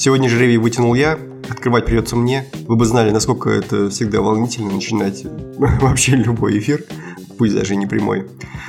[0.00, 1.18] Сегодня же ревью вытянул я,
[1.48, 2.46] открывать придется мне.
[2.66, 5.24] Вы бы знали, насколько это всегда волнительно начинать
[5.58, 6.84] вообще любой эфир,
[7.36, 8.26] пусть даже и не прямой.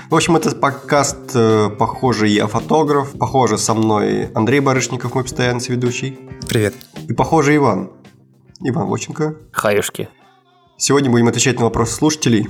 [0.09, 3.13] В общем, это подкаст э, «Похоже, я фотограф».
[3.17, 6.19] Похоже, со мной Андрей Барышников, мой постоянный ведущий.
[6.49, 6.73] Привет.
[7.07, 7.91] И похоже, Иван.
[8.59, 9.35] Иван Воченко.
[9.53, 10.09] Хаюшки.
[10.81, 12.47] Сегодня будем отвечать на вопросы слушателей.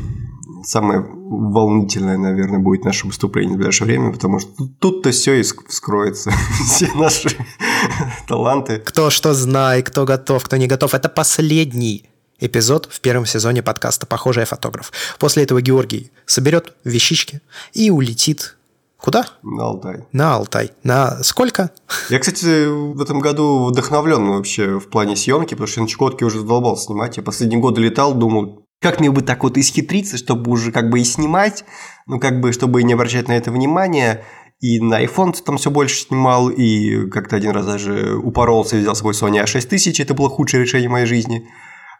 [0.64, 6.32] Самое волнительное, наверное, будет наше выступление в ближайшее время, потому что тут-то все и вскроется.
[6.66, 7.36] Все наши
[8.30, 8.78] таланты.
[8.78, 10.94] Кто что знает, кто готов, кто не готов.
[10.94, 12.06] Это последний
[12.40, 14.94] эпизод в первом сезоне подкаста «Похожий фотограф».
[15.20, 17.42] После этого Георгий соберет вещички
[17.74, 18.56] и улетит
[19.02, 19.26] Куда?
[19.42, 20.06] На Алтай.
[20.12, 20.72] На Алтай.
[20.84, 21.72] На сколько?
[22.10, 26.40] Я, кстати, в этом году вдохновлен вообще в плане съемки, потому что на Чукотке уже
[26.40, 27.18] задолбал снимать.
[27.18, 31.00] Я последние годы летал, думал, как мне бы так вот исхитриться, чтобы уже как бы
[31.00, 31.66] и снимать,
[32.06, 34.24] ну как бы, чтобы не обращать на это внимание.
[34.60, 38.94] И на iPhone там все больше снимал, и как-то один раз даже упоролся и взял
[38.94, 41.50] с собой Sony A6000, это было худшее решение моей жизни.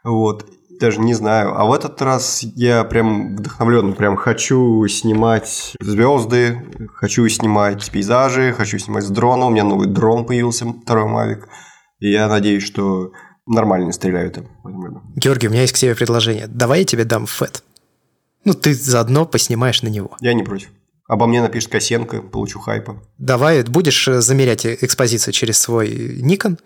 [0.04, 0.46] Вот.
[0.82, 1.56] Даже не знаю.
[1.56, 3.92] А в этот раз я прям вдохновлен.
[3.92, 6.60] Прям хочу снимать звезды,
[6.92, 9.46] хочу снимать пейзажи, хочу снимать с дрона.
[9.46, 11.44] У меня новый дрон появился, второй Mavic.
[12.00, 13.12] И я надеюсь, что
[13.46, 14.48] нормально стреляют им.
[15.14, 16.48] Георгий, у меня есть к тебе предложение.
[16.48, 17.62] Давай я тебе дам фэт.
[18.44, 20.16] Ну, ты заодно поснимаешь на него.
[20.20, 20.70] Я не против.
[21.06, 23.00] Обо мне напишет Косенко, получу хайпа.
[23.18, 26.58] Давай, будешь замерять экспозицию через свой Nikon,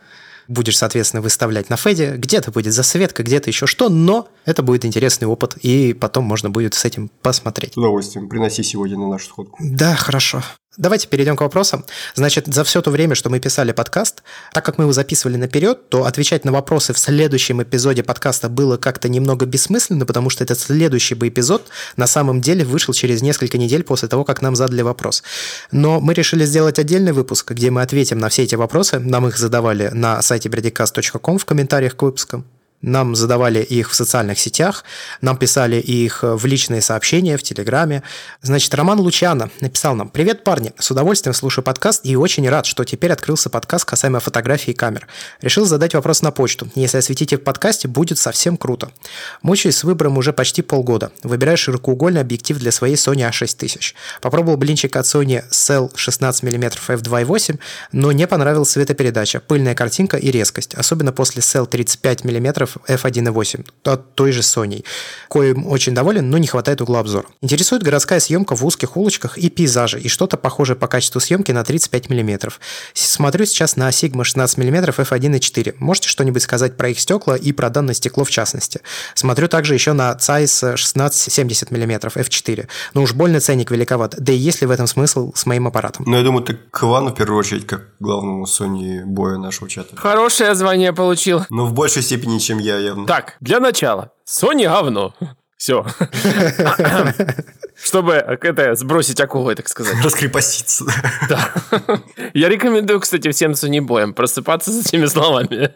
[0.49, 5.27] будешь, соответственно, выставлять на Феде, где-то будет засветка, где-то еще что, но это будет интересный
[5.27, 7.75] опыт, и потом можно будет с этим посмотреть.
[7.75, 8.29] С удовольствием.
[8.29, 9.57] Приноси сегодня на нашу сходку.
[9.61, 10.43] Да, хорошо.
[10.77, 11.87] Давайте перейдем к вопросам.
[12.15, 15.89] Значит, за все то время, что мы писали подкаст, так как мы его записывали наперед,
[15.89, 20.59] то отвечать на вопросы в следующем эпизоде подкаста было как-то немного бессмысленно, потому что этот
[20.59, 24.83] следующий бы эпизод на самом деле вышел через несколько недель после того, как нам задали
[24.83, 25.23] вопрос.
[25.73, 28.99] Но мы решили сделать отдельный выпуск, где мы ответим на все эти вопросы.
[28.99, 32.45] Нам их задавали на сайте bredicast.com в комментариях к выпускам.
[32.87, 34.85] Нам задавали их в социальных сетях,
[35.21, 38.05] нам писали их в личные сообщения в Телеграме.
[38.43, 40.73] Значит, Роман Лучано написал нам «Привет, парни!
[40.79, 45.09] С удовольствием слушаю подкаст и очень рад, что теперь открылся подкаст касаемо фотографий и камер.
[45.41, 46.69] Решил задать вопрос на почту.
[46.77, 48.93] Если осветите в подкасте, будет совсем круто.
[49.43, 51.11] Мучаюсь с выбором уже почти полгода.
[51.25, 53.95] Выбираю широкоугольный объектив для своей Sony A6000.
[54.21, 57.59] Попробовал блинчик от Sony Cell 16 мм f2.8,
[57.91, 64.15] но не понравилась светопередача, пыльная картинка и резкость, особенно после Cell 35 мм f1.8 от
[64.15, 64.85] той же Sony,
[65.29, 67.27] коим очень доволен, но не хватает угла обзора.
[67.41, 71.65] Интересует городская съемка в узких улочках и пейзажи, и что-то похожее по качеству съемки на
[71.65, 72.53] 35 мм.
[72.95, 75.77] Смотрю сейчас на Sigma 16 мм f1.4.
[75.79, 78.81] Можете что-нибудь сказать про их стекла и про данное стекло в частности?
[79.15, 82.69] Смотрю также еще на Zeiss 1670 мм f4.
[82.95, 84.15] Но уж больно ценник великоват.
[84.19, 86.05] Да и есть ли в этом смысл с моим аппаратом?
[86.07, 89.97] Ну, я думаю, ты к Ивану в первую очередь, как главному Sony боя нашего чата.
[89.97, 91.45] Хорошее звание получил.
[91.51, 93.07] Но в большей степени, чем я явно.
[93.07, 94.13] Так, для начала.
[94.27, 95.15] Sony говно.
[95.57, 95.87] Все.
[97.83, 99.97] Чтобы это сбросить акулой, так сказать.
[100.03, 100.85] Раскрепоститься.
[101.29, 101.53] Да.
[102.35, 105.75] Я рекомендую, кстати, всем Sony боям просыпаться с этими словами.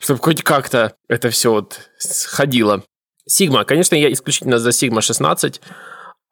[0.00, 2.84] Чтобы хоть как-то это все вот сходило.
[3.28, 3.64] Sigma.
[3.64, 5.60] Конечно, я исключительно за Sigma 16.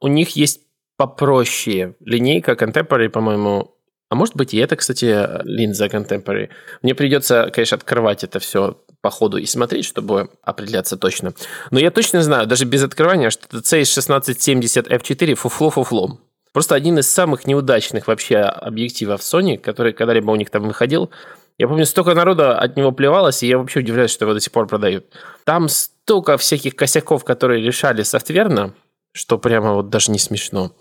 [0.00, 0.60] У них есть
[0.96, 3.74] попроще линейка Contemporary, по-моему,
[4.08, 6.50] а может быть и это, кстати, линза Contemporary.
[6.82, 11.34] Мне придется, конечно, открывать это все по ходу и смотреть, чтобы определяться точно.
[11.70, 16.18] Но я точно знаю, даже без открывания, что это CS1670 F4 фуфло-фуфлом.
[16.52, 21.10] Просто один из самых неудачных вообще объективов Sony, который когда-либо у них там выходил.
[21.58, 24.52] Я помню, столько народа от него плевалось, и я вообще удивляюсь, что его до сих
[24.52, 25.06] пор продают.
[25.44, 28.74] Там столько всяких косяков, которые решали софтверно,
[29.12, 30.72] что прямо вот даже не смешно,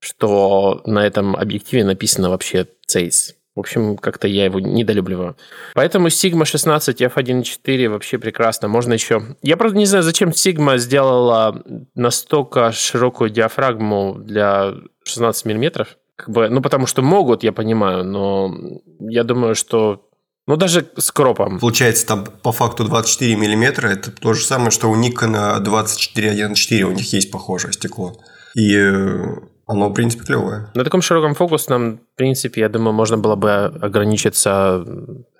[0.00, 3.34] что на этом объективе написано вообще Zeiss.
[3.58, 5.36] В общем, как-то я его недолюбливаю.
[5.74, 8.68] Поэтому Sigma 16 f1.4 вообще прекрасно.
[8.68, 9.20] Можно еще...
[9.42, 11.60] Я, правда, не знаю, зачем Sigma сделала
[11.96, 15.96] настолько широкую диафрагму для 16 миллиметров.
[16.14, 18.54] Как бы, ну, потому что могут, я понимаю, но
[19.00, 20.08] я думаю, что
[20.46, 21.58] ну, даже с кропом.
[21.58, 23.88] Получается, там по факту 24 миллиметра.
[23.88, 26.82] Это то же самое, что у Nikon 24.1.4.
[26.82, 28.20] У них есть похожее стекло.
[28.54, 29.34] И э,
[29.68, 30.70] оно, в принципе, клевое.
[30.74, 34.82] На таком широком фокусном, в принципе, я думаю, можно было бы ограничиться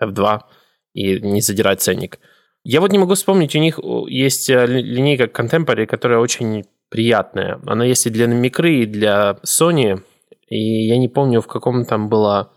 [0.00, 0.40] F2
[0.92, 2.18] и не задирать ценник.
[2.62, 7.58] Я вот не могу вспомнить, у них есть э, линейка Contemporary, которая очень приятная.
[7.66, 10.02] Она есть и для микры, и для Sony.
[10.48, 12.50] И я не помню, в каком там была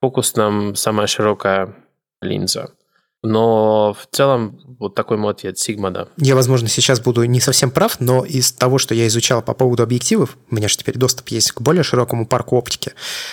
[0.00, 1.74] фокусном самая широкая
[2.20, 2.74] линза.
[3.22, 6.08] Но в целом вот такой мой ответ, Sigma, да.
[6.16, 9.82] Я, возможно, сейчас буду не совсем прав, но из того, что я изучал по поводу
[9.82, 12.92] объективов, у меня же теперь доступ есть к более широкому парку оптики,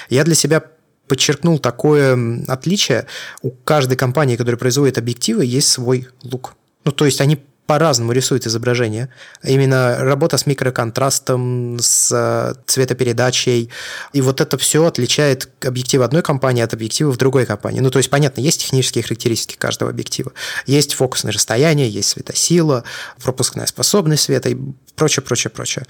[0.10, 0.64] я для себя
[1.08, 3.08] подчеркнул такое отличие.
[3.42, 6.56] У каждой компании, которая производит объективы, есть свой лук.
[6.86, 9.10] Ну, то есть они по-разному рисует изображение.
[9.42, 13.70] Именно работа с микроконтрастом, с э, цветопередачей.
[14.12, 17.80] И вот это все отличает объектив одной компании от объектива в другой компании.
[17.80, 20.34] Ну, то есть, понятно, есть технические характеристики каждого объектива.
[20.66, 22.84] Есть фокусное расстояние, есть светосила,
[23.24, 24.58] пропускная способность света и
[24.96, 25.86] прочее, прочее, прочее.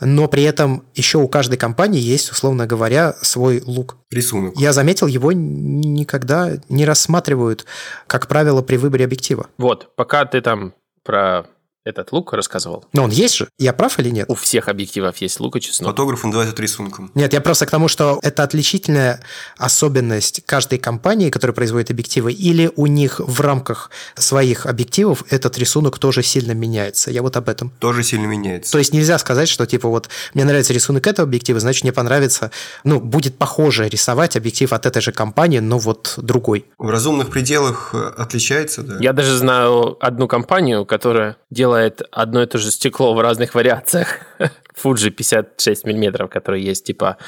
[0.00, 3.96] Но при этом еще у каждой компании есть, условно говоря, свой лук.
[4.10, 4.54] Рисунок.
[4.56, 7.66] Я заметил, его никогда не рассматривают,
[8.06, 9.48] как правило, при выборе объектива.
[9.58, 10.72] Вот, пока ты там
[11.08, 11.46] про
[11.88, 12.84] этот лук рассказывал.
[12.92, 13.48] Но он есть же?
[13.58, 14.28] Я прав или нет?
[14.28, 15.90] У всех объективов есть лук и чеснок.
[15.90, 17.10] Фотограф называют это рисунком.
[17.14, 19.20] Нет, я просто к тому, что это отличительная
[19.56, 25.98] особенность каждой компании, которая производит объективы, или у них в рамках своих объективов этот рисунок
[25.98, 27.10] тоже сильно меняется.
[27.10, 27.70] Я вот об этом.
[27.78, 28.72] Тоже сильно меняется.
[28.72, 32.50] То есть нельзя сказать, что типа вот мне нравится рисунок этого объектива, значит мне понравится,
[32.84, 36.66] ну, будет похоже рисовать объектив от этой же компании, но вот другой.
[36.78, 38.96] В разумных пределах э, отличается, да?
[39.00, 44.20] Я даже знаю одну компанию, которая делает одно и то же стекло в разных вариациях.
[44.82, 47.18] Fuji 56 миллиметров, который есть типа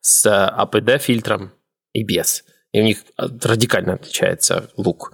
[0.00, 1.52] с APD фильтром
[1.92, 2.44] и без.
[2.72, 5.12] И у них радикально отличается лук,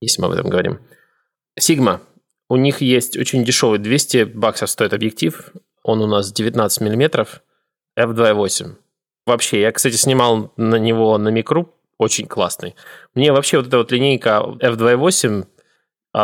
[0.00, 0.80] если мы об этом говорим.
[1.58, 2.00] Sigma.
[2.48, 5.52] У них есть очень дешевый, 200 баксов стоит объектив.
[5.82, 7.42] Он у нас 19 миллиметров,
[7.98, 8.76] f2.8.
[9.26, 12.76] Вообще, я, кстати, снимал на него на микру, очень классный.
[13.14, 15.46] Мне вообще вот эта вот линейка f2.8 а,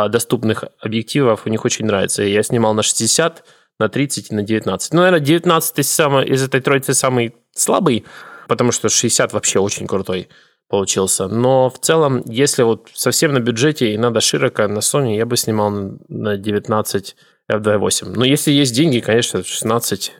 [0.09, 2.23] доступных объективов у них очень нравится.
[2.23, 3.43] Я снимал на 60,
[3.79, 4.93] на 30 и на 19.
[4.93, 8.05] Ну, наверное, 19 самый, из этой троицы самый слабый,
[8.47, 10.29] потому что 60 вообще очень крутой
[10.67, 11.27] получился.
[11.27, 15.37] Но в целом, если вот совсем на бюджете и надо широко на Sony, я бы
[15.37, 15.69] снимал
[16.07, 17.15] на 19
[17.51, 18.13] f2.8.
[18.15, 20.11] Но если есть деньги, конечно, 16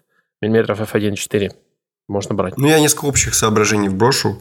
[0.41, 1.51] мм f1.4
[2.07, 2.57] можно брать.
[2.57, 4.37] Ну, я несколько общих соображений вброшу.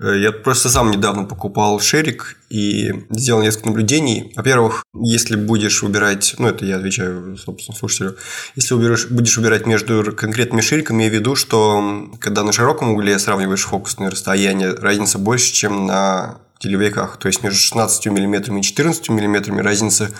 [0.00, 4.32] Э, я просто сам недавно покупал шерик и сделал несколько наблюдений.
[4.34, 8.16] Во-первых, если будешь выбирать, ну, это я отвечаю, собственно, слушателю,
[8.56, 13.64] если уберешь, будешь выбирать между конкретными шириками, я веду, что когда на широком угле сравниваешь
[13.64, 17.18] фокусное расстояние, разница больше, чем на телевеках.
[17.18, 20.10] То есть между 16 мм и 14 мм разница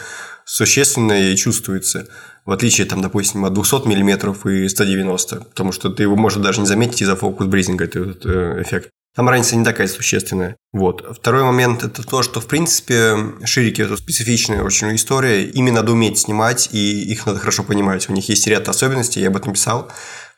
[0.44, 2.06] существенная и чувствуется
[2.44, 6.60] в отличие, там, допустим, от 200 мм и 190, потому что ты его можешь даже
[6.60, 8.90] не заметить из-за фокус-бризинга, этот э, эффект.
[9.14, 10.56] Там разница не такая существенная.
[10.72, 11.16] Вот.
[11.16, 15.44] Второй момент– это то, что, в принципе, ширики– это специфичная очень история.
[15.44, 18.08] Ими надо уметь снимать, и их надо хорошо понимать.
[18.08, 19.88] У них есть ряд особенностей, я об этом писал.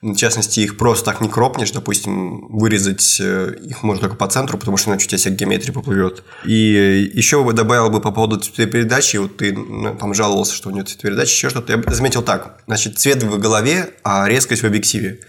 [0.02, 4.58] В частности, их просто так не кропнешь, допустим, вырезать э, их можно только по центру,
[4.58, 6.22] потому что иначе у тебя вся геометрия поплывет.
[6.44, 10.72] И еще бы добавил бы по поводу цветопередачи, вот ты ну, там жаловался, что у
[10.72, 11.72] него цветопередача, еще что-то.
[11.72, 15.20] Я заметил так, значит, цвет в голове, а резкость в объективе.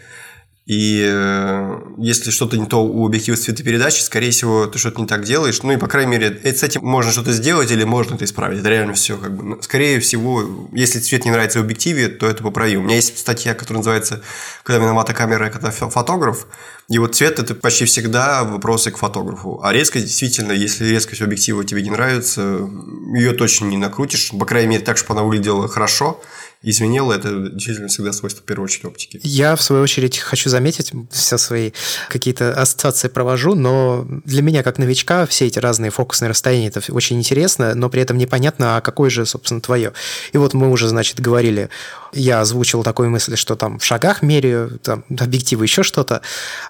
[0.67, 5.23] И э, если что-то не то у объектива цветопередачи, скорее всего, ты что-то не так
[5.23, 5.63] делаешь.
[5.63, 8.59] Ну и, по крайней мере, с этим можно что-то сделать или можно это исправить.
[8.59, 9.63] Это реально все как бы.
[9.63, 12.81] Скорее всего, если цвет не нравится в объективе, то это поправимо.
[12.81, 14.21] У меня есть статья, которая называется
[14.63, 16.45] «Когда виновата камера, когда фотограф».
[16.89, 19.59] И вот цвет– это почти всегда вопросы к фотографу.
[19.61, 22.69] А резкость, действительно, если резкость объектива тебе не нравится,
[23.13, 24.31] ее точно не накрутишь.
[24.31, 26.21] По крайней мере, так, чтобы она выглядела хорошо–
[26.63, 29.19] изменило, это действительно всегда свойство, в первую очередь, оптики.
[29.23, 31.71] Я, в свою очередь, хочу заметить, все свои
[32.09, 37.17] какие-то ассоциации провожу, но для меня, как новичка, все эти разные фокусные расстояния, это очень
[37.17, 39.93] интересно, но при этом непонятно, а какое же, собственно, твое.
[40.31, 41.69] И вот мы уже, значит, говорили,
[42.13, 46.21] я озвучил такую мысль, что там в шагах меряю, там объективы, еще что-то.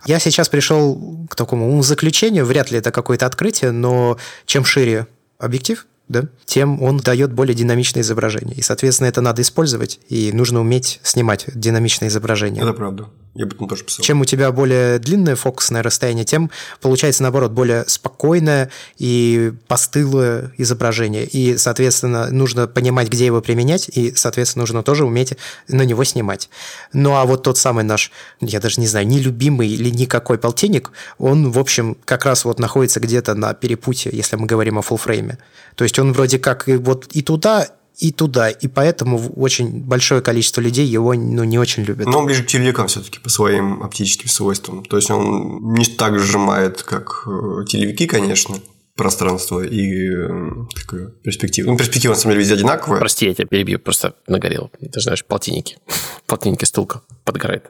[0.08, 5.06] Я сейчас пришел к такому заключению, вряд ли это какое-то открытие, но чем шире
[5.38, 8.56] объектив, да, тем он дает более динамичное изображение.
[8.56, 12.64] И, соответственно, это надо использовать, и нужно уметь снимать динамичное изображение.
[12.64, 13.08] Это правда.
[13.38, 14.04] Я об этом тоже писал.
[14.04, 16.50] Чем у тебя более длинное фокусное расстояние, тем
[16.82, 21.26] получается, наоборот, более спокойное и постылое изображение.
[21.26, 25.36] И, соответственно, нужно понимать, где его применять, и, соответственно, нужно тоже уметь
[25.68, 26.50] на него снимать.
[26.94, 28.12] Ну, а вот тот самый наш,
[28.42, 33.00] я даже не знаю, нелюбимый или никакой полтинник, он, в общем, как раз вот находится
[33.00, 35.38] где-то на перепутье, если мы говорим о фулфрейме.
[35.76, 40.22] То есть он вроде как и вот и туда, и туда, и поэтому очень большое
[40.22, 42.08] количество людей его ну, не очень любят.
[42.08, 44.86] Но он ближе к телевикам все-таки по своим оптическим свойствам.
[44.86, 48.58] То есть он не так сжимает, как э, телевики, конечно,
[48.98, 51.72] пространство и э, такую перспективу.
[51.72, 53.00] Ну, перспектива, на самом деле, везде одинаковая.
[53.00, 54.72] Прости, я тебя перебью, просто нагорел.
[54.80, 55.78] Ты знаешь, полтинники.
[56.26, 57.70] Полтинники стулка подгорает.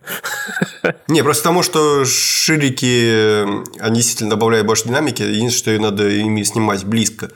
[1.08, 5.22] Не, просто потому, что ширики, они действительно добавляют больше динамики.
[5.22, 7.30] Единственное, что надо ими снимать близко.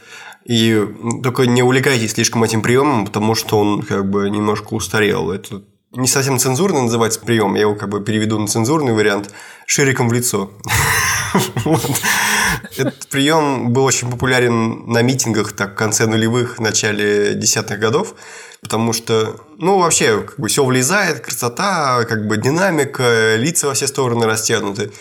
[0.45, 0.85] И
[1.23, 5.31] только не увлекайтесь слишком этим приемом, потому что он как бы немножко устарел.
[5.31, 9.31] Это не совсем цензурно называется прием, я его как бы переведу на цензурный вариант
[9.65, 10.51] шириком в лицо.
[12.77, 18.15] Этот прием был очень популярен на митингах так, в конце нулевых, начале десятых годов,
[18.61, 23.87] потому что, ну, вообще, как бы все влезает, красота, как бы динамика, лица во все
[23.87, 24.91] стороны растянуты.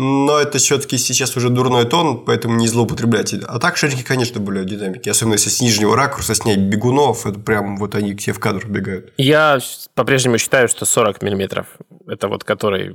[0.00, 3.34] Но это все-таки сейчас уже дурной тон, поэтому не злоупотреблять.
[3.34, 5.08] А так шарики, конечно, были динамики.
[5.08, 9.12] Особенно если с нижнего ракурса снять бегунов, это прям вот они все в кадр бегают.
[9.16, 9.58] Я
[9.94, 11.66] по-прежнему считаю, что 40 миллиметров
[12.06, 12.94] это вот который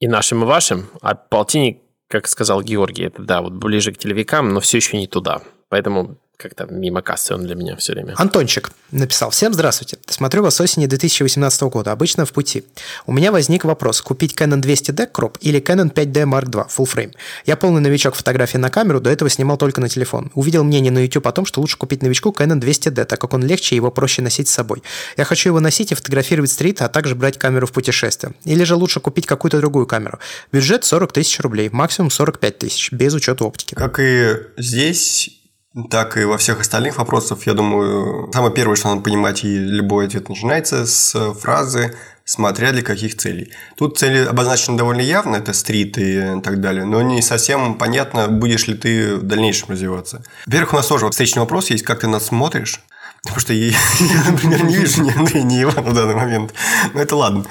[0.00, 4.54] и нашим, и вашим, а полтинник, как сказал Георгий, это да, вот ближе к телевикам,
[4.54, 5.42] но все еще не туда.
[5.68, 8.14] Поэтому как-то мимо кассы он для меня все время.
[8.16, 9.30] Антончик написал.
[9.30, 9.98] Всем здравствуйте.
[10.06, 11.92] Смотрю вас с осени 2018 года.
[11.92, 12.64] Обычно в пути.
[13.06, 14.02] У меня возник вопрос.
[14.02, 17.14] Купить Canon 200D Crop или Canon 5D Mark II Full Frame?
[17.46, 20.30] Я полный новичок фотографии на камеру, до этого снимал только на телефон.
[20.34, 23.44] Увидел мнение на YouTube о том, что лучше купить новичку Canon 200D, так как он
[23.44, 24.82] легче и его проще носить с собой.
[25.16, 28.34] Я хочу его носить и фотографировать стрит, а также брать камеру в путешествие.
[28.44, 30.18] Или же лучше купить какую-то другую камеру.
[30.50, 33.74] Бюджет 40 тысяч рублей, максимум 45 тысяч, без учета оптики.
[33.74, 35.41] Как и здесь,
[35.90, 40.06] так и во всех остальных вопросах, я думаю, самое первое, что надо понимать, и любой
[40.06, 43.52] ответ начинается с фразы смотря для каких целей.
[43.76, 48.68] Тут цели обозначены довольно явно, это стрит и так далее, но не совсем понятно, будешь
[48.68, 50.22] ли ты в дальнейшем развиваться.
[50.46, 52.80] Во-первых, у нас тоже встречный вопрос есть, как ты нас смотришь.
[53.22, 53.66] Потому что я,
[54.00, 56.54] я, например, не вижу ни Андрея, ни Ивана в данный момент.
[56.92, 57.44] Но это ладно.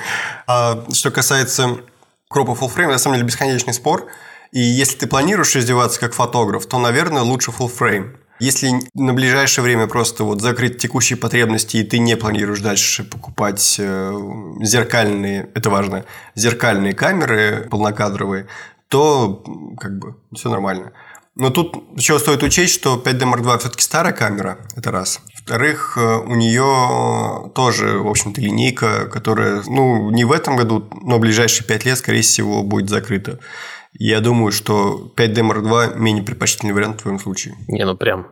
[0.47, 1.77] А что касается
[2.29, 4.07] кропа full frame, на самом деле бесконечный спор–
[4.51, 8.17] и если ты планируешь издеваться как фотограф, то, наверное, лучше full frame.
[8.39, 13.75] Если на ближайшее время просто вот закрыть текущие потребности, и ты не планируешь дальше покупать
[13.79, 14.13] э,
[14.62, 18.48] зеркальные, это важно, зеркальные камеры полнокадровые,
[18.88, 19.43] то
[19.79, 20.91] как бы все нормально.
[21.36, 25.22] Но тут еще стоит учесть, что 5D Mark II все-таки старая камера, это раз.
[25.34, 31.17] Во-вторых, э, у нее тоже, в общем-то, линейка, которая, ну, не в этом году, но
[31.17, 33.39] в ближайшие 5 лет, скорее всего, будет закрыта.
[33.93, 37.55] Я думаю, что 5D Mark II менее предпочтительный вариант в твоем случае.
[37.67, 38.27] Не, ну прям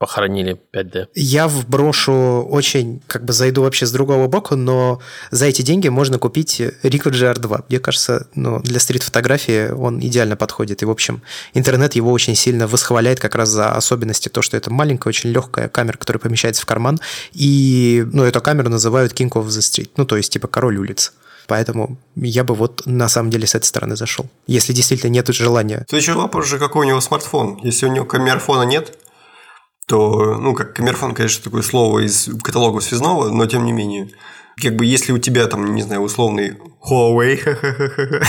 [0.00, 1.08] похоронили 5D.
[1.14, 4.98] Я вброшу очень, как бы зайду вообще с другого бока, но
[5.30, 7.66] за эти деньги можно купить Ricoh GR2.
[7.68, 10.80] Мне кажется, ну, для стрит-фотографии он идеально подходит.
[10.80, 11.20] И, в общем,
[11.52, 15.68] интернет его очень сильно восхваляет как раз за особенности то, что это маленькая, очень легкая
[15.68, 16.98] камера, которая помещается в карман.
[17.32, 19.90] И, ну, эту камеру называют King of the Street.
[19.98, 21.12] Ну, то есть, типа, король улиц.
[21.50, 24.26] Поэтому я бы вот на самом деле с этой стороны зашел.
[24.46, 25.84] Если действительно нет желания.
[25.88, 27.58] Следующий вопрос же, какой у него смартфон.
[27.64, 28.96] Если у него камерфона нет,
[29.88, 34.10] то, ну, как камерфон, конечно, такое слово из каталога связного, но тем не менее.
[34.62, 36.56] Как бы если у тебя там, не знаю, условный
[36.88, 37.40] Huawei,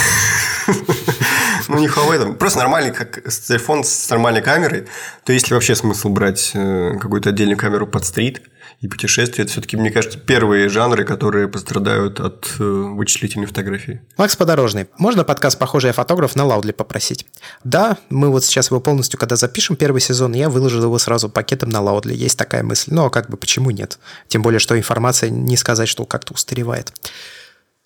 [1.68, 4.88] ну не Huawei, там просто нормальный как телефон с нормальной камерой,
[5.26, 8.42] то есть ли вообще смысл брать э, какую-то отдельную камеру под стрит,
[8.82, 14.02] и путешествия– это все-таки, мне кажется, первые жанры, которые пострадают от э, вычислительной фотографии.
[14.18, 14.88] Макс Подорожный.
[14.98, 17.28] Можно подкаст «Похожий фотограф» на Лаудли попросить?
[17.64, 21.70] Да, мы вот сейчас его полностью, когда запишем первый сезон, я выложил его сразу пакетом
[21.70, 22.16] на Лаудли.
[22.16, 22.92] Есть такая мысль.
[22.92, 24.00] Но как бы почему нет?
[24.28, 26.92] Тем более, что информация не сказать, что как-то устаревает.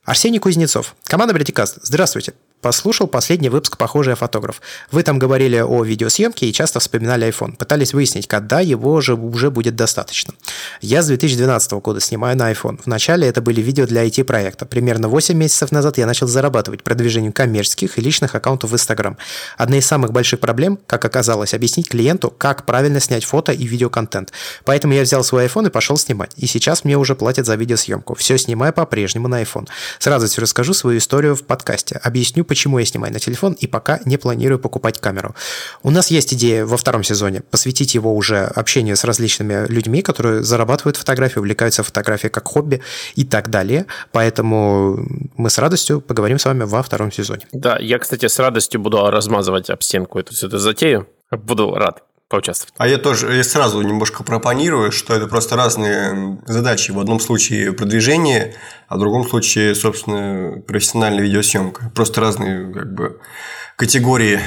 [0.06, 0.96] Арсений Кузнецов.
[1.06, 1.80] Команда Бритикаст.
[1.82, 2.34] Здравствуйте.
[2.62, 4.60] Послушал последний выпуск «Похожий фотограф».
[4.90, 7.58] Вы там говорили о видеосъемке и часто вспоминали iPhone.
[7.58, 10.34] Пытались выяснить, когда его же уже будет достаточно.
[10.82, 12.80] Я с 2012 года снимаю на iPhone.
[12.84, 14.66] Вначале это были видео для IT-проекта.
[14.66, 19.18] Примерно 8 месяцев назад я начал зарабатывать продвижением коммерческих и личных аккаунтов в Instagram.
[19.58, 24.32] Одна из самых больших проблем, как оказалось, объяснить клиенту, как правильно снять фото и видеоконтент.
[24.64, 26.32] Поэтому я взял свой iPhone и пошел снимать.
[26.36, 28.16] И сейчас мне уже платят за видеосъемку.
[28.16, 29.68] Все снимаю по-прежнему на iPhone.
[30.00, 32.00] Сразу расскажу свою историю в подкасте.
[32.04, 35.36] Объясню, почему я снимаю на телефон и пока не планирую покупать камеру.
[35.84, 40.44] У нас есть идея во втором сезоне посвятить его уже общению с различными людьми, которые
[40.44, 42.82] зарабатывают фотографии, увлекаются фотографией как хобби
[43.16, 43.86] и так далее.
[44.12, 45.06] Поэтому
[45.38, 47.48] мы с радостью поговорим с вами во втором сезоне.
[47.52, 51.08] Да, я, кстати, с радостью буду размазывать об стенку эту, эту затею.
[51.32, 52.74] Буду рад поучаствовать.
[52.78, 56.92] А я тоже я сразу немножко пропонирую, что это просто разные задачи.
[56.92, 58.56] В одном случае продвижение,
[58.88, 61.92] а в другом случае, собственно, профессиональная видеосъемка.
[61.94, 63.20] Просто разные как бы
[63.78, 64.40] категории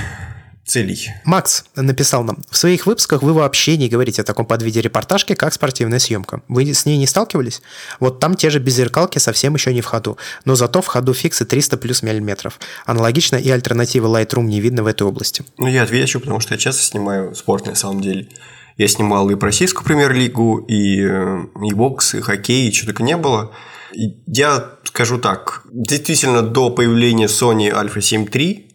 [0.69, 1.11] целей.
[1.25, 5.53] Макс написал нам, в своих выпусках вы вообще не говорите о таком подвиде репортажки, как
[5.53, 6.43] спортивная съемка.
[6.49, 7.63] Вы с ней не сталкивались?
[8.01, 11.45] Вот там те же беззеркалки совсем еще не в ходу, но зато в ходу фиксы
[11.45, 12.61] 300 плюс миллиметров.
[12.87, 15.45] Аналогично и альтернативы Lightroom не видно в этой области.
[15.57, 18.29] Ну, я отвечу, потому что я часто снимаю спорт на самом деле.
[18.77, 23.51] Я снимал и российскую премьер-лигу, и, и бокс, и хоккей, и что только не было.
[23.93, 28.68] И я скажу так, действительно, до появления Sony Alpha 7 III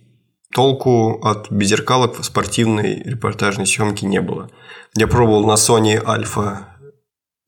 [0.54, 4.50] толку от беззеркалок в спортивной репортажной съемке не было.
[4.96, 6.66] Я пробовал на Sony Alpha,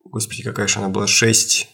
[0.03, 1.67] господи, какая же она была, 6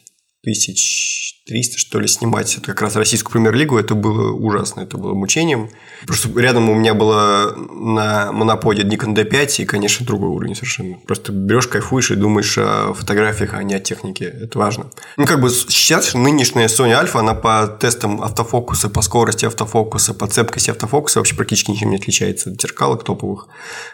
[0.44, 2.56] тысяч 300, что ли, снимать.
[2.56, 3.78] Это как раз российскую премьер-лигу.
[3.78, 5.70] Это было ужасно, это было мучением.
[6.08, 10.96] Просто рядом у меня было на моноподе Nikon D5, и, конечно, другой уровень совершенно.
[11.06, 14.26] Просто берешь, кайфуешь и думаешь о фотографиях, а не о технике.
[14.26, 14.92] Это важно.
[15.18, 20.28] Ну, как бы сейчас нынешняя Sony Alpha, она по тестам автофокуса, по скорости автофокуса, по
[20.28, 23.50] цепкости автофокуса вообще практически ничем не отличается от зеркалок топовых.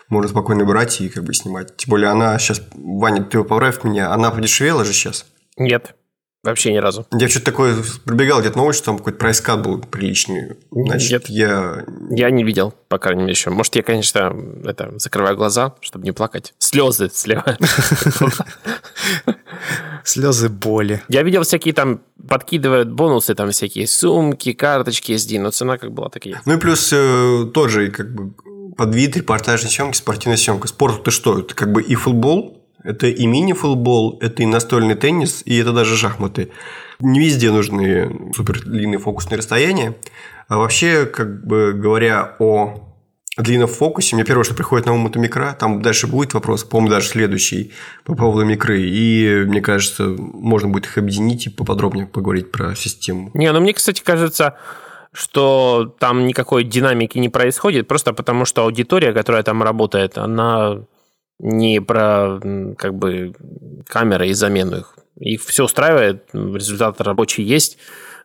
[0.10, 1.76] Можно спокойно брать и как бы снимать.
[1.78, 5.26] Тем более она сейчас, Ваня, ты поправь меня, она подешевела же сейчас?
[5.58, 5.96] Нет.
[6.48, 7.06] Вообще ни разу.
[7.12, 7.76] Я что-то такое
[8.06, 10.54] пробегал где-то новость, что там какой-то прайскат был приличный.
[10.72, 11.30] Значит, Нет.
[11.30, 11.84] я...
[12.10, 13.50] Я не видел, по крайней мере, еще.
[13.50, 16.54] Может, я, конечно, это, закрываю глаза, чтобы не плакать.
[16.58, 17.58] Слезы слева.
[20.06, 21.04] Слезы боли.
[21.10, 22.00] Я видел всякие там,
[22.30, 26.46] подкидывают бонусы, там всякие сумки, карточки SD, но цена как была, так и есть.
[26.46, 28.32] Ну и плюс э, тоже как бы
[28.78, 30.68] под вид репортажной съемки, спортивной съемки.
[30.68, 31.40] Спорт это что?
[31.40, 32.57] Это как бы и футбол,
[32.88, 36.52] это и мини-футбол, это и настольный теннис, и это даже шахматы.
[37.00, 39.96] Не везде нужны супер длинные фокусные расстояния.
[40.48, 42.96] А вообще, как бы говоря о
[43.38, 45.56] длинном фокусе, мне первое, что приходит на ум, это микро.
[45.60, 47.74] Там дальше будет вопрос, по-моему, даже следующий
[48.06, 48.82] по поводу микры.
[48.82, 53.32] И, мне кажется, можно будет их объединить и поподробнее поговорить про систему.
[53.34, 54.56] Не, ну мне, кстати, кажется,
[55.12, 60.80] что там никакой динамики не происходит, просто потому что аудитория, которая там работает, она
[61.40, 62.40] не про
[62.78, 63.34] как бы
[63.88, 64.98] камеры и замену их.
[65.20, 67.78] Их все устраивает, результат рабочий есть.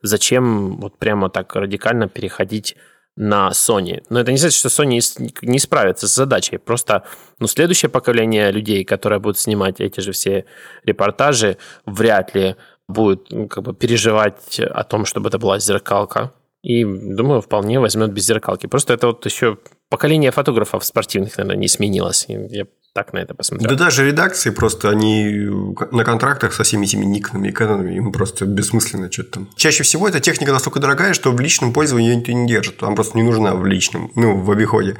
[0.03, 2.77] Зачем вот прямо так радикально переходить
[3.17, 4.03] на Sony.
[4.09, 5.01] Но это не значит, что Sony
[5.43, 6.59] не справится с задачей.
[6.59, 7.05] Просто
[7.39, 10.47] ну, следующее поколение людей, которое будет снимать эти же все
[10.85, 12.57] репортажи, вряд ли
[12.89, 16.33] будет ну, как бы переживать о том, чтобы это была зеркалка.
[16.63, 18.67] И, думаю, вполне возьмет без зеркалки.
[18.67, 22.27] Просто это вот еще поколение фотографов спортивных, наверное, не сменилось.
[22.29, 23.71] Я так на это посмотрел.
[23.71, 25.49] Да даже редакции просто, они
[25.91, 29.49] на контрактах со всеми этими никнами и канонами, им просто бессмысленно что-то там.
[29.57, 32.79] Чаще всего эта техника настолько дорогая, что в личном пользовании ее никто не держит.
[32.79, 34.99] Там просто не нужна в личном, ну, в обиходе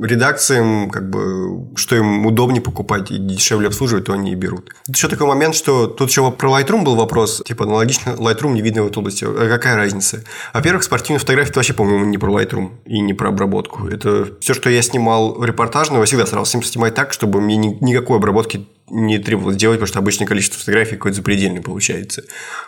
[0.00, 4.70] редакциям, как бы, что им удобнее покупать и дешевле обслуживать, то они и берут.
[4.86, 8.62] Тут еще такой момент, что тут еще про Lightroom был вопрос, типа, аналогично Lightroom не
[8.62, 9.24] видно в этой области.
[9.24, 10.24] А какая разница?
[10.54, 13.86] Во-первых, спортивные фотографии это вообще, по-моему, не про Lightroom и не про обработку.
[13.88, 18.66] Это все, что я снимал репортажного, я всегда старался снимать так, чтобы мне никакой обработки
[18.90, 22.24] не требовалось делать, потому что обычное количество фотографий какое-то запредельное получается.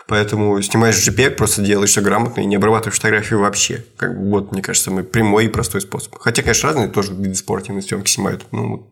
[0.06, 3.84] Поэтому снимаешь JPEG, просто делаешь все грамотно и не обрабатываешь фотографию вообще.
[3.96, 6.14] Как бы, вот, мне кажется, самый прямой и простой способ.
[6.18, 8.46] Хотя, конечно, разные тоже виды спортивной съемки снимают.
[8.52, 8.90] Ну,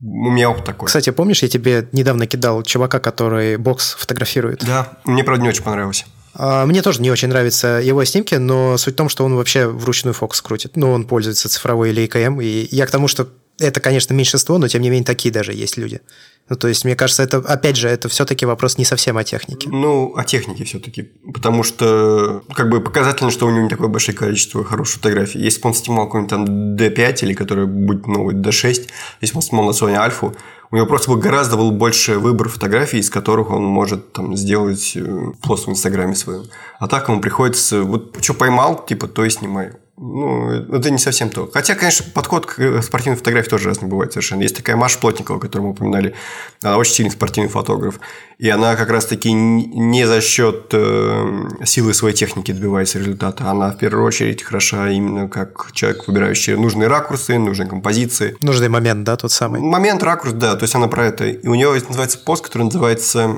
[0.00, 0.86] у меня опыт такой.
[0.86, 4.64] Кстати, помнишь, я тебе недавно кидал чувака, который бокс фотографирует?
[4.64, 6.04] Да, мне, правда, не очень понравилось.
[6.34, 9.66] А, мне тоже не очень нравятся его снимки, но суть в том, что он вообще
[9.66, 10.76] вручную фокус крутит.
[10.76, 14.82] Ну, он пользуется цифровой лейкой И я к тому, что это, конечно, меньшинство, но тем
[14.82, 16.00] не менее такие даже есть люди.
[16.48, 19.70] Ну, то есть, мне кажется, это, опять же, это все-таки вопрос не совсем о технике.
[19.70, 21.10] Ну, о технике все-таки.
[21.32, 25.38] Потому что, как бы, показательно, что у него не такое большое количество хороших фотографий.
[25.38, 26.44] Если бы он снимал какой-нибудь там
[26.76, 28.88] D5 или который будет новый D6,
[29.22, 30.36] если бы он снимал на Sony Alpha,
[30.70, 34.92] у него просто бы гораздо был больше выбор фотографий, из которых он может там сделать
[34.96, 36.44] э, пост в Инстаграме своем.
[36.78, 41.30] А так ему приходится, вот что поймал, типа, то и снимай ну, это не совсем
[41.30, 41.48] то.
[41.52, 44.42] Хотя, конечно, подход к э, спортивной фотографии тоже разный бывает совершенно.
[44.42, 46.14] Есть такая Маша Плотникова, которую мы упоминали.
[46.62, 48.00] Она очень сильный спортивный фотограф.
[48.38, 53.48] И она как раз-таки не за счет э, силы своей техники добивается результата.
[53.48, 58.36] Она в первую очередь хороша именно как человек, выбирающий нужные ракурсы, нужные композиции.
[58.42, 59.60] Нужный момент, да, тот самый?
[59.60, 60.56] Момент, ракурс, да.
[60.56, 61.26] То есть, она про это.
[61.26, 63.36] И у нее называется пост, который называется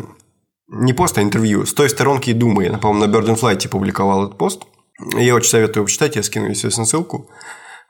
[0.68, 1.66] не пост, а интервью.
[1.66, 2.68] С той сторонки и думай.
[2.68, 4.62] Она, по-моему, на Bird and Flight публиковала этот пост.
[5.16, 7.30] Я очень советую его почитать, я скину, естественно, ссылку.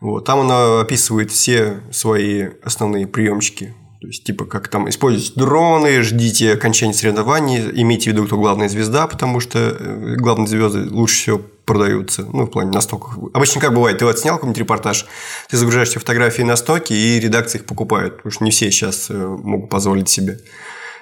[0.01, 0.25] Вот.
[0.25, 3.75] Там она описывает все свои основные приемчики.
[4.01, 8.69] То есть, типа, как там использовать дроны, ждите окончания соревнований, имейте в виду, кто главная
[8.69, 13.17] звезда, потому что э, главные звезды лучше всего продаются, ну, в плане настоков.
[13.33, 15.07] Обычно как бывает, ты вот снял какой-нибудь репортаж,
[15.49, 19.09] ты загружаешь все фотографии на стоки, и редакции их покупают, потому что не все сейчас
[19.09, 20.41] э, могут позволить себе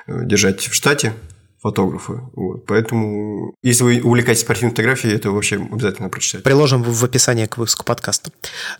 [0.06, 1.14] э, держать в штате
[1.64, 2.20] фотографы.
[2.34, 2.66] Вот.
[2.66, 6.42] Поэтому, если вы увлекаетесь спортивной фотографией, это вообще обязательно прочитать.
[6.42, 8.30] Приложим в описании к выпуску подкаста.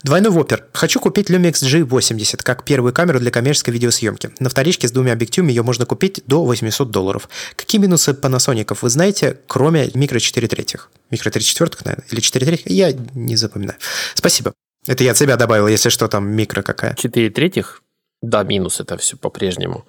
[0.03, 0.65] Двойной вопер.
[0.71, 4.29] Хочу купить Lumix G80 как первую камеру для коммерческой видеосъемки.
[4.39, 7.27] На вторичке с двумя объективами ее можно купить до 800 долларов.
[7.55, 10.91] Какие минусы Panasonic вы знаете, кроме микро 4 третьих?
[11.09, 12.69] Микро 3 четвертых, наверное, или 4 третьих?
[12.69, 13.79] Я не запоминаю.
[14.13, 14.53] Спасибо.
[14.85, 16.93] Это я от себя добавил, если что, там микро какая.
[16.93, 17.81] 4 третьих?
[18.21, 19.85] Да, минус это все по-прежнему.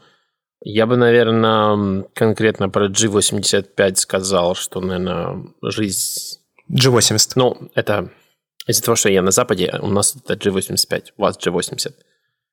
[0.63, 6.41] Я бы, наверное, конкретно про G85 сказал, что, наверное, жизнь...
[6.73, 7.33] G80.
[7.37, 8.11] Ну, это
[8.67, 11.93] Из-за того, что я на Западе, у нас это G85, у вас G80.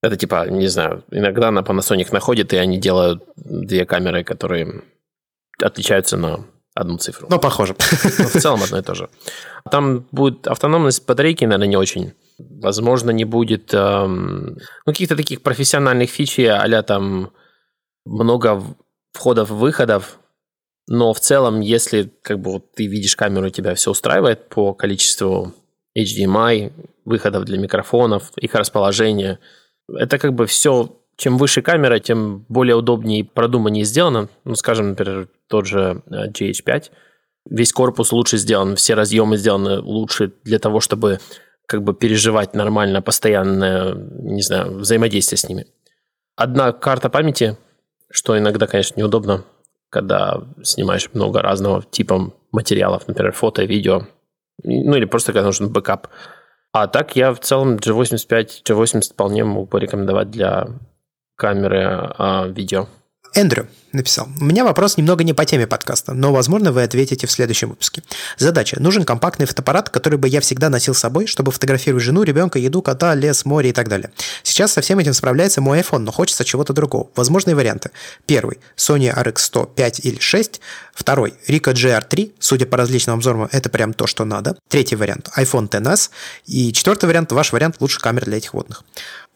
[0.03, 4.83] Это типа, не знаю, иногда на Panasonic находит, и они делают две камеры, которые
[5.61, 7.27] отличаются на одну цифру.
[7.29, 7.75] Ну, похоже.
[8.19, 9.09] Но в целом одно и то же.
[9.71, 12.13] Там будет автономность батарейки, наверное, не очень.
[12.37, 17.31] Возможно, не будет эм, ну, каких-то таких профессиональных фичей, а там
[18.05, 18.61] много
[19.13, 20.19] входов-выходов,
[20.87, 25.53] но в целом, если как бы вот ты видишь камеру, тебя все устраивает по количеству
[25.97, 26.73] HDMI,
[27.05, 29.39] выходов для микрофонов, их расположение,
[29.89, 34.29] это как бы все, чем выше камера, тем более удобнее и продуманнее сделано.
[34.43, 36.91] Ну, скажем, например, тот же э, GH5.
[37.49, 41.19] Весь корпус лучше сделан, все разъемы сделаны лучше для того, чтобы
[41.65, 45.67] как бы переживать нормально, постоянное, не знаю, взаимодействие с ними.
[46.35, 47.57] Одна карта памяти,
[48.13, 49.43] что иногда, конечно, неудобно,
[49.89, 54.03] когда снимаешь много разного типа материалов, например, фото, видео,
[54.63, 56.07] ну или просто когда нужен бэкап.
[56.71, 60.67] А так я в целом G85, G80 вполне мог бы рекомендовать для
[61.35, 62.87] камеры а, видео.
[63.33, 64.27] Эндрю написал.
[64.39, 68.03] У меня вопрос немного не по теме подкаста, но, возможно, вы ответите в следующем выпуске.
[68.37, 68.79] Задача.
[68.79, 72.81] Нужен компактный фотоаппарат, который бы я всегда носил с собой, чтобы фотографировать жену, ребенка, еду,
[72.81, 74.11] кота, лес, море и так далее.
[74.41, 77.09] Сейчас со всем этим справляется мой iPhone, но хочется чего-то другого.
[77.15, 77.91] Возможные варианты.
[78.25, 78.59] Первый.
[78.77, 80.61] Sony RX100 5 или 6.
[80.93, 81.35] Второй.
[81.47, 82.33] Ricoh GR3.
[82.39, 84.57] Судя по различным обзорам, это прям то, что надо.
[84.69, 85.29] Третий вариант.
[85.37, 86.09] iPhone XS.
[86.45, 87.31] И четвертый вариант.
[87.31, 88.83] Ваш вариант лучше камер для этих водных.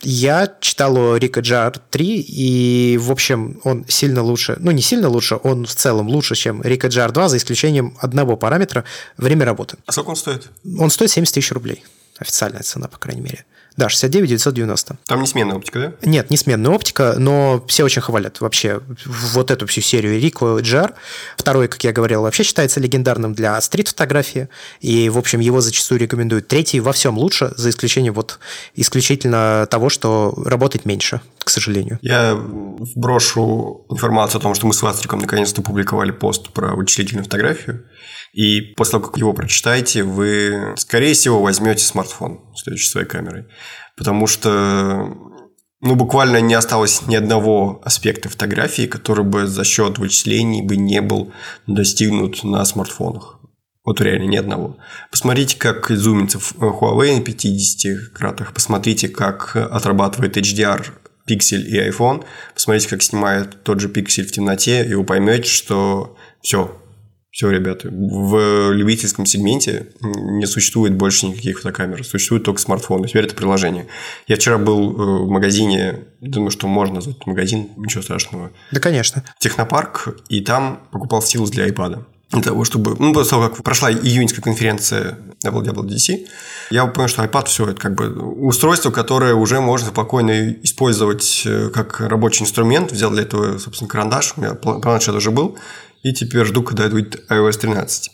[0.01, 5.39] Я читал Рика GR 3, и, в общем, он сильно лучше, ну, не сильно лучше,
[5.43, 8.83] он в целом лучше, чем Рика GR 2, за исключением одного параметра–
[9.17, 9.77] время работы.
[9.85, 10.49] А сколько он стоит?
[10.77, 11.83] Он стоит 70 тысяч рублей.
[12.19, 13.45] Официальная цена, по крайней мере.
[13.77, 14.97] Да, 69 990.
[15.05, 16.09] Там не сменная оптика, да?
[16.09, 20.93] Нет, не сменная оптика, но все очень хвалят вообще вот эту всю серию Ricoh GR.
[21.37, 24.49] Второй, как я говорил, вообще считается легендарным для стрит-фотографии,
[24.81, 26.47] и, в общем, его зачастую рекомендуют.
[26.47, 28.39] Третий во всем лучше, за исключением вот
[28.75, 31.99] исключительно того, что работает меньше, к сожалению.
[32.01, 32.35] Я
[32.95, 37.83] брошу информацию о том, что мы с Вастриком наконец-то публиковали пост про вычислительную фотографию.
[38.33, 43.45] И после того, как его прочитаете, вы, скорее всего, возьмете смартфон следующей своей камерой.
[43.95, 45.15] Потому что
[45.81, 51.01] ну, буквально не осталось ни одного аспекта фотографии, который бы за счет вычислений бы не
[51.01, 51.31] был
[51.67, 53.39] достигнут на смартфонах.
[53.83, 54.77] Вот реально ни одного.
[55.11, 58.53] Посмотрите, как зумится Huawei на 50 кратах.
[58.53, 60.85] Посмотрите, как отрабатывает HDR
[61.29, 62.25] Pixel и iPhone.
[62.53, 66.75] Посмотрите, как снимает тот же Pixel в темноте, и вы поймете, что все,
[67.37, 73.07] все, ребята, в любительском сегменте не существует больше никаких фотокамер, существует только смартфоны.
[73.07, 73.85] Теперь это приложение.
[74.25, 78.49] Я вчера был э, в магазине, думаю, что можно назвать магазин, ничего страшного.
[78.71, 79.23] Да, конечно.
[79.37, 82.05] Технопарк, и там покупал стилус для iPad.
[82.31, 82.95] Для того, чтобы...
[82.97, 86.27] Ну, после того, как прошла июньская конференция WWDC,
[86.71, 91.69] я понял, что iPad все это как бы устройство, которое уже можно спокойно использовать э,
[91.69, 92.91] как рабочий инструмент.
[92.91, 94.33] Взял для этого, собственно, карандаш.
[94.37, 95.55] У меня планшет уже был
[96.03, 98.11] и теперь жду, когда выйдет iOS 13.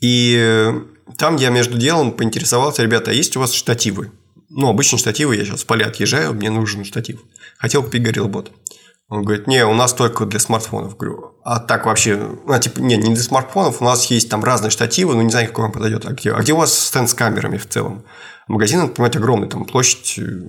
[0.00, 0.72] И э,
[1.18, 4.12] там я между делом поинтересовался, ребята, а есть у вас штативы?
[4.48, 7.20] Ну, обычно штативы, я сейчас в поле отъезжаю, мне нужен штатив.
[7.58, 8.50] Хотел купить Gorillabot.
[9.08, 10.96] Он говорит, не, у нас только для смартфонов.
[10.96, 14.70] Говорю, а так вообще, ну, типа, не, не для смартфонов, у нас есть там разные
[14.70, 16.06] штативы, но не знаю, какой вам подойдет.
[16.06, 18.04] А где, а где у вас стенд с камерами в целом?
[18.46, 20.48] Магазин, надо понимать, огромный, там площадь э,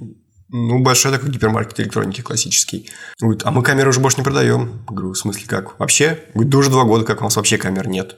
[0.52, 2.90] ну, большой такой гипермаркет электроники классический.
[3.20, 4.84] Говорит, а мы камеры уже больше не продаем.
[4.88, 5.80] Говорю, в смысле как?
[5.80, 6.20] Вообще?
[6.34, 8.18] Говорит, да уже два года, как у нас вообще камер нет.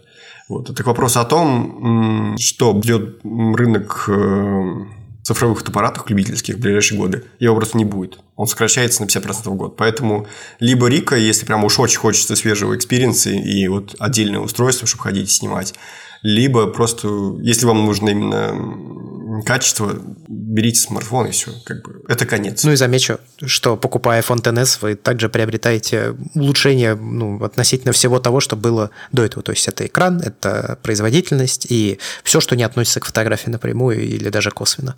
[0.49, 0.69] Вот.
[0.69, 4.85] Это к вопросу о том, что ждет рынок э,
[5.23, 7.23] цифровых фотоаппаратов любительских в ближайшие годы.
[7.39, 8.19] Его просто не будет.
[8.35, 9.77] Он сокращается на 50% в год.
[9.77, 10.27] Поэтому
[10.59, 15.03] либо Ricoh, если прям уж очень хочется свежего experience а и вот отдельное устройство, чтобы
[15.03, 15.75] ходить и снимать,
[16.23, 19.93] либо просто, если вам нужно именно качество,
[20.27, 21.51] берите смартфон и все.
[21.65, 22.63] Как бы, это конец.
[22.63, 28.39] Ну и замечу, что покупая iPhone XS, вы также приобретаете улучшение ну, относительно всего того,
[28.39, 29.43] что было до этого.
[29.43, 34.29] То есть это экран, это производительность и все, что не относится к фотографии напрямую или
[34.29, 34.95] даже косвенно.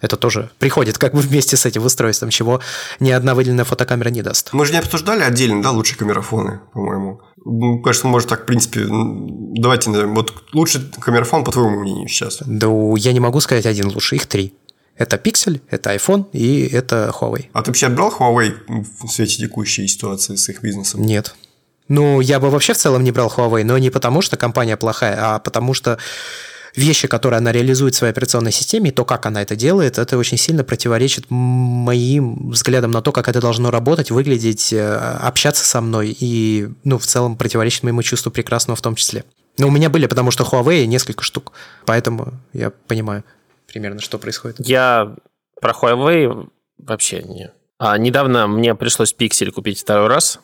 [0.00, 2.60] Это тоже приходит как бы вместе с этим устройством, чего
[3.00, 4.52] ни одна выделенная фотокамера не даст.
[4.52, 7.20] Мы же не обсуждали отдельно, да, лучшие камерафоны, по-моему.
[7.82, 12.42] Кажется, может так, в принципе, давайте, вот лучший камерафон, по твоему мнению, сейчас?
[12.44, 14.52] Да я не могу сказать один лучший, их три.
[14.96, 17.46] Это Pixel, это iPhone и это Huawei.
[17.52, 18.54] А ты вообще отбрал Huawei
[19.00, 21.02] в свете текущей ситуации с их бизнесом?
[21.02, 21.34] Нет.
[21.88, 25.16] Ну, я бы вообще в целом не брал Huawei, но не потому, что компания плохая,
[25.20, 25.98] а потому что
[26.76, 30.18] вещи, которые она реализует в своей операционной системе, и то, как она это делает, это
[30.18, 35.80] очень сильно противоречит моим взглядам на то, как это должно работать, выглядеть, э, общаться со
[35.80, 39.24] мной, и, ну, в целом противоречит моему чувству прекрасного в том числе.
[39.58, 41.52] Но у меня были, потому что Huawei несколько штук,
[41.86, 43.24] поэтому я понимаю.
[43.66, 44.56] примерно, что происходит?
[44.60, 45.16] Я
[45.60, 47.50] про Huawei вообще не.
[47.78, 50.40] А недавно мне пришлось пиксель купить второй раз,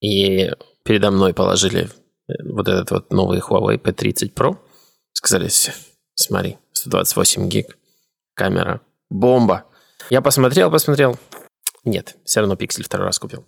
[0.00, 0.50] и
[0.84, 1.88] передо мной положили
[2.28, 4.56] э, вот этот вот новый Huawei P30 Pro.
[5.16, 5.48] Сказали,
[6.14, 7.78] смотри, 128 гиг,
[8.34, 9.64] камера, бомба.
[10.10, 11.18] Я посмотрел, посмотрел.
[11.84, 13.46] Нет, все равно пиксель второй раз купил.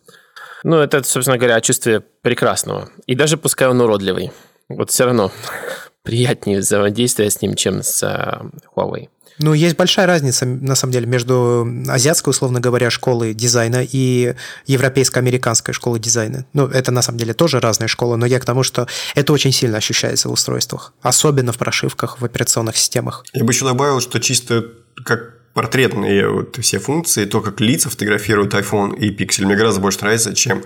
[0.65, 2.89] Ну, это, собственно говоря, чувствие прекрасного.
[3.05, 4.33] И даже пускай он уродливый,
[4.71, 5.31] вот все равно
[6.03, 9.11] приятнее взаимодействие с ним, чем с uh, Huawei.
[9.39, 14.35] Ну, есть большая разница, на самом деле, между азиатской, условно говоря, школой дизайна и
[14.67, 16.47] европейско-американской школой дизайна.
[16.53, 19.53] Ну, это, на самом деле, тоже разные школы, но я к тому, что это очень
[19.53, 23.25] сильно ощущается в устройствах, особенно в прошивках, в операционных системах.
[23.33, 24.65] Я бы еще добавил, что чисто
[25.05, 30.01] как портретные вот все функции, то, как лица фотографируют iPhone и Pixel, мне гораздо больше
[30.01, 30.63] нравится, чем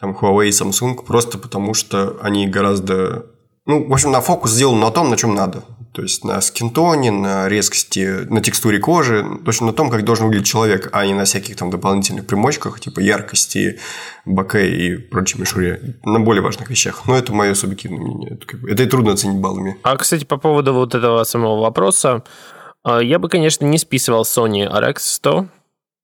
[0.00, 3.26] там Huawei и Samsung, просто потому что они гораздо...
[3.68, 5.62] Ну, в общем, на фокус сделан на том, на чем надо.
[5.92, 10.46] То есть на скинтоне, на резкости, на текстуре кожи, точно на том, как должен выглядеть
[10.46, 13.78] человек, а не на всяких там дополнительных примочках, типа яркости,
[14.24, 15.98] боке и прочей мишуре.
[16.02, 17.06] На более важных вещах.
[17.06, 18.30] Но это мое субъективное мнение.
[18.36, 19.76] Это, как бы, это и трудно оценить баллами.
[19.82, 22.24] А, кстати, по поводу вот этого самого вопроса,
[22.84, 25.46] а, я бы, конечно, не списывал Sony RX100,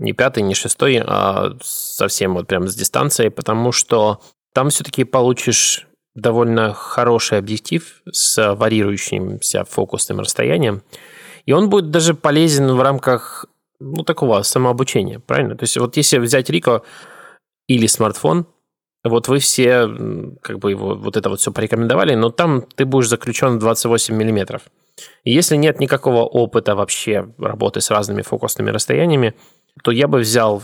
[0.00, 4.20] не пятый, не шестой, а совсем вот прям с дистанцией, потому что
[4.52, 10.82] там все-таки получишь довольно хороший объектив с варьирующимся фокусным расстоянием,
[11.46, 13.46] и он будет даже полезен в рамках
[13.80, 15.56] ну, такого самообучения, правильно?
[15.56, 16.82] То есть вот если взять Рико
[17.66, 18.46] или смартфон,
[19.02, 19.86] вот вы все
[20.40, 24.14] как бы его вот это вот все порекомендовали, но там ты будешь заключен в 28
[24.14, 24.62] миллиметров.
[25.24, 29.34] И если нет никакого опыта вообще работы с разными фокусными расстояниями,
[29.82, 30.62] то я бы взял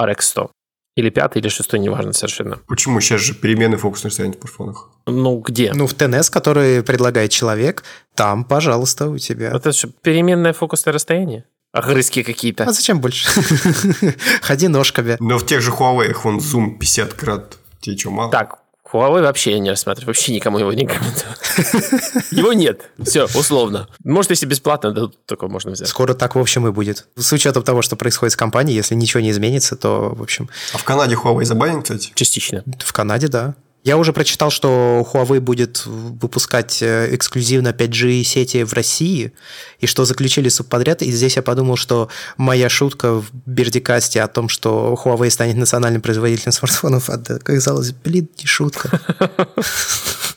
[0.00, 0.50] RX100.
[0.96, 2.58] Или пятый, или шестой, неважно совершенно.
[2.66, 3.00] Почему?
[3.00, 4.90] Сейчас же перемены фокусных расстояний в смартфонах.
[5.06, 5.72] Ну, где?
[5.74, 9.50] Ну, в ТНС, который предлагает человек, там, пожалуйста, у тебя.
[9.50, 11.44] Это что, переменное фокусное расстояние?
[11.72, 12.64] Огрызки какие-то.
[12.64, 13.28] А зачем больше?
[14.40, 15.18] Ходи ножками.
[15.20, 17.58] Но в тех же Huawei он зум 50 крат.
[17.80, 18.30] Тебе что, мало?
[18.30, 18.58] Так,
[18.96, 21.14] Huawei вообще я не рассматриваю, вообще никому его не рекомендую.
[22.30, 23.88] Его нет, все, условно.
[24.04, 25.88] Может, если бесплатно, то только можно взять.
[25.88, 27.06] Скоро так, в общем, и будет.
[27.16, 30.48] С учетом того, что происходит с компанией, если ничего не изменится, то, в общем...
[30.74, 32.12] А в Канаде Huawei забанен, кстати?
[32.14, 32.64] Частично.
[32.78, 33.54] В Канаде, да.
[33.86, 39.32] Я уже прочитал, что Huawei будет выпускать э, эксклюзивно 5G сети в России,
[39.78, 44.48] и что заключили субподряд, и здесь я подумал, что моя шутка в Бердикасте о том,
[44.48, 49.00] что Huawei станет национальным производителем смартфонов, оказалась, блин, не шутка.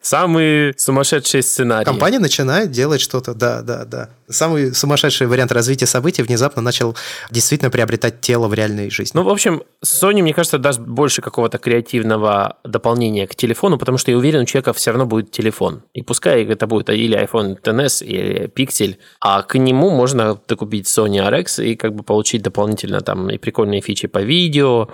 [0.00, 1.84] Самый сумасшедший сценарий.
[1.84, 4.10] Компания начинает делать что-то, да, да, да.
[4.28, 6.96] Самый сумасшедший вариант развития событий внезапно начал
[7.30, 9.18] действительно приобретать тело в реальной жизни.
[9.18, 14.10] Ну, в общем, Sony, мне кажется, даст больше какого-то креативного дополнения к телефону, потому что
[14.10, 15.82] я уверен, у человека все равно будет телефон.
[15.94, 21.20] И пускай это будет или iPhone XS, или Pixel, а к нему можно докупить Sony
[21.28, 24.88] RX и как бы получить дополнительно там и прикольные фичи по видео,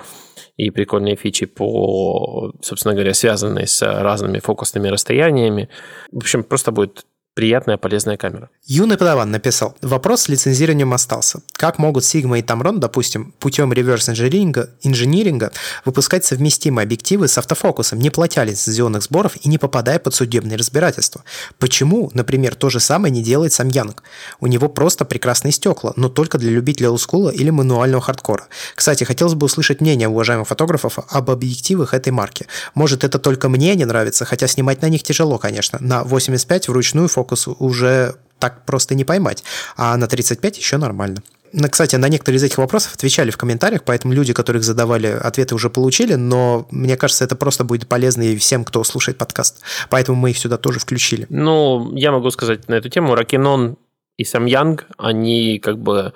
[0.57, 5.69] и прикольные фичи по, собственно говоря, связанные с разными фокусными расстояниями.
[6.13, 7.05] В общем, просто будет
[7.37, 8.49] приятная, полезная камера.
[8.65, 11.41] Юный подаван написал, вопрос с лицензированием остался.
[11.53, 15.53] Как могут Sigma и Tamron, допустим, путем реверс-инжиниринга инжиниринга,
[15.85, 21.25] выпускать совместимые объективы с автофокусом, не платя лицензионных сборов и не попадая под судебное разбирательство?
[21.59, 24.03] Почему, например, то же самое не делает сам Янг?
[24.41, 28.49] У него просто прекрасные стекла, но только для любителей олдскула или мануального хардкора.
[28.75, 32.47] Кстати, хотелось бы услышать мнение уважаемых фотографов об объективах этой марки.
[32.75, 35.79] Может, это только мне не нравится, хотя снимать на них тяжело, конечно.
[35.83, 39.43] На 85 вручную фокус фокус уже так просто не поймать,
[39.77, 41.23] а на 35 еще нормально.
[41.53, 45.55] Ну, кстати, на некоторые из этих вопросов отвечали в комментариях, поэтому люди, которых задавали, ответы
[45.55, 49.63] уже получили, но мне кажется, это просто будет полезно и всем, кто слушает подкаст.
[49.89, 51.27] Поэтому мы их сюда тоже включили.
[51.31, 53.15] Ну, я могу сказать на эту тему.
[53.15, 53.77] Ракинон
[54.19, 56.13] и Самьянг, они как бы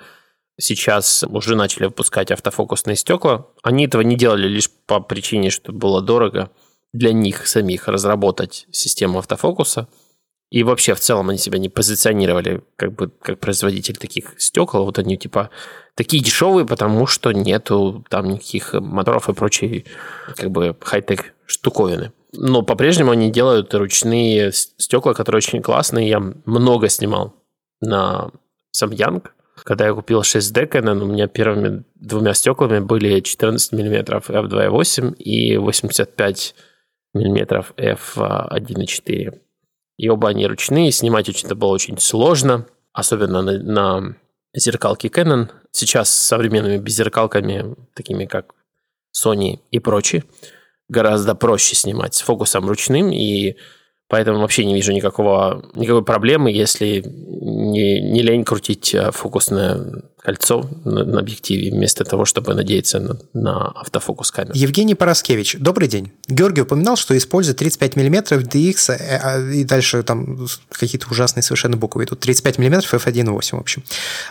[0.59, 3.47] сейчас уже начали выпускать автофокусные стекла.
[3.63, 6.51] Они этого не делали лишь по причине, что было дорого
[6.93, 9.87] для них самих разработать систему автофокуса–
[10.51, 14.83] и вообще в целом они себя не позиционировали как бы как производитель таких стекол.
[14.83, 15.49] Вот они типа
[15.95, 19.85] такие дешевые, потому что нету там никаких моторов и прочей
[20.35, 22.11] как бы хай-тек штуковины.
[22.33, 26.09] Но по-прежнему они делают ручные стекла, которые очень классные.
[26.09, 27.33] Я много снимал
[27.79, 28.29] на
[28.75, 29.25] Samyang.
[29.63, 35.55] Когда я купил 6D Canon, у меня первыми двумя стеклами были 14 мм f2.8 и
[35.55, 36.55] 85
[37.13, 39.39] мм f1.4
[40.01, 44.15] и оба они ручные, снимать это было очень сложно, особенно на, на
[44.51, 45.51] зеркалке Canon.
[45.69, 48.55] Сейчас с современными беззеркалками, такими как
[49.15, 50.23] Sony и прочие,
[50.89, 53.57] гораздо проще снимать с фокусом ручным, и
[54.11, 60.69] Поэтому вообще не вижу никакого, никакой проблемы, если не, не лень крутить э, фокусное кольцо
[60.85, 64.53] на, на объективе, вместо того, чтобы надеяться на, на автофокус камеры.
[64.55, 66.11] Евгений Пороскевич, добрый день.
[66.27, 72.19] Георгий упоминал, что использует 35 мм DX, и дальше там какие-то ужасные совершенно буквы идут.
[72.19, 73.83] 35 мм f1.8, в общем.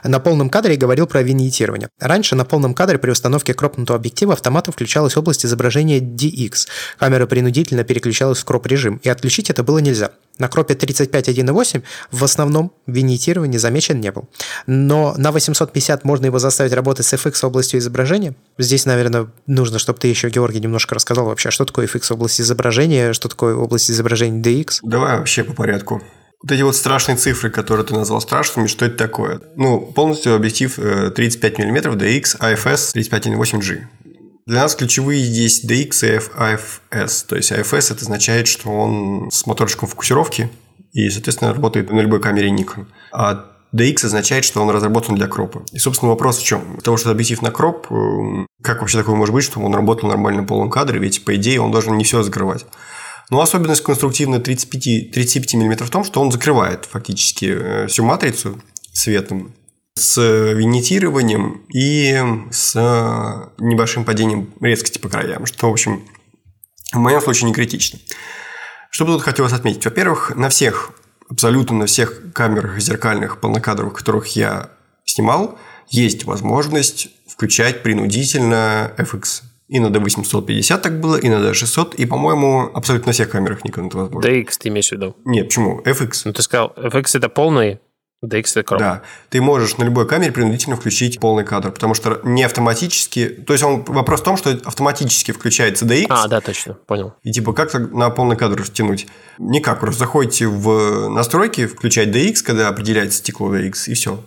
[0.04, 1.88] На полном кадре говорил про виньетирование.
[1.98, 6.68] Раньше на полном кадре при установке кропнутого объектива автоматом включалась область изображения DX.
[6.98, 10.10] Камера принудительно переключалась в кроп-режим, и отключить это было нельзя.
[10.38, 14.28] На кропе 35.1.8 в основном виньетирование замечен не был.
[14.66, 18.34] Но на 850 можно его заставить работать с FX областью изображения.
[18.58, 23.12] Здесь, наверное, нужно, чтобы ты еще, Георгий, немножко рассказал вообще, что такое FX область изображения,
[23.12, 24.78] что такое область изображения DX.
[24.82, 26.02] Давай вообще по порядку.
[26.42, 29.42] Вот эти вот страшные цифры, которые ты назвал страшными, что это такое?
[29.56, 33.82] Ну, полностью объектив 35 мм DX AFS 35.8G.
[34.50, 37.26] Для нас ключевые здесь DX и AFS.
[37.28, 40.50] То есть AFS это означает, что он с моторчиком фокусировки
[40.92, 42.86] и, соответственно, работает на любой камере Nikon.
[43.12, 45.62] А DX означает, что он разработан для кропа.
[45.70, 46.78] И, собственно, вопрос в чем?
[46.78, 50.42] Потому что объектив на кроп, э, как вообще такое может быть, чтобы он работал нормально
[50.42, 52.66] в полном кадре, ведь, по идее, он должен не все закрывать.
[53.30, 58.60] Но особенность конструктивная 35, 35 мм в том, что он закрывает фактически э, всю матрицу
[58.92, 59.54] светом
[59.94, 60.20] с
[60.54, 62.18] винитированием и
[62.50, 62.74] с
[63.58, 66.04] небольшим падением резкости по краям, что, в общем,
[66.92, 67.98] в моем случае не критично.
[68.90, 69.84] Что бы тут хотелось отметить?
[69.84, 70.92] Во-первых, на всех,
[71.28, 74.70] абсолютно на всех камерах зеркальных, полнокадровых, которых я
[75.04, 79.42] снимал, есть возможность включать принудительно FX.
[79.68, 83.86] И на D850 так было, и на D600, и, по-моему, абсолютно на всех камерах Nikon
[83.86, 84.28] это возможно.
[84.28, 85.16] DX ты имеешь в виду?
[85.24, 85.80] Нет, почему?
[85.82, 86.22] FX.
[86.24, 87.78] Ну, ты сказал, FX это полный
[88.24, 88.78] DX это крop.
[88.78, 89.02] Да.
[89.30, 93.28] Ты можешь на любой камере принудительно включить полный кадр, потому что не автоматически...
[93.28, 96.06] То есть, он, вопрос в том, что автоматически включается DX.
[96.10, 97.14] А, да, точно, понял.
[97.22, 99.06] И типа как на полный кадр втянуть?
[99.38, 104.22] Никак, просто заходите в настройки, включать DX, когда определяется стекло DX, и все.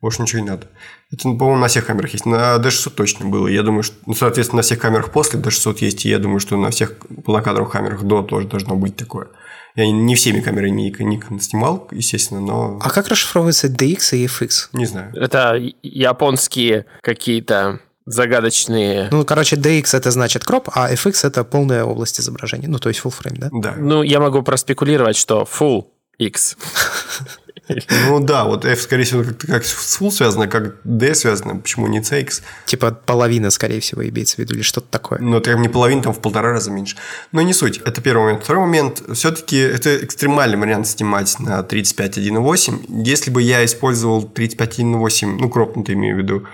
[0.00, 0.68] Больше ничего не надо.
[1.10, 2.26] Это, по-моему, на всех камерах есть.
[2.26, 3.48] На D600 точно было.
[3.48, 6.04] Я думаю, что, ну, соответственно, на всех камерах после D600 есть.
[6.04, 9.28] И я думаю, что на всех полнокадровых камерах до тоже должно быть такое.
[9.76, 12.78] Я не всеми камерами Nikon снимал, естественно, но...
[12.82, 14.68] А как расшифровывается DX и FX?
[14.72, 15.12] Не знаю.
[15.14, 19.08] Это японские какие-то загадочные...
[19.10, 22.68] Ну, короче, DX это значит кроп, а FX это полная область изображения.
[22.68, 23.48] Ну, то есть full frame, да?
[23.52, 23.74] Да.
[23.76, 25.86] Ну, я могу проспекулировать, что full
[26.18, 26.56] X.
[27.68, 31.88] Ну да, вот F, скорее всего, как, как с full связано, как D связано, почему
[31.88, 32.42] не CX?
[32.64, 35.18] Типа половина, скорее всего, имеется в виду, или что-то такое.
[35.18, 36.96] Ну, это не половина, там в полтора раза меньше.
[37.32, 37.78] Но не суть.
[37.78, 38.44] Это первый момент.
[38.44, 39.02] Второй момент.
[39.14, 43.04] Все-таки это экстремальный вариант снимать на 35.1.8.
[43.04, 46.46] Если бы я использовал 35.1.8, ну, кропнутый имею в виду,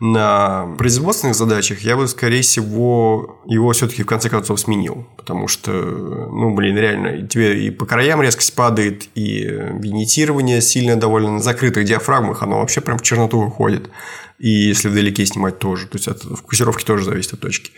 [0.00, 5.08] на производственных задачах, я бы, скорее всего, его все-таки в конце концов сменил.
[5.16, 11.32] Потому что, ну, блин, реально, тебе и по краям резкость падает, и винитирование сильно довольно
[11.32, 13.90] на закрытых диафрагмах, оно вообще прям в черноту выходит.
[14.38, 15.88] И если вдалеке снимать тоже.
[15.88, 17.72] То есть, от фокусировки тоже зависит от точки.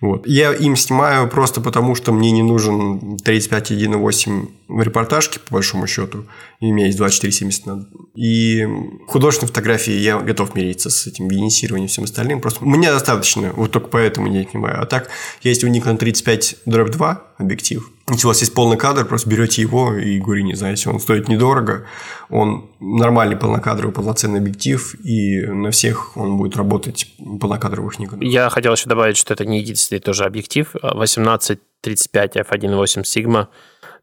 [0.00, 0.26] Вот.
[0.26, 6.26] Я им снимаю просто потому, что мне не нужен 35.1.8 в репортажке, по большому счету.
[6.60, 7.88] И у меня есть 24.70 надо.
[8.14, 8.66] И
[9.06, 12.40] художественной фотографии я готов мириться с этим винисированием и всем остальным.
[12.40, 14.82] Просто мне достаточно, вот только поэтому я не снимаю.
[14.82, 15.08] А так,
[15.42, 19.94] есть у Nikon 35 2 объектив, если у вас есть полный кадр, просто берете его
[19.94, 21.86] и говори, не знаете, он стоит недорого,
[22.28, 27.06] он нормальный полнокадровый полноценный объектив, и на всех он будет работать
[27.40, 28.18] полнокадровых Nikon.
[28.20, 30.74] Я хотел еще добавить, что это не единственный тоже объектив.
[30.82, 33.46] 1835 f1.8 Sigma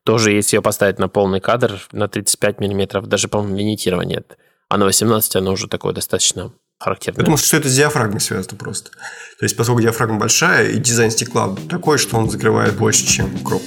[0.03, 4.37] тоже, если ее поставить на полный кадр, на 35 мм, даже, по-моему, лимитирования нет.
[4.67, 7.19] А на 18 оно уже такое достаточно характерное.
[7.19, 8.89] Потому что это с диафрагмой связано просто.
[8.89, 13.61] То есть, поскольку диафрагма большая, и дизайн стекла такой, что он закрывает больше, чем кроп.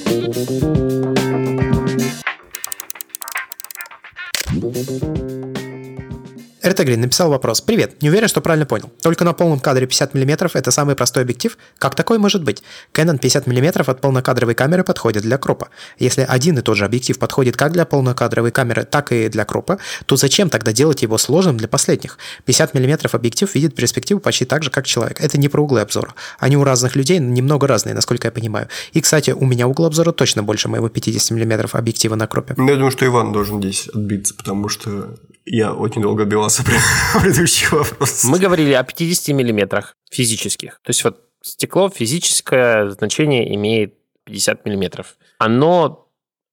[6.64, 7.60] Эртегрин написал вопрос.
[7.60, 8.90] Привет, не уверен, что правильно понял.
[9.02, 11.58] Только на полном кадре 50 мм это самый простой объектив?
[11.76, 12.62] Как такой может быть?
[12.94, 15.68] Canon 50 мм от полнокадровой камеры подходит для кропа.
[15.98, 19.78] Если один и тот же объектив подходит как для полнокадровой камеры, так и для кропа,
[20.06, 22.16] то зачем тогда делать его сложным для последних?
[22.46, 25.20] 50 мм объектив видит перспективу почти так же, как человек.
[25.20, 26.14] Это не про углы обзора.
[26.38, 28.68] Они у разных людей немного разные, насколько я понимаю.
[28.94, 32.54] И, кстати, у меня угол обзора точно больше моего 50 мм объектива на кропе.
[32.56, 35.14] Я думаю, что Иван должен здесь отбиться, потому что
[35.44, 36.64] я очень долго отбивался
[37.22, 38.24] предыдущий вопрос.
[38.24, 40.80] Мы говорили о 50 миллиметрах физических.
[40.82, 45.16] То есть вот стекло физическое значение имеет 50 миллиметров.
[45.38, 46.08] Оно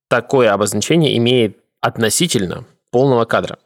[0.09, 3.57] такое обозначение имеет относительно полного кадра.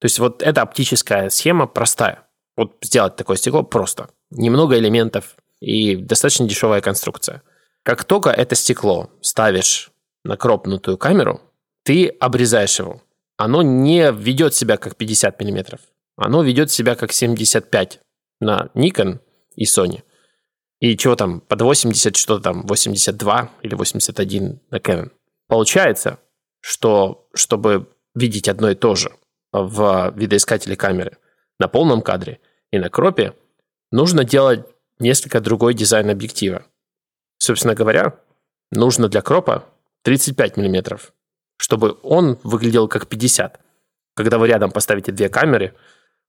[0.00, 2.26] То есть вот эта оптическая схема простая.
[2.56, 4.10] Вот сделать такое стекло просто.
[4.30, 7.42] Немного элементов и достаточно дешевая конструкция.
[7.84, 9.92] Как только это стекло ставишь
[10.24, 11.40] на кропнутую камеру,
[11.84, 13.00] ты обрезаешь его.
[13.36, 15.78] Оно не ведет себя как 50 мм.
[16.16, 18.00] Оно ведет себя как 75
[18.40, 19.20] на Nikon
[19.56, 20.02] и Sony.
[20.80, 25.10] И чего там, под 80, что там, 82 или 81 на Canon.
[25.46, 26.18] Получается,
[26.60, 29.12] что чтобы видеть одно и то же
[29.52, 31.18] в видоискателе камеры
[31.58, 33.34] на полном кадре и на кропе,
[33.90, 34.66] нужно делать
[34.98, 36.64] несколько другой дизайн объектива.
[37.38, 38.18] Собственно говоря,
[38.70, 39.68] нужно для кропа
[40.02, 41.00] 35 мм,
[41.62, 43.60] чтобы он выглядел как 50.
[44.16, 45.74] Когда вы рядом поставите две камеры,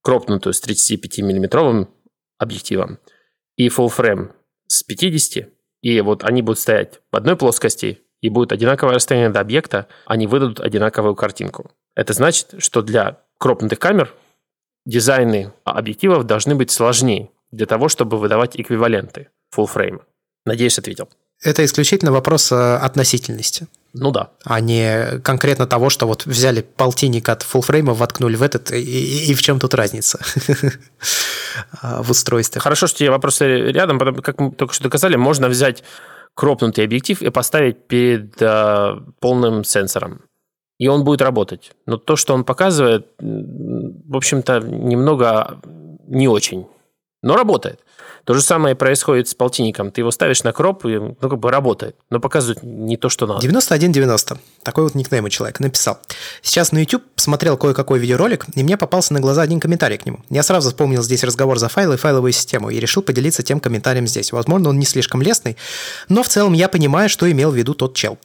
[0.03, 1.89] кропнутую с 35 миллиметровым
[2.37, 2.99] объективом
[3.55, 4.31] и full frame
[4.67, 5.49] с 50,
[5.81, 10.27] и вот они будут стоять в одной плоскости, и будет одинаковое расстояние до объекта, они
[10.27, 11.71] выдадут одинаковую картинку.
[11.95, 14.13] Это значит, что для кропнутых камер
[14.85, 20.03] дизайны объективов должны быть сложнее для того, чтобы выдавать эквиваленты full frame.
[20.45, 21.09] Надеюсь, ответил.
[21.43, 23.67] Это исключительно вопрос э, относительности.
[23.93, 24.31] Ну да.
[24.43, 29.31] А не конкретно того, что вот взяли полтинник от фулфрейма, воткнули в этот, и, и,
[29.31, 30.19] и в чем тут разница
[31.81, 32.61] в устройстве.
[32.61, 35.83] Хорошо, что тебе вопросы рядом, потому как мы только что доказали, можно взять
[36.33, 40.21] кропнутый объектив и поставить перед э, полным сенсором.
[40.79, 41.71] И он будет работать.
[41.85, 45.59] Но то, что он показывает, в общем-то, немного
[46.07, 46.67] не очень.
[47.21, 47.79] Но работает.
[48.25, 49.91] То же самое происходит с полтинником.
[49.91, 53.27] Ты его ставишь на кроп, и ну, как бы работает, но показывает не то, что
[53.27, 53.41] надо.
[53.41, 54.39] 9190.
[54.63, 55.99] Такой вот никнейм у человека написал.
[56.41, 60.23] Сейчас на YouTube смотрел кое-какой видеоролик, и мне попался на глаза один комментарий к нему.
[60.29, 64.07] Я сразу вспомнил здесь разговор за файлы и файловую систему и решил поделиться тем комментарием
[64.07, 64.31] здесь.
[64.31, 65.57] Возможно, он не слишком лестный,
[66.07, 68.17] но в целом я понимаю, что имел в виду тот чел.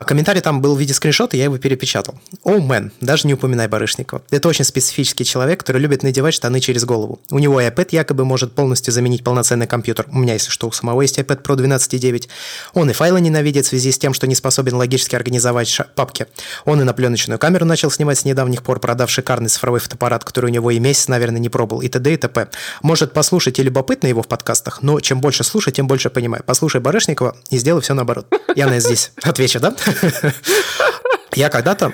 [0.00, 2.14] Комментарий там был в виде скриншота, я его перепечатал.
[2.42, 4.22] О, oh, мэн, даже не упоминай Барышникова.
[4.30, 7.20] Это очень специфический человек, который любит надевать штаны через голову.
[7.30, 10.06] У него iPad якобы может полностью заменить полноценный компьютер.
[10.10, 12.28] У меня, если что, у самого есть iPad Pro 12.9.
[12.74, 16.26] Он и файлы ненавидит в связи с тем, что не способен логически организовать папки.
[16.64, 20.46] Он и на пленочную камеру начал снимать с недавних пор, продав шикарный цифровой фотоаппарат, который
[20.46, 22.12] у него и месяц, наверное, не пробовал, и т.д.
[22.12, 22.48] и т.п.
[22.82, 26.42] Может, послушать и любопытно его в подкастах, но чем больше слушать, тем больше понимаю.
[26.44, 28.26] Послушай Барышникова и сделай все наоборот.
[28.56, 29.74] Я на здесь отвечу, да?
[31.34, 31.92] Я когда-то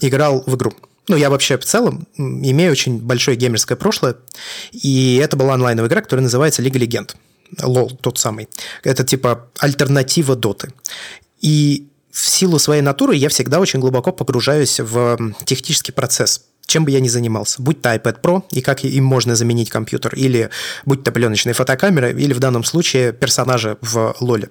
[0.00, 0.72] играл в игру.
[1.08, 4.16] Ну, я вообще в целом имею очень большое геймерское прошлое,
[4.72, 7.16] и это была онлайновая игра, которая называется Лига Легенд.
[7.62, 8.48] Лол, тот самый.
[8.82, 10.72] Это типа альтернатива доты.
[11.40, 16.90] И в силу своей натуры я всегда очень глубоко погружаюсь в технический процесс чем бы
[16.90, 20.50] я ни занимался, будь то iPad Pro и как им можно заменить компьютер, или
[20.84, 24.50] будь то пленочная фотокамера, или в данном случае персонажи в лоле.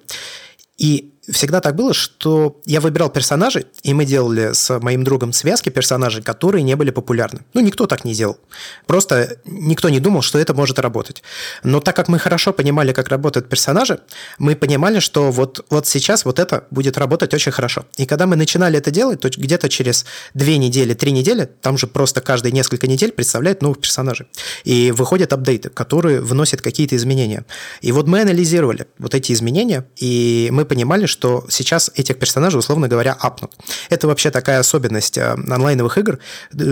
[0.78, 5.68] И всегда так было, что я выбирал персонажей, и мы делали с моим другом связки
[5.68, 7.40] персонажей, которые не были популярны.
[7.54, 8.38] Ну, никто так не делал.
[8.86, 11.22] Просто никто не думал, что это может работать.
[11.62, 14.00] Но так как мы хорошо понимали, как работают персонажи,
[14.38, 17.84] мы понимали, что вот, вот сейчас вот это будет работать очень хорошо.
[17.96, 21.86] И когда мы начинали это делать, то где-то через две недели, три недели, там же
[21.86, 24.26] просто каждые несколько недель представляют новых персонажей.
[24.64, 27.44] И выходят апдейты, которые вносят какие-то изменения.
[27.80, 32.60] И вот мы анализировали вот эти изменения, и мы понимали, что что сейчас этих персонажей,
[32.60, 33.56] условно говоря, апнут.
[33.90, 36.20] Это вообще такая особенность э, онлайновых игр,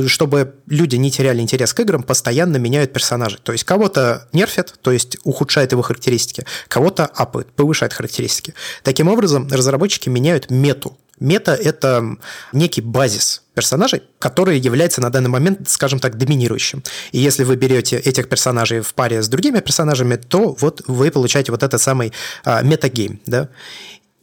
[0.07, 3.41] чтобы люди не теряли интерес к играм, постоянно меняют персонажей.
[3.43, 8.55] То есть кого-то нерфят, то есть ухудшает его характеристики, кого-то апают, повышает характеристики.
[8.85, 12.17] Таким образом, разработчики меняют мету Мета– это
[12.53, 16.83] некий базис персонажей, который является на данный момент, скажем так, доминирующим.
[17.13, 21.53] И если вы берете этих персонажей в паре с другими персонажами, то вот вы получаете
[21.53, 22.13] вот этот самый
[22.45, 23.49] а, метагейм, да.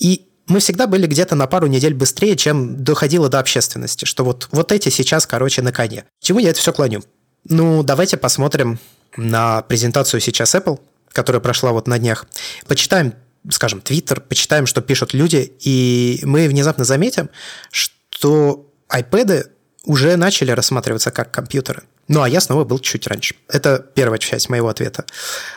[0.04, 4.49] И мы всегда были где-то на пару недель быстрее, чем доходило до общественности, что вот,
[4.51, 6.04] вот эти сейчас, короче, на коне.
[6.20, 7.01] Чему я это все клоню?
[7.45, 8.80] Ну, давайте посмотрим
[9.16, 10.80] на презентацию сейчас Apple,
[11.10, 12.26] которая прошла вот на днях.
[12.68, 13.14] Почитаем,
[13.49, 17.30] скажем, Twitter, почитаем, что пишут люди, и мы внезапно заметим,
[17.72, 19.47] что iPad
[19.86, 21.84] уже начали рассматриваться как компьютеры.
[22.08, 23.36] Ну, а я снова был чуть раньше.
[23.47, 25.06] Это первая часть моего ответа.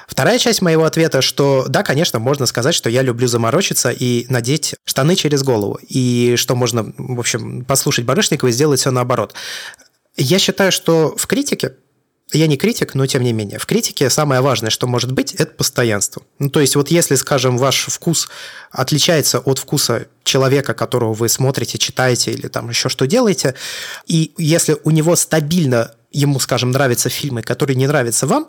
[0.06, 4.76] Вторая часть моего ответа, что да, конечно, можно сказать, что я люблю заморочиться и надеть
[4.84, 5.78] штаны через голову.
[5.88, 9.34] И что можно, в общем, послушать Барышникова и сделать все наоборот.
[10.16, 11.72] Я считаю, что в критике
[12.32, 13.58] я не критик, но тем не менее.
[13.58, 16.22] В критике самое важное, что может быть, это постоянство.
[16.40, 18.28] Ну, то есть, вот если, скажем, ваш вкус
[18.72, 23.54] отличается от вкуса человека, которого вы смотрите, читаете или там еще что делаете,
[24.06, 28.48] и если у него стабильно ему, скажем, нравятся фильмы, которые не нравятся вам,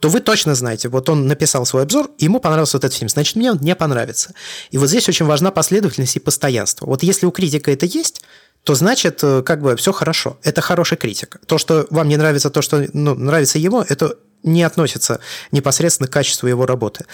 [0.00, 3.36] то вы точно знаете, вот он написал свой обзор, ему понравился вот этот фильм, значит,
[3.36, 4.34] мне он не понравится.
[4.72, 6.86] И вот здесь очень важна последовательность и постоянство.
[6.86, 8.22] Вот если у критика это есть,
[8.64, 10.38] то значит, э, как бы все хорошо.
[10.42, 11.38] Это хороший критик.
[11.46, 15.20] То, что вам не нравится, то, что ну, нравится ему, это не относится
[15.52, 17.04] непосредственно к качеству его работы.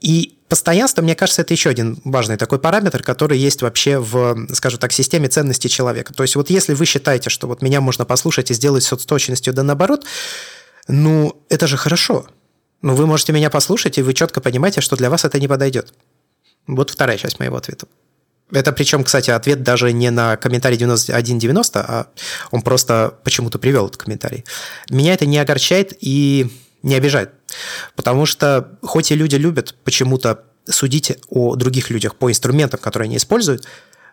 [0.00, 4.78] И Постоянство, мне кажется, это еще один важный такой параметр, который есть вообще в, скажем
[4.78, 6.14] так, системе ценностей человека.
[6.14, 9.52] То есть вот если вы считаете, что вот меня можно послушать и сделать с точностью
[9.52, 10.04] да наоборот,
[10.86, 12.26] ну, это же хорошо.
[12.80, 15.92] Ну, вы можете меня послушать, и вы четко понимаете, что для вас это не подойдет.
[16.68, 17.86] Вот вторая часть моего ответа.
[18.52, 22.06] Это причем, кстати, ответ даже не на комментарий 9190, а
[22.52, 24.44] он просто почему-то привел этот комментарий.
[24.88, 26.48] Меня это не огорчает и
[26.86, 27.30] не обижает.
[27.96, 33.16] Потому что хоть и люди любят почему-то судить о других людях по инструментам, которые они
[33.16, 33.66] используют,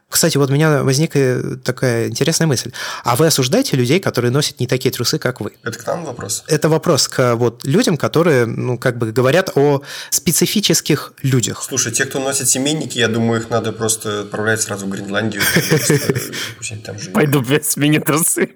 [0.10, 2.72] кстати, вот у меня возникла такая интересная мысль.
[3.04, 5.54] А вы осуждаете людей, которые носят не такие трусы, как вы?
[5.64, 6.44] Это к нам вопрос?
[6.48, 11.64] Это вопрос к вот людям, которые, ну, как бы говорят о специфических людях.
[11.68, 15.42] Слушай, те, кто носит семейники, я думаю, их надо просто отправлять сразу в Гренландию.
[17.14, 18.52] Пойду без смени трусы.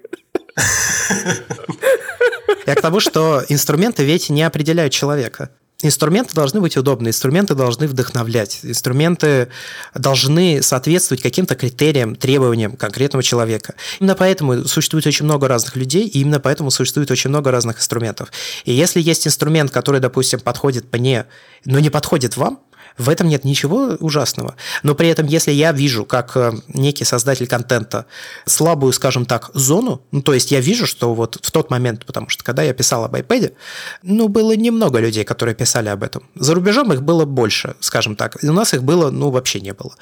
[2.66, 5.50] Я к тому, что инструменты ведь не определяют человека.
[5.80, 9.48] Инструменты должны быть удобны, инструменты должны вдохновлять, инструменты
[9.94, 13.74] должны соответствовать каким-то критериям, требованиям конкретного человека.
[14.00, 18.32] Именно поэтому существует очень много разных людей, и именно поэтому существует очень много разных инструментов.
[18.64, 21.26] И если есть инструмент, который, допустим, подходит мне,
[21.64, 22.58] но не подходит вам,
[22.98, 24.56] в этом нет ничего ужасного.
[24.82, 28.06] Но при этом, если я вижу, как э, некий создатель контента,
[28.44, 32.28] слабую, скажем так, зону, ну, то есть я вижу, что вот в тот момент, потому
[32.28, 33.54] что когда я писал об iPad,
[34.02, 36.28] ну, было немного людей, которые писали об этом.
[36.34, 38.36] За рубежом их было больше, скажем так.
[38.42, 39.94] У нас их было, ну, вообще не было.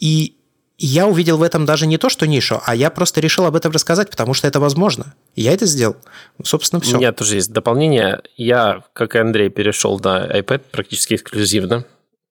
[0.00, 0.36] И
[0.82, 3.70] я увидел в этом даже не то, что нишу, а я просто решил об этом
[3.70, 5.14] рассказать, потому что это возможно.
[5.36, 5.96] И я это сделал.
[6.42, 6.96] Собственно, все.
[6.96, 8.22] У меня тоже есть дополнение.
[8.36, 11.84] Я, как и Андрей, перешел на iPad практически эксклюзивно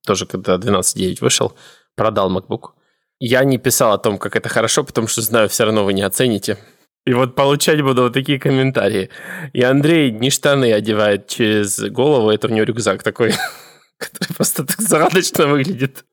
[0.09, 1.53] тоже когда 12.9 вышел,
[1.95, 2.71] продал MacBook.
[3.19, 6.01] Я не писал о том, как это хорошо, потому что знаю, все равно вы не
[6.01, 6.57] оцените.
[7.05, 9.11] И вот получать буду вот такие комментарии.
[9.53, 13.33] И Андрей не штаны одевает через голову, это у него рюкзак такой,
[13.99, 16.05] который просто так загадочно выглядит.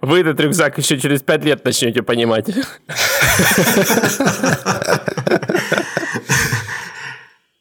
[0.00, 2.48] Вы этот рюкзак еще через пять лет начнете понимать.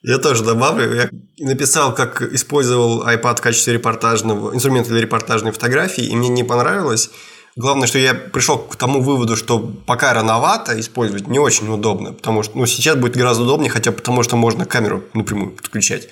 [0.01, 0.93] Я тоже добавлю.
[0.93, 6.43] Я написал, как использовал iPad в качестве репортажного инструмента для репортажной фотографии, и мне не
[6.43, 7.09] понравилось.
[7.55, 12.43] Главное, что я пришел к тому выводу, что пока рановато использовать не очень удобно, потому
[12.43, 16.07] что ну, сейчас будет гораздо удобнее, хотя потому что можно камеру напрямую подключать.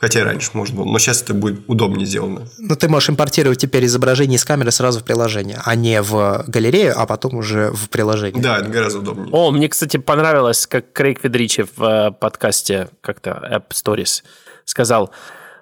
[0.00, 2.46] Хотя раньше можно было, но сейчас это будет удобнее сделано.
[2.58, 6.94] Но ты можешь импортировать теперь изображение из камеры сразу в приложение, а не в галерею,
[6.96, 8.40] а потом уже в приложение.
[8.40, 9.28] Да, это гораздо удобнее.
[9.32, 14.22] О, мне, кстати, понравилось, как Крейг Федричи в э, подкасте как-то App Stories
[14.64, 15.10] сказал,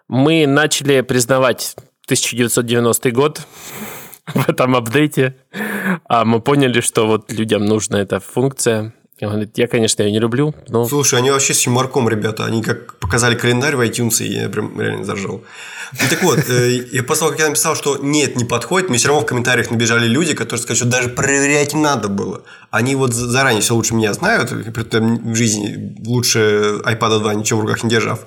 [0.09, 1.75] мы начали признавать
[2.05, 3.41] 1990 год
[4.27, 5.37] в этом апдейте,
[6.05, 8.93] а мы поняли, что вот людям нужна эта функция,
[9.25, 10.87] он говорит, я, конечно, ее не люблю, но...
[10.87, 12.45] Слушай, они вообще с юморком, ребята.
[12.45, 15.43] Они как показали календарь в iTunes, и я прям реально заржал.
[15.93, 18.99] Ну, так вот, э, я после того, как я написал, что нет, не подходит, мне
[18.99, 22.43] все равно в комментариях набежали люди, которые сказали, что даже проверять надо было.
[22.71, 27.85] Они вот заранее все лучше меня знают, в жизни лучше iPad 2 ничего в руках
[27.85, 28.27] не держав.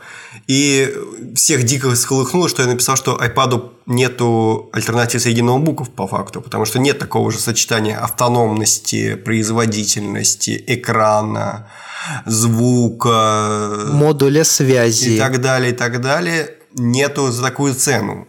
[0.50, 0.91] И
[1.36, 6.66] всех дико сколыхнуло, что я написал, что iPad нету альтернатив среди ноутбуков по факту, потому
[6.66, 11.70] что нет такого же сочетания автономности, производительности, экрана,
[12.26, 18.28] звука, модуля связи и так далее, и так далее нету за такую цену.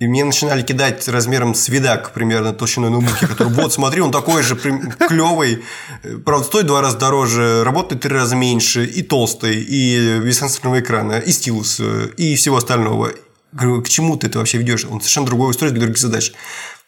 [0.00, 4.44] И мне начинали кидать размером с видак примерно толщиной ноутбуки, который вот смотри, он такой
[4.44, 5.64] же клевый,
[6.24, 11.18] правда стоит два раза дороже, работает три раза меньше, и толстый, и без сенсорного экрана,
[11.18, 11.80] и стилус,
[12.16, 13.10] и всего остального.
[13.50, 14.84] Говорю, к чему ты это вообще ведешь?
[14.84, 16.32] Он совершенно другой устройство для других задач.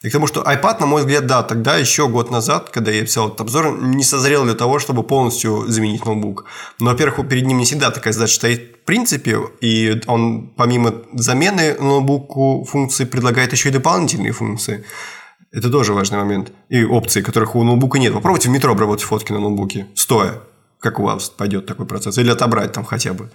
[0.02, 3.02] И к тому, что iPad, на мой взгляд, да, тогда еще год назад, когда я
[3.02, 6.46] писал этот обзор, не созрел для того, чтобы полностью заменить ноутбук.
[6.78, 11.76] Но, во-первых, перед ним не всегда такая задача стоит в принципе, и он помимо замены
[11.78, 14.84] ноутбуку функции предлагает еще и дополнительные функции.
[15.52, 16.50] Это тоже важный момент.
[16.70, 18.14] И опции, которых у ноутбука нет.
[18.14, 20.40] Попробуйте в метро обработать фотки на ноутбуке, стоя.
[20.78, 22.16] Как у вас пойдет такой процесс?
[22.16, 23.30] Или отобрать там хотя бы.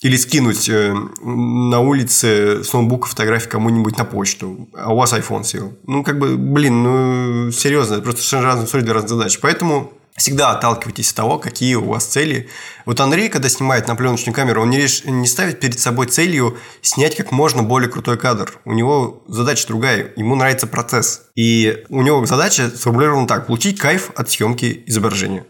[0.00, 5.44] Или скинуть э, на улице с ноутбука фотографии кому-нибудь на почту, а у вас iPhone
[5.44, 5.74] сел.
[5.86, 9.38] Ну, как бы, блин, ну, серьезно, это просто совершенно разные истории для разных задач.
[9.40, 12.48] Поэтому всегда отталкивайтесь от того, какие у вас цели.
[12.86, 15.04] Вот Андрей, когда снимает на пленочную камеру, он не, реш...
[15.04, 18.58] не ставит перед собой целью снять как можно более крутой кадр.
[18.64, 21.24] У него задача другая, ему нравится процесс.
[21.34, 25.44] И у него задача сформулирована так– получить кайф от съемки изображения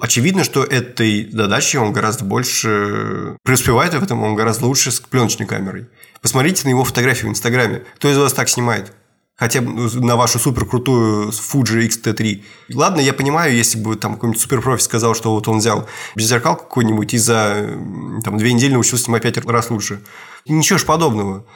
[0.00, 5.46] Очевидно, что этой задачей он гораздо больше преуспевает в этом, он гораздо лучше с пленочной
[5.46, 5.88] камерой.
[6.22, 7.82] Посмотрите на его фотографии в Инстаграме.
[7.96, 8.92] Кто из вас так снимает?
[9.40, 12.42] Хотя бы на вашу супер крутую Fuji X-T3.
[12.74, 17.14] Ладно, я понимаю, если бы там какой-нибудь суперпрофи сказал, что вот он взял беззеркал какой-нибудь
[17.14, 17.78] и за
[18.22, 20.02] там, две недели научился снимать пять раз лучше.
[20.46, 21.46] Ничего ж подобного.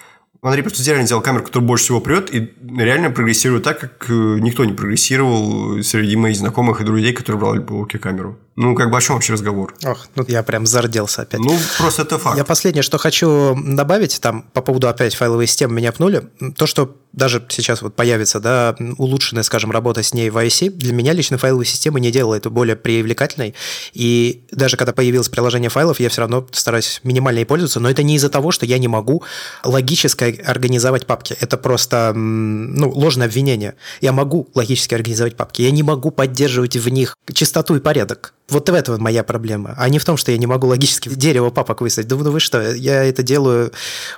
[0.48, 4.38] Андрей просто реально взял камеру, которая больше всего прет, и реально прогрессирует так, как э,
[4.40, 8.38] никто не прогрессировал среди моих знакомых и друзей, которые брали по руке камеру.
[8.56, 9.74] Ну, как бы о чем вообще разговор?
[9.84, 11.40] Ох, ну я прям зарделся опять.
[11.40, 12.36] Ну, просто это факт.
[12.36, 16.96] Я последнее, что хочу добавить, там, по поводу опять файловой системы меня пнули, то, что
[17.12, 21.38] даже сейчас вот появится, да, улучшенная, скажем, работа с ней в IC, для меня лично
[21.38, 23.54] файловая система не делала это более привлекательной,
[23.92, 28.02] и даже когда появилось приложение файлов, я все равно стараюсь минимально ей пользоваться, но это
[28.02, 29.22] не из-за того, что я не могу
[29.64, 31.36] логически организовать папки.
[31.40, 33.74] Это просто ну, ложное обвинение.
[34.00, 35.62] Я могу логически организовать папки.
[35.62, 38.34] Я не могу поддерживать в них чистоту и порядок.
[38.50, 41.50] Вот в этом моя проблема, а не в том, что я не могу логически дерево
[41.50, 42.08] папок выставить.
[42.08, 43.72] Да ну вы что, я это делаю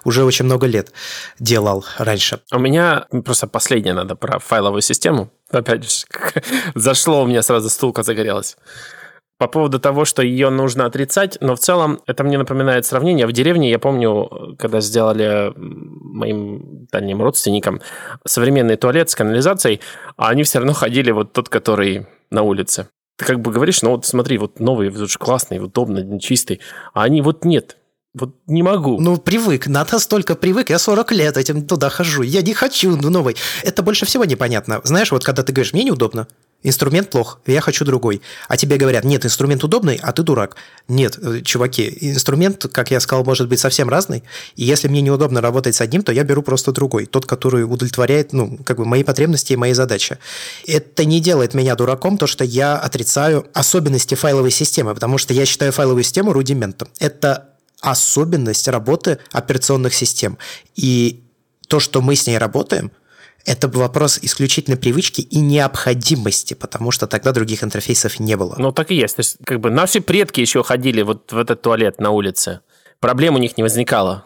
[0.05, 0.93] уже очень много лет.
[1.39, 2.41] Делал раньше.
[2.53, 5.31] У меня просто последнее надо про файловую систему.
[5.51, 6.07] Опять же,
[6.75, 8.57] зашло у меня сразу стулка загорелась
[9.39, 13.27] по поводу того, что ее нужно отрицать, но в целом это мне напоминает сравнение.
[13.27, 17.81] В деревне, я помню, когда сделали моим дальним родственникам
[18.25, 19.81] современный туалет с канализацией,
[20.17, 22.89] а они все равно ходили вот тот, который на улице.
[23.17, 26.61] Ты как бы говоришь, ну вот смотри, вот новый, вот классный, удобный, чистый,
[26.93, 27.77] а они вот нет.
[28.15, 28.99] Вот не могу.
[28.99, 29.67] Ну, привык.
[29.67, 30.71] Надо столько привык.
[30.71, 32.23] Я 40 лет этим туда хожу.
[32.23, 33.37] Я не хочу новый.
[33.63, 34.81] Это больше всего непонятно.
[34.85, 36.27] Знаешь, вот когда ты говоришь, мне неудобно,
[36.67, 38.21] Инструмент плох, я хочу другой.
[38.49, 40.57] А тебе говорят, нет, инструмент удобный, а ты дурак.
[40.89, 44.25] Нет, э, чуваки, инструмент, как я сказал, может быть совсем разный.
[44.57, 47.07] И если мне неудобно работать с одним, то я беру просто другой.
[47.07, 50.19] Тот, который удовлетворяет, ну, как бы мои потребности и мои задачи.
[50.67, 55.47] Это не делает меня дураком, то, что я отрицаю особенности файловой системы, потому что я
[55.47, 56.89] считаю файловую систему рудиментом.
[56.99, 57.51] Это
[57.81, 60.37] особенность работы операционных систем.
[60.75, 61.23] И
[61.69, 62.91] то, что мы с ней работаем–
[63.47, 68.57] это вопрос исключительно привычки и необходимости, потому что тогда других интерфейсов не было.
[68.59, 69.17] Ну, так и есть.
[69.17, 72.61] То есть, как бы наши предки еще ходили вот в этот туалет на улице.
[73.01, 74.25] Проблем у них не возникало.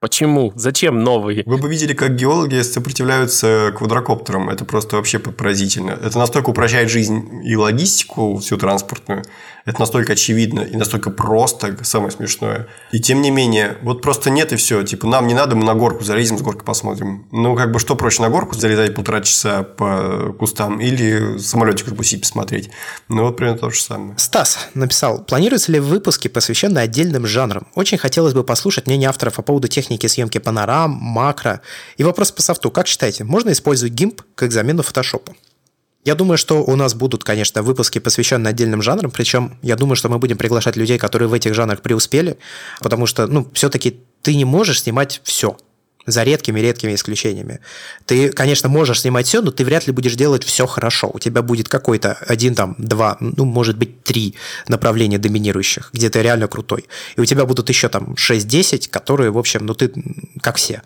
[0.00, 0.50] Почему?
[0.56, 1.42] Зачем новые?
[1.44, 4.48] Вы бы видели, как геологи сопротивляются квадрокоптерам.
[4.48, 5.90] Это просто вообще поразительно.
[5.90, 9.24] Это настолько упрощает жизнь и логистику всю транспортную.
[9.66, 12.66] Это настолько очевидно и настолько просто, самое смешное.
[12.92, 14.82] И тем не менее, вот просто нет и все.
[14.84, 17.26] Типа, нам не надо, мы на горку залезем, с горки посмотрим.
[17.30, 22.22] Ну, как бы, что проще на горку залезать полтора часа по кустам или самолетик запустить
[22.22, 22.70] посмотреть.
[23.10, 27.66] Ну, вот примерно то же самое.Стас написал, планируются ли выпуски, посвященные отдельным жанрам?
[27.74, 31.60] Очень хотелось бы послушать мнение авторов по поводу техники техники съемки панорам, макро.
[31.98, 32.70] И вопрос по софту.
[32.70, 35.34] Как считаете, можно использовать GIMP как замену фотошопа?
[36.04, 40.08] Я думаю, что у нас будут, конечно, выпуски, посвященные отдельным жанрам, причем я думаю, что
[40.08, 42.38] мы будем приглашать людей, которые в этих жанрах преуспели,
[42.80, 45.56] потому что, ну, все-таки ты не можешь снимать все–
[46.10, 47.60] за редкими-редкими исключениями.
[48.06, 51.10] Ты, конечно, можешь снимать все, но ты вряд ли будешь делать все хорошо.
[51.12, 54.34] У тебя будет какой-то один, там, два, ну, может быть, три
[54.68, 56.86] направления доминирующих, где ты реально крутой.
[57.16, 59.92] И у тебя будут еще там 6-10, которые, в общем, ну, ты
[60.40, 60.82] как все.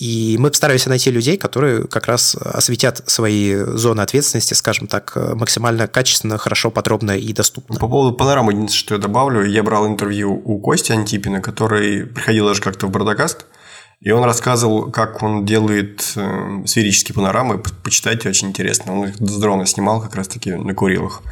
[0.00, 5.86] И мы постараемся найти людей, которые как раз осветят свои зоны ответственности, скажем так, максимально
[5.86, 7.76] качественно, хорошо, подробно и доступно.
[7.78, 12.46] По поводу панорамы, единственное, что я добавлю, я брал интервью у Кости Антипина, который приходил
[12.46, 13.46] даже как-то в Бродокаст,
[14.00, 17.58] и он рассказывал, как он делает э, сферические панорамы.
[17.58, 18.98] Почитайте, очень интересно.
[18.98, 21.22] Он их с дрона снимал как раз-таки на Курилах.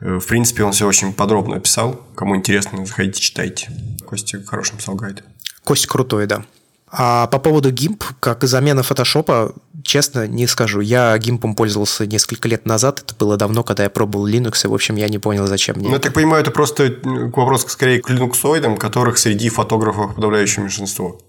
[0.00, 2.00] Э, в принципе, он все очень подробно описал.
[2.14, 3.70] Кому интересно, заходите, читайте.
[4.06, 5.22] Костя хороший написал гайд.
[5.64, 6.44] Костя крутой, да.
[6.90, 9.52] А по поводу GIMP, как замена фотошопа,
[9.82, 10.80] честно, не скажу.
[10.80, 13.00] Я GIMP пользовался несколько лет назад.
[13.00, 15.88] Это было давно, когда я пробовал Linux, и, в общем, я не понял, зачем мне.
[15.88, 21.20] Ну, я так понимаю, это просто вопрос скорее к линуксоидам, которых среди фотографов подавляющее меньшинство.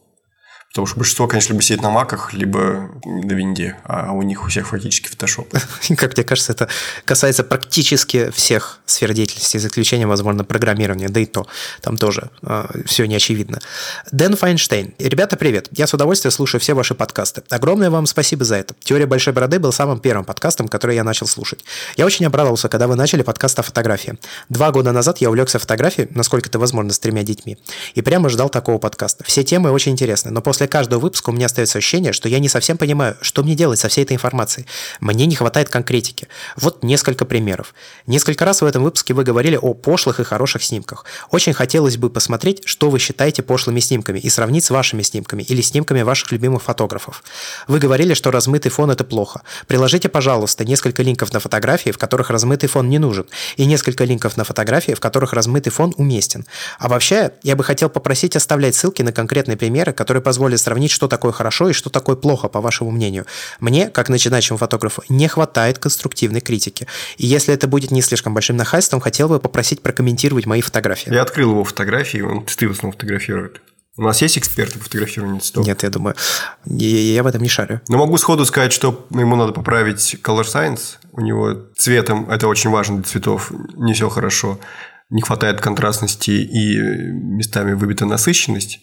[0.76, 4.50] Потому что большинство, конечно, либо сидит на маках, либо на винде, а у них у
[4.50, 5.48] всех фактически фотошоп.
[5.96, 6.68] Как мне кажется, это
[7.06, 11.48] касается практически всех сфер деятельности, за исключением, возможно, программирования, да и то,
[11.80, 13.62] там тоже э, все не очевидно.
[14.12, 14.94] Дэн Файнштейн.
[15.00, 15.70] Ребята, привет.
[15.72, 17.44] Я с удовольствием слушаю все ваши подкасты.
[17.50, 18.76] Огромное вам спасибо за это.
[18.84, 21.64] Теория большой бороды был самым первым подкастом, который я начал слушать.
[21.96, 24.20] Я очень обрадовался, когда вы начали подкаст о фотографии.
[24.50, 27.58] Два года назад я увлекся фотографией, насколько это возможно, с тремя детьми,
[27.94, 29.24] и прямо ждал такого подкаста.
[29.24, 32.40] Все темы очень интересны, но после после каждого выпуска у меня остается ощущение, что я
[32.40, 34.66] не совсем понимаю, что мне делать со всей этой информацией.
[35.00, 36.28] Мне не хватает конкретики.
[36.56, 37.76] Вот несколько примеров.
[38.08, 41.06] Несколько раз в этом выпуске вы говорили о пошлых и хороших снимках.
[41.30, 45.62] Очень хотелось бы посмотреть, что вы считаете пошлыми снимками, и сравнить с вашими снимками или
[45.62, 47.24] снимками ваших любимых фотографов.
[47.68, 49.42] Вы говорили, что размытый фон– это плохо.
[49.68, 53.26] Приложите, пожалуйста, несколько линков на фотографии, в которых размытый фон не нужен,
[53.58, 56.46] и несколько линков на фотографии, в которых размытый фон уместен.
[56.80, 60.92] А вообще, я бы хотел попросить оставлять ссылки на конкретные примеры, которые позволят попробовали сравнить,
[60.92, 63.26] что такое хорошо и что такое плохо, по вашему мнению.
[63.60, 66.88] Мне, как начинающему фотографу, не хватает конструктивной критики.
[67.18, 71.14] И если это будет не слишком большим нахальством, хотел бы попросить прокомментировать мои фотографии.
[71.14, 73.62] Я открыл его фотографии, он действительно фотографирует.
[73.98, 75.66] У нас есть эксперты по фотографированию цветов?
[75.66, 76.16] Нет, я думаю,
[76.66, 77.80] я, я в этом не шарю.
[77.88, 80.98] Но могу сходу сказать, что ему надо поправить color science.
[81.14, 84.60] У него цветом, это очень важно для цветов, не все хорошо.
[85.10, 88.80] Не хватает контрастности и местами выбита насыщенность.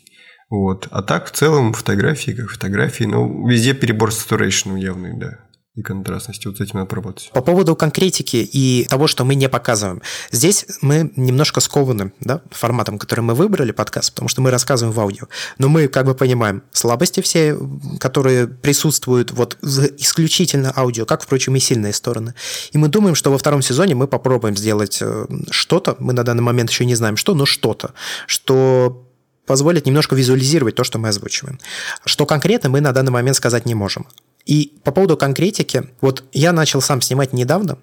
[0.52, 0.86] Вот.
[0.90, 5.38] А так, в целом, фотографии как фотографии, но везде перебор saturation явный, да
[5.74, 6.46] и контрастности.
[6.46, 7.30] Вот с этим надо работать.
[7.32, 10.02] По поводу конкретики и того, что мы не показываем.
[10.30, 15.00] Здесь мы немножко скованы да, форматом, который мы выбрали подкаст, потому что мы рассказываем в
[15.00, 15.28] аудио.
[15.56, 17.56] Но мы как бы понимаем слабости все,
[17.98, 22.34] которые присутствуют вот исключительно аудио, как, впрочем, и сильные стороны.
[22.72, 26.42] И мы думаем, что во втором сезоне мы попробуем сделать э, что-то, мы на данный
[26.42, 27.94] момент еще не знаем что, но что-то,
[28.26, 29.08] что
[29.46, 31.58] позволит немножко визуализировать то, что мы озвучиваем.
[32.04, 34.06] Что конкретно мы на данный момент сказать не можем.
[34.44, 37.78] И по поводу конкретики, вот я начал сам снимать недавно,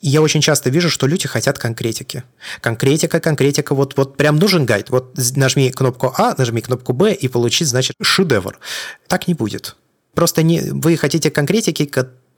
[0.00, 2.22] и я очень часто вижу, что люди хотят конкретики.
[2.62, 4.88] Конкретика, конкретика, вот, вот прям нужен гайд.
[4.88, 8.58] Вот нажми кнопку А, нажми кнопку Б и получить, значит, шедевр.
[9.06, 9.76] Так не будет.
[10.14, 11.84] Просто не, вы хотите конкретики,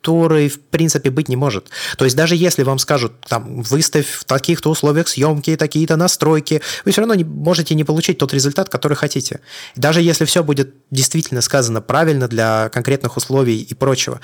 [0.01, 1.69] который, в принципе, быть не может.
[1.99, 6.93] То есть даже если вам скажут, там, выставь в таких-то условиях съемки, такие-то настройки, вы
[6.93, 9.41] все равно не, можете не получить тот результат, который хотите.
[9.77, 14.21] Даже если все будет действительно сказано правильно для конкретных условий и прочего.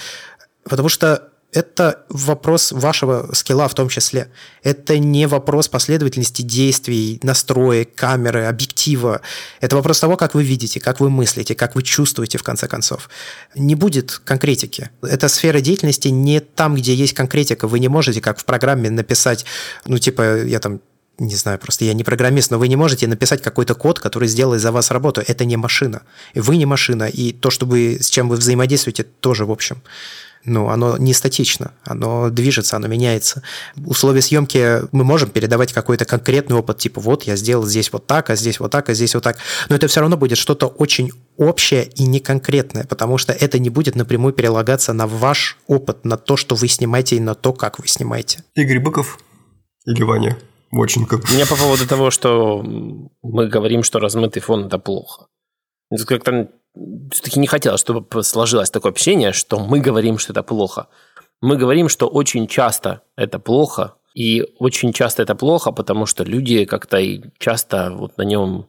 [0.65, 4.29] Потому что это вопрос вашего скилла в том числе.
[4.63, 9.21] Это не вопрос последовательности действий, настроек, камеры, объектива.
[9.61, 13.09] Это вопрос того, как вы видите, как вы мыслите, как вы чувствуете в конце концов.
[13.55, 14.91] Не будет конкретики.
[15.03, 17.69] Эта сфера деятельности не там, где есть конкретика.
[17.69, 19.45] Вы не можете, как в программе, написать,
[19.87, 20.81] ну, типа, я там
[21.19, 24.61] не знаю, просто я не программист, но вы не можете написать какой-то код, который сделает
[24.61, 25.23] за вас работу.
[25.27, 26.03] Это не машина.
[26.35, 29.81] Вы не машина, и то, что вы, с чем вы взаимодействуете, тоже в общем
[30.47, 33.43] ну, оно не статично, оно движется, оно меняется.
[33.85, 38.31] Условия съемки мы можем передавать какой-то конкретный опыт, типа вот я сделал здесь вот так,
[38.31, 39.39] а здесь вот так, а здесь вот так.
[39.69, 43.71] Но это все равно будет что-то очень общее и не конкретное, потому что это не
[43.71, 47.79] будет напрямую перелагаться на ваш опыт, на то, что вы снимаете и на то, как
[47.79, 48.45] вы снимаете.
[48.55, 49.19] Игорь Быков
[49.85, 50.39] или Ваня
[50.71, 51.21] Воченко.
[51.33, 55.27] Мне по поводу того, что мы говорим, что размытый фон– это плохо.
[56.07, 56.49] Как-то
[57.11, 60.89] все-таки не хотелось, чтобы сложилось такое общение, что мы говорим, что это плохо.
[61.41, 66.65] Мы говорим, что очень часто это плохо, и очень часто это плохо, потому что люди
[66.65, 68.67] как-то и часто вот на нем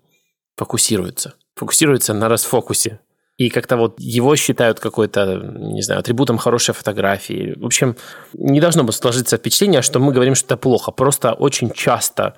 [0.58, 1.36] фокусируются.
[1.56, 3.00] Фокусируются на расфокусе.
[3.38, 7.54] И как-то вот его считают какой-то, не знаю, атрибутом хорошей фотографии.
[7.56, 7.96] В общем,
[8.34, 10.92] не должно быть сложиться впечатление, что мы говорим, что это плохо.
[10.92, 12.36] Просто очень часто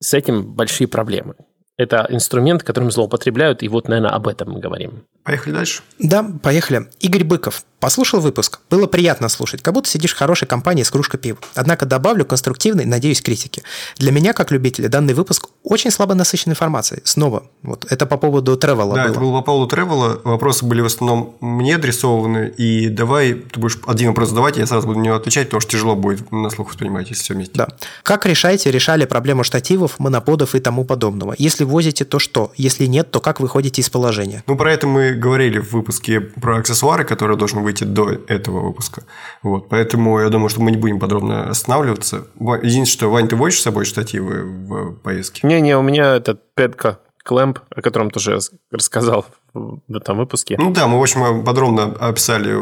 [0.00, 1.36] с этим большие проблемы.
[1.80, 5.06] Это инструмент, которым злоупотребляют, и вот, наверное, об этом мы говорим.
[5.24, 5.82] Поехали дальше?
[5.98, 6.90] Да, поехали.
[6.98, 7.64] Игорь Быков.
[7.80, 8.60] Послушал выпуск.
[8.68, 11.38] Было приятно слушать, как будто сидишь в хорошей компании с кружкой пива.
[11.54, 13.62] Однако добавлю конструктивной, надеюсь, критики.
[13.96, 17.00] Для меня, как любителя, данный выпуск очень слабо насыщен информацией.
[17.04, 19.10] Снова, вот это по поводу тревела Да, было.
[19.10, 20.20] это было по поводу тревела.
[20.24, 22.52] Вопросы были в основном мне адресованы.
[22.58, 25.70] И давай, ты будешь один вопрос задавать, я сразу буду на него отвечать, потому что
[25.70, 27.54] тяжело будет на слух воспринимать, если все вместе.
[27.54, 27.68] Да.
[28.02, 31.34] Как решаете, решали проблему штативов, моноподов и тому подобного?
[31.38, 32.52] Если возите, то что?
[32.56, 34.44] Если нет, то как выходите из положения?
[34.46, 39.04] Ну, про это мы говорили в выпуске про аксессуары, которые должны выйти до этого выпуска.
[39.42, 42.26] Вот, поэтому я думаю, что мы не будем подробно останавливаться.
[42.38, 45.46] Единственное, что, Вань, ты возишь с собой штативы в поездке?
[45.46, 48.38] Не-не, у меня этот петка Клэмп, о котором тоже
[48.70, 50.56] рассказал в этом выпуске.
[50.58, 52.54] Ну да, мы, в общем, подробно описали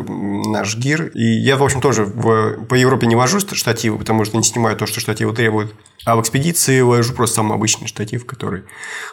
[0.49, 1.09] наш гир.
[1.15, 4.77] И я, в общем, тоже в, по Европе не вожу штативы, потому что не снимаю
[4.77, 5.75] то, что штативы требуют.
[6.05, 8.63] А в экспедиции вожу просто самый обычный штатив, который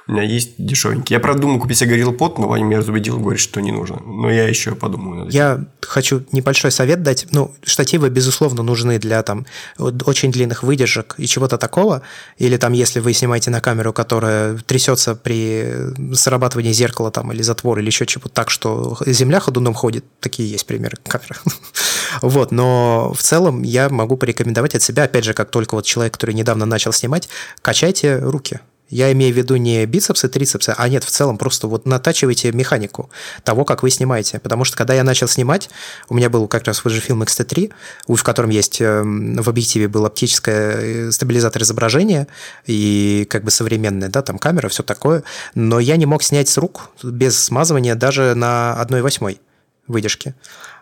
[0.08, 1.14] у меня есть дешевенький.
[1.14, 4.00] Я, правда, думал купить себе горилл пот, но Ваня меня разубедил, говорит, что не нужно.
[4.06, 5.28] Но я еще подумаю.
[5.30, 7.28] Я хочу небольшой совет дать.
[7.32, 9.46] Ну, штативы, безусловно, нужны для там
[9.78, 12.04] очень длинных выдержек и чего-то такого.
[12.38, 15.74] Или там, если вы снимаете на камеру, которая трясется при
[16.14, 20.06] срабатывании зеркала там или затвора затвор или еще чего-то так, что земля ходуном ходит.
[20.20, 21.42] Такие есть примеры камер.
[22.22, 26.14] вот, но в целом я могу порекомендовать от себя, опять же, как только вот человек,
[26.14, 27.30] который недавно начал снимать,
[27.62, 28.60] качайте руки.
[28.90, 33.10] Я имею в виду не бицепсы, трицепсы, а нет, в целом просто вот натачивайте механику
[33.44, 34.40] того, как вы снимаете.
[34.40, 35.70] Потому что когда я начал снимать,
[36.08, 37.74] у меня был как раз Fujifilm X-T3,
[38.08, 42.28] в котором есть эм, в объективе был оптический э, стабилизатор изображения
[42.68, 45.24] и как бы современная, да, там камера, все такое.
[45.56, 49.40] Но я не мог снять с рук без смазывания даже на 1,8
[49.88, 50.36] выдержке.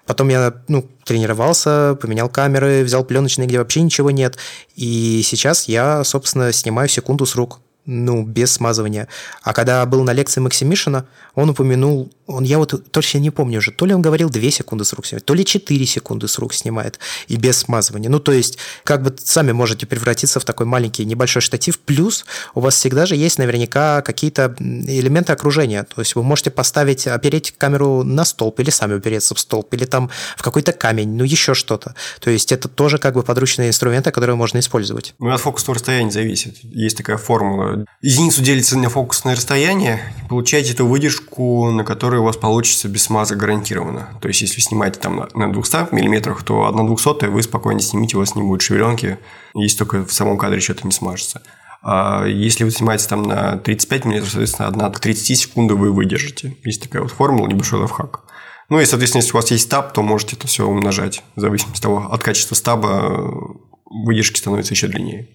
[0.05, 4.37] Потом я ну, тренировался, поменял камеры, взял пленочные, где вообще ничего нет.
[4.75, 9.07] И сейчас я, собственно, снимаю секунду с рук ну, без смазывания.
[9.41, 11.05] А когда был на лекции Максимишина,
[11.35, 14.85] он упомянул, он, я вот точно не помню уже, то ли он говорил 2 секунды
[14.85, 18.09] с рук снимает, то ли 4 секунды с рук снимает и без смазывания.
[18.09, 22.61] Ну, то есть, как бы сами можете превратиться в такой маленький небольшой штатив, плюс у
[22.61, 25.83] вас всегда же есть наверняка какие-то элементы окружения.
[25.83, 29.85] То есть вы можете поставить, опереть камеру на столб или сами упереться в столб, или
[29.85, 31.95] там в какой-то камень, ну, еще что-то.
[32.21, 35.15] То есть это тоже как бы подручные инструменты, которые можно использовать.
[35.19, 36.57] Ну, от фокусного расстояния зависит.
[36.63, 37.72] Есть такая формула.
[38.01, 43.35] Единицу делится на фокусное расстояние, получаете эту выдержку, на которой у вас получится без смаза
[43.35, 44.09] гарантированно.
[44.21, 48.19] То есть, если снимаете там на 200 мм, то 1 200 вы спокойно снимите, у
[48.19, 49.17] вас не будет шевеленки,
[49.53, 51.41] если только в самом кадре что-то не смажется.
[51.81, 56.55] А если вы снимаете там на 35 мм, соответственно, 1 к 30 секунды вы выдержите.
[56.63, 58.21] Есть такая вот формула, небольшой лайфхак.
[58.69, 61.23] Ну и, соответственно, если у вас есть стаб, то можете это все умножать.
[61.35, 65.27] В зависимости от того, от качества стаба выдержки становятся еще длиннее.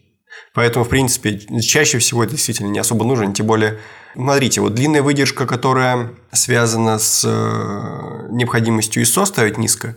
[0.55, 3.33] Поэтому, в принципе, чаще всего это действительно не особо нужно.
[3.33, 3.79] Тем более,
[4.15, 9.97] смотрите, вот длинная выдержка, которая связана с э, необходимостью ISO ставить низко,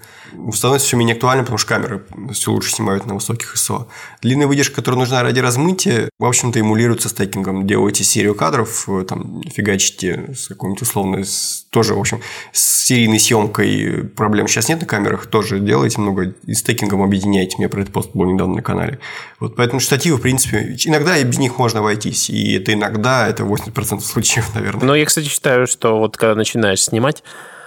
[0.53, 3.87] становится все менее актуальным, потому что камеры все лучше снимают на высоких ISO.
[4.21, 7.67] Длинная выдержка, которая нужна ради размытия, в общем-то, эмулируется стейкингом.
[7.67, 12.21] Делаете серию кадров, э, там, фигачите с какой-нибудь условной, с, тоже, в общем,
[12.51, 17.57] с серийной съемкой проблем сейчас нет на камерах, тоже делаете много, и стейкингом объединяете.
[17.57, 18.99] Мне про этот пост был недавно на канале.
[19.39, 22.29] Вот, поэтому штативы, в принципе, иногда и без них можно обойтись.
[22.29, 24.85] И это иногда, это 80% случаев, наверное.
[24.85, 27.23] Но я, кстати, считаю, что вот когда начинаешь снимать,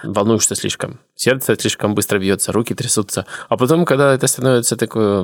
[0.06, 1.00] волнуешься слишком.
[1.14, 3.26] Сердце слишком быстро бьется, руки трясутся.
[3.48, 5.22] А потом, когда это становится такой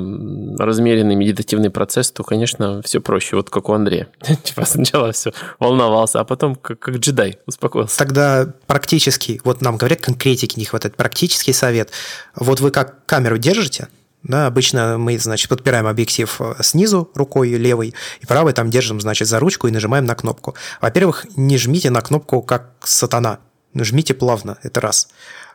[0.56, 4.08] размеренный медитативный процесс, то, конечно, все проще, вот как у Андрея.
[4.44, 7.98] Типа сначала все волновался, а потом как, как джедай успокоился.
[7.98, 11.90] Тогда практически, вот нам говорят, конкретики не хватает, практический совет.
[12.34, 13.88] Вот вы как камеру держите,
[14.22, 19.28] да, обычно мы, значит, подпираем объектив э, снизу рукой левой и правой там держим, значит,
[19.28, 20.54] за ручку и нажимаем на кнопку.
[20.80, 23.38] Во-первых, не жмите на кнопку как сатана,
[23.74, 25.08] Жмите плавно, это раз.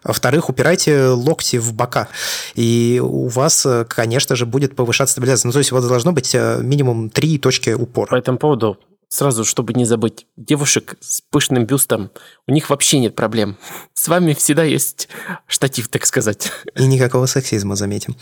[0.04, 2.08] Во-вторых, упирайте локти в бока,
[2.54, 5.50] и у вас, конечно же, будет повышаться стабилизация.
[5.50, 8.10] Ну, то есть у вас должно быть э, минимум три точки упора.
[8.10, 8.78] По этому поводу
[9.16, 12.12] Сразу, чтобы не забыть, девушек с пышным бюстом,
[12.48, 13.56] у них вообще нет проблем.
[13.94, 15.08] С вами всегда есть
[15.48, 16.52] штатив, так сказать.
[16.76, 18.18] И никакого сексизма, заметим.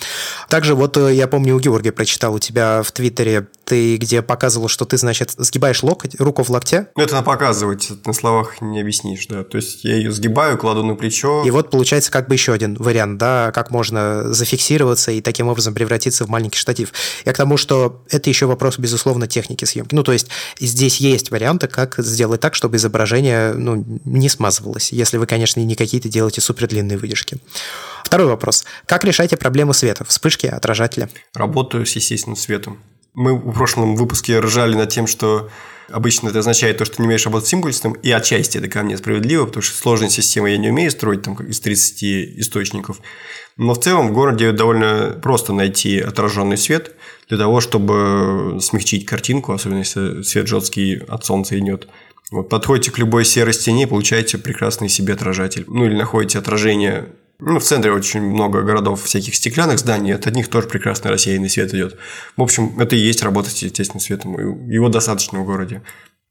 [0.50, 4.68] Также вот э, я помню, у Георгия прочитал у тебя в Твиттере, ты где показывал,
[4.68, 6.90] что ты, значит, сгибаешь локоть, руку в локте.
[6.96, 9.44] Ну, это надо показывать, на словах не объяснишь, да.
[9.44, 11.44] То есть я ее сгибаю, кладу на плечо.
[11.44, 15.74] И вот получается как бы еще один вариант, да, как можно зафиксироваться и таким образом
[15.74, 16.94] превратиться в маленький штатив.
[17.26, 19.96] Я к тому, что это еще вопрос, безусловно, техники съемки.
[19.96, 20.28] Ну, то есть
[20.60, 25.60] здесь здесь есть варианты, как сделать так, чтобы изображение ну, не смазывалось, если вы, конечно,
[25.62, 27.38] не какие-то делаете супер длинные выдержки.
[28.04, 28.66] Второй вопрос.
[28.86, 31.10] Как решаете проблему света, вспышки, отражателя?
[31.34, 32.80] Работаю с естественным светом.
[33.14, 35.50] Мы в прошлом выпуске ржали над тем, что
[35.90, 38.98] обычно это означает то, что не умеешь работать с импульсным, и отчасти это ко мне
[38.98, 43.00] справедливо, потому что сложные системы я не умею строить там, из 30 источников.
[43.58, 46.96] Но в целом в городе довольно просто найти отраженный свет
[47.30, 51.88] для того, чтобы смягчить картинку, особенно если свет жесткий от солнца идет.
[52.32, 55.66] Вот подходите к любой серой стене, получаете прекрасный себе отражатель.
[55.68, 60.48] Ну или находите отражение ну, в центре очень много городов всяких стеклянных зданий, от них
[60.48, 61.98] тоже прекрасный рассеянный свет идет.
[62.38, 65.82] В общем, это и есть работать с естественным светом, его достаточно в городе.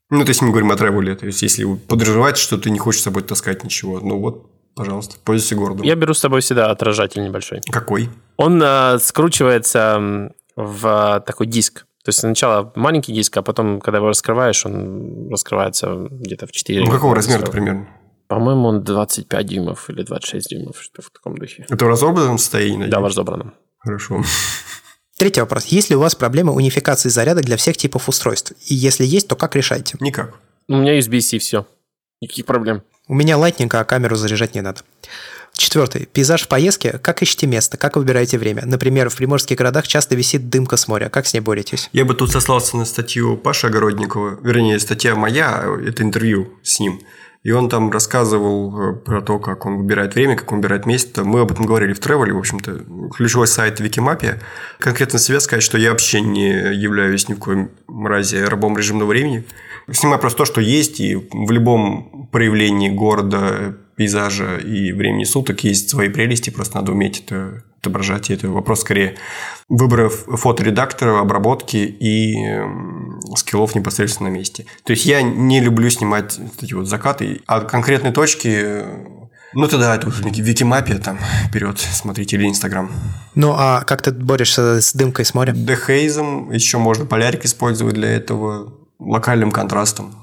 [0.09, 2.79] Ну, то есть мы говорим о тревеле, то есть если вы подразумеваете, что ты не
[2.79, 5.85] хочешь с собой таскать ничего, ну вот Пожалуйста, пользуйся городом.
[5.85, 7.61] Я беру с собой всегда отражатель небольшой.
[7.69, 8.09] Какой?
[8.37, 11.85] Он э, скручивается в такой диск.
[12.03, 16.83] То есть сначала маленький диск, а потом, когда его раскрываешь, он раскрывается где-то в 4
[16.83, 17.87] Ну, какого размера примерно?
[18.27, 21.65] По-моему, он 25 дюймов или 26 дюймов, что в таком духе.
[21.69, 22.87] Это в разобранном состоянии?
[22.87, 23.53] Да, в разобранном.
[23.77, 24.23] Хорошо.
[25.17, 25.65] Третий вопрос.
[25.65, 28.53] Есть ли у вас проблема унификации зарядок для всех типов устройств?
[28.65, 29.97] И если есть, то как решаете?
[29.99, 30.33] Никак.
[30.67, 31.65] У меня USB-C, все.
[32.21, 32.83] Никаких проблем.
[33.07, 34.81] У меня лайтнинг, а камеру заряжать не надо.
[35.55, 36.07] Четвертый.
[36.11, 36.99] Пейзаж в поездке.
[36.99, 37.77] Как ищете место?
[37.77, 38.63] Как выбираете время?
[38.65, 41.09] Например, в приморских городах часто висит дымка с моря.
[41.09, 41.89] Как с ней боретесь?
[41.91, 44.39] Я бы тут сослался на статью Паши Огородникова.
[44.41, 47.01] Вернее, статья моя, это интервью с ним.
[47.43, 51.25] И он там рассказывал э, про то, как он выбирает время, как он выбирает место.
[51.25, 52.85] Мы об этом говорили в Тревеле, в общем-то.
[53.13, 54.41] Ключевой сайт Викимапия.
[54.79, 59.43] Конкретно себя сказать, что я вообще не являюсь ни в коем разе рабом режимного времени.
[59.91, 65.89] Снимаю просто то, что есть, и в любом проявлении города, пейзажа и времени суток есть
[65.89, 68.29] свои прелести, просто надо уметь это отображать.
[68.29, 69.15] И это вопрос скорее
[69.67, 72.33] выбора фоторедактора, обработки и
[73.35, 74.65] скиллов непосредственно на месте.
[74.85, 78.83] То есть я не люблю снимать эти вот закаты, а конкретные точки
[79.55, 82.91] ну, тогда это уже Викимапия, там, вперед, смотрите, или Инстаграм.
[83.35, 85.51] Ну, а как ты борешься с дымкой с моря?
[85.51, 88.73] Дехейзом, еще можно полярик использовать для этого
[89.05, 90.15] локальным контрастом.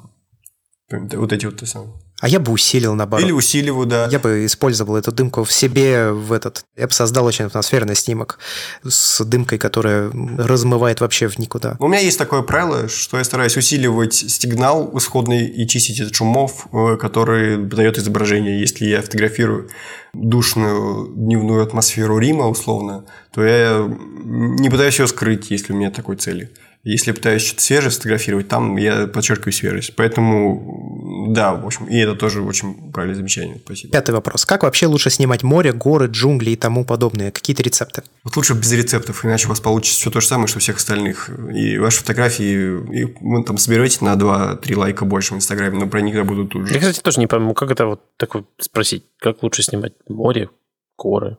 [0.90, 1.92] Вот эти вот те самые.
[2.20, 3.24] А я бы усилил наоборот.
[3.24, 4.06] Или усиливаю, да.
[4.10, 6.64] Я бы использовал эту дымку в себе, в этот...
[6.76, 8.38] Я бы создал очень атмосферный снимок
[8.86, 11.76] с дымкой, которая размывает вообще в никуда.
[11.78, 16.66] У меня есть такое правило, что я стараюсь усиливать сигнал исходный и чистить от шумов,
[16.72, 18.60] э, который дает изображение.
[18.60, 19.70] Если я фотографирую
[20.12, 23.88] душную дневную атмосферу Рима, условно, то я
[24.24, 26.50] не пытаюсь ее скрыть, если у меня такой цели.
[26.82, 29.94] Если пытаюсь что-то свежее сфотографировать, там я подчеркиваю свежесть.
[29.96, 33.60] Поэтому, да, в общем, и это тоже очень правильное замечание.
[33.62, 33.92] Спасибо.
[33.92, 34.46] Пятый вопрос.
[34.46, 37.32] Как вообще лучше снимать море, горы, джунгли и тому подобное?
[37.32, 38.02] Какие-то рецепты?
[38.24, 40.76] Вот лучше без рецептов, иначе у вас получится все то же самое, что у всех
[40.76, 41.28] остальных.
[41.54, 46.00] И ваши фотографии, и вы там соберете на 2-3 лайка больше в Инстаграме, но про
[46.00, 46.72] них будут тут же.
[46.72, 50.48] Я, кстати, тоже не пойму, как это вот такое спросить, как лучше снимать море,
[50.96, 51.36] горы,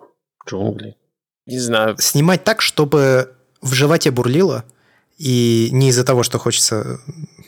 [0.48, 0.98] джунгли?
[1.48, 1.96] Не знаю.
[1.98, 3.32] Снимать так, чтобы
[3.64, 4.66] в животе бурлило–
[5.22, 7.00] и не из-за того, что хочется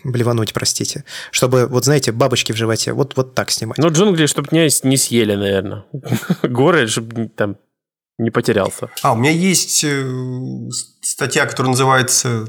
[0.03, 1.05] блевануть, простите.
[1.31, 3.79] Чтобы, вот знаете, бабочки в животе, вот, вот так снимать.
[3.79, 5.85] Ну, джунгли, чтобы меня не съели, наверное.
[6.43, 7.57] Горы, чтобы там
[8.19, 8.91] не потерялся.
[9.01, 10.05] А, у меня есть э,
[11.01, 12.47] статья, которая называется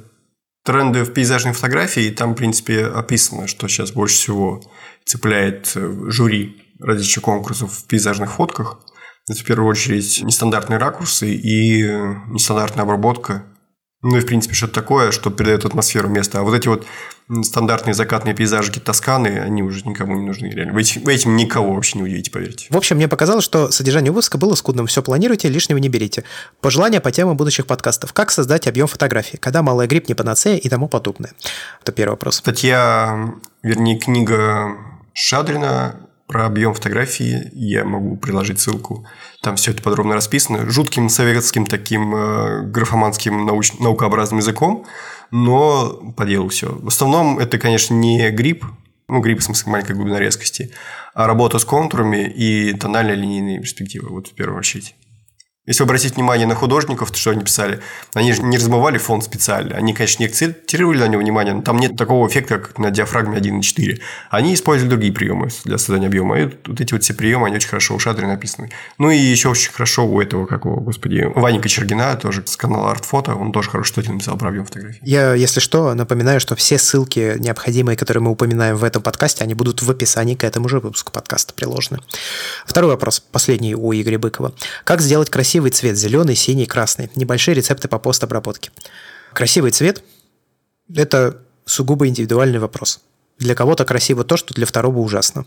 [0.62, 4.62] «Тренды в пейзажной фотографии», и там, в принципе, описано, что сейчас больше всего
[5.06, 8.80] цепляет э, жюри различных конкурсов в пейзажных фотках.
[9.26, 13.46] Это, в первую очередь, нестандартные ракурсы и э, нестандартная обработка
[14.05, 16.40] ну и, в принципе, что-то такое, что передает атмосферу места.
[16.40, 16.84] А вот эти вот
[17.42, 20.74] стандартные закатные пейзажики Тосканы, они уже никому не нужны, реально.
[20.74, 22.66] Вы этим, вы этим никого вообще не удивите, поверьте.
[22.68, 24.86] В общем, мне показалось, что содержание выпуска было скудным.
[24.86, 26.24] Все планируйте, лишнего не берите.
[26.61, 28.12] Пожелания по темам будущих подкастов.
[28.12, 29.38] Как создать объем фотографий?
[29.38, 31.32] Когда малая грипп не панацея и тому подобное.
[31.80, 32.36] Это первый вопрос.
[32.36, 33.32] Статья,
[33.62, 34.76] вернее, книга
[35.14, 39.06] Шадрина про объем фотографии я могу приложить ссылку.
[39.42, 40.68] Там все это подробно расписано.
[40.70, 43.74] Жутким советским таким э, графоманским науч...
[43.78, 44.86] наукообразным языком,
[45.30, 46.68] но по делу все.
[46.68, 48.64] В основном это, конечно, не грипп,
[49.08, 50.72] ну, грипп в смысле маленькой глубина резкости,
[51.12, 54.94] а работа с контурами и тональная линейные перспективы, вот в первую очередь.
[55.66, 57.80] Если обратить внимание на художников, то что они писали,
[58.12, 59.74] они же не размывали фон специально.
[59.74, 63.38] Они, конечно, не акцентировали на него внимание, но там нет такого эффекта, как на диафрагме
[63.38, 63.98] 1.4.
[64.28, 66.38] Они использовали другие приемы для создания объема.
[66.38, 68.72] И вот эти вот все приемы, они очень хорошо у Шадри написаны.
[68.98, 72.90] Ну и еще очень хорошо у этого, как его, господи, Вани Кочергина, тоже с канала
[72.90, 74.98] Артфото, он тоже хорошо что-то написал про объем фотографий.
[75.00, 79.54] Я, если что, напоминаю, что все ссылки необходимые, которые мы упоминаем в этом подкасте, они
[79.54, 82.00] будут в описании к этому же выпуску подкаста приложены.
[82.66, 84.52] Второй вопрос, последний у Игоря Быкова.
[84.84, 87.09] Как сделать красивый красивый цвет– зеленый, синий, красный.
[87.14, 88.72] Небольшие рецепты по постобработке.
[89.32, 90.02] Красивый цвет–
[90.96, 93.00] это сугубо индивидуальный вопрос.
[93.38, 95.46] Для кого-то красиво то, что для второго ужасно.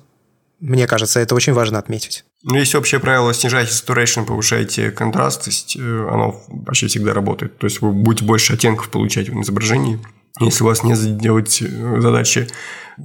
[0.62, 2.24] Мне кажется, это очень важно отметить.
[2.44, 7.58] Ну, есть общее правило, снижайте saturation, повышайте контрастность, э, оно почти всегда работает.
[7.58, 10.00] То есть вы будете больше оттенков получать в изображении–
[10.40, 12.48] если у вас не делать э, задачи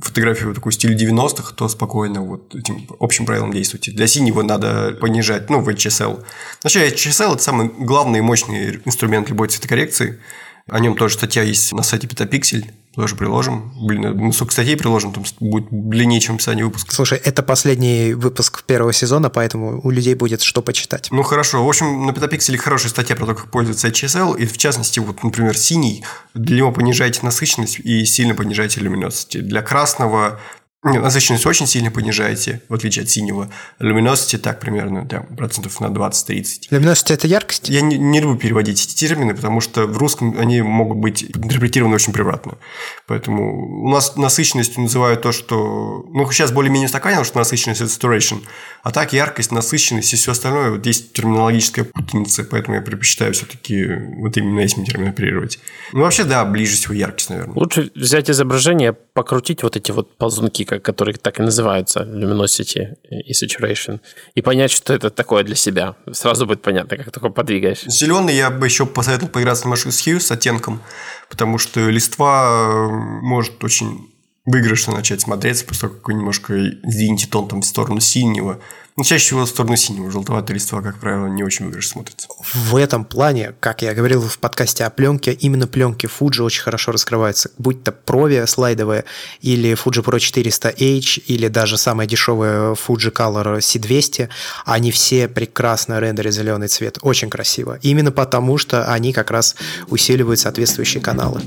[0.00, 3.92] фотографию в такой стиле 90-х, то спокойно вот этим общим правилам действуйте.
[3.92, 6.24] Для синего надо понижать, ну, в HSL.
[6.62, 10.20] Вообще, HSL– это самый главный и мощный инструмент любой цветокоррекции.
[10.68, 12.64] О нем тоже статья есть на сайте Petapixel
[12.94, 13.72] тоже приложим.
[13.80, 16.94] Блин, мы сколько статей приложим, там будет длиннее, чем описание выпуска.
[16.94, 21.08] Слушай, это последний выпуск первого сезона, поэтому у людей будет что почитать.
[21.10, 21.64] Ну, хорошо.
[21.64, 25.22] В общем, на Петапикселе хорошая статья про то, как пользоваться HSL, и в частности, вот,
[25.22, 29.40] например, синий, для него понижайте насыщенность и сильно понижайте люминосити.
[29.40, 30.40] Для красного
[30.84, 33.48] Насыщенность очень сильно понижаете, в отличие от синего.
[33.78, 36.70] Luminosity так примерно, да, процентов на 20-30.
[36.70, 37.68] Luminosity– это яркость?
[37.68, 41.94] Я не, не люблю переводить эти термины, потому что в русском они могут быть интерпретированы
[41.94, 42.58] очень превратно.
[43.06, 46.04] Поэтому у нас насыщенностью называют то, что...
[46.12, 48.42] Ну, сейчас более-менее устаканилось, что насыщенность– это saturation.
[48.82, 53.86] А так яркость, насыщенность и все остальное, вот есть терминологическая путаница, поэтому я предпочитаю все-таки
[54.16, 55.60] вот именно этим термином оперировать.
[55.92, 57.54] Ну, вообще, да, ближе всего яркость, наверное.
[57.54, 64.00] Лучше взять изображение, покрутить вот эти вот ползунки, которые так и называются, luminosity и saturation,
[64.34, 65.96] и понять, что это такое для себя.
[66.12, 67.82] Сразу будет понятно, как такое подвигаешь.
[67.86, 70.80] Зеленый я бы еще посоветовал поиграться машину с Hue с оттенком,
[71.28, 72.88] потому что листва
[73.22, 74.11] может очень
[74.44, 78.60] выигрышно начать смотреться, после того, как немножко сдвинете тон там в сторону синего,
[78.94, 80.10] ну, чаще всего в сторону синего.
[80.10, 82.28] Желтоватые листва, как правило, не очень выигрышно смотрятся.
[82.52, 86.92] В этом плане, как я говорил в подкасте о пленке, именно пленки Fuji очень хорошо
[86.92, 87.50] раскрываются.
[87.56, 89.04] Будь то Provi слайдовые,
[89.40, 94.28] или Fuji Pro 400H, или даже самая дешевая Fuji Color C200,
[94.66, 96.98] они все прекрасно рендерят зеленый цвет.
[97.00, 97.78] Очень красиво.
[97.80, 99.56] Именно потому, что они как раз
[99.88, 101.40] усиливают соответствующие каналы.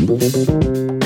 [0.00, 0.97] Thank you.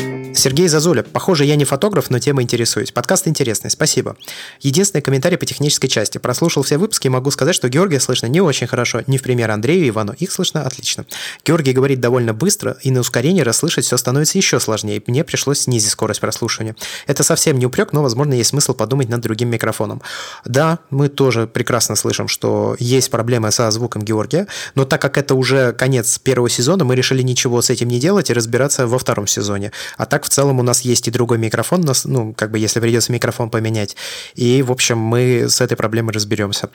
[0.43, 1.05] Сергей Зазуля.
[1.05, 2.91] Похоже, я не фотограф, но тема интересуюсь.
[2.91, 4.17] Подкаст интересный, спасибо.
[4.61, 6.19] Единственный комментарий по технической части.
[6.19, 9.03] Прослушал все выпуски и могу сказать, что Георгия слышно не очень хорошо.
[9.07, 10.15] Не в пример Андрею и Ивану.
[10.19, 11.07] Их слышно отлично.
[11.45, 15.01] Георгий говорит довольно быстро, и на ускорении расслышать все становится еще сложнее.
[15.07, 16.75] Мне пришлось снизить скорость прослушивания.
[17.07, 20.03] Это совсем не упрек, но, возможно, есть смысл подумать над другим микрофоном.
[20.45, 25.37] Да, мы тоже прекрасно слышим, что есть проблемы со звуком Георгия, но так как это
[25.37, 29.29] уже конец первого сезона, мы решили ничего с этим не делать и разбираться во втором
[29.29, 29.71] сезоне.
[29.97, 33.13] А так, в целом, у нас есть и другой микрофон, ну, как бы, если придется
[33.13, 33.97] микрофон поменять.
[34.35, 36.71] И, в общем, мы с этой проблемой разберемся.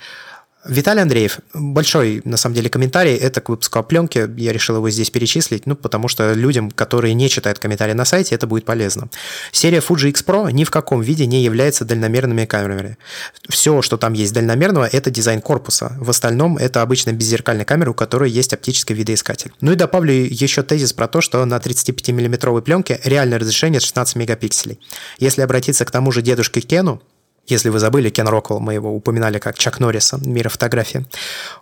[0.68, 4.90] Виталий Андреев, большой, на самом деле, комментарий, это к выпуску о пленке, я решил его
[4.90, 9.10] здесь перечислить, ну, потому что людям, которые не читают комментарии на сайте, это будет полезно.
[9.52, 12.98] Серия Fuji X Pro ни в каком виде не является дальномерными камерами.
[13.50, 15.96] Все, что там есть дальномерного, это дизайн корпуса.
[16.00, 19.52] В остальном это обычно беззеркальная камера, у которой есть оптический видоискатель.
[19.62, 24.16] Ну и добавлю еще тезис про то, что на 35 миллиметровой пленке реальное разрешение 16
[24.16, 24.80] мегапикселей.
[25.20, 27.02] Если обратиться к тому же дедушке Кену,
[27.48, 31.06] если вы забыли, Кен Роквелл, мы его упоминали как Чак Норриса, мира фотографии,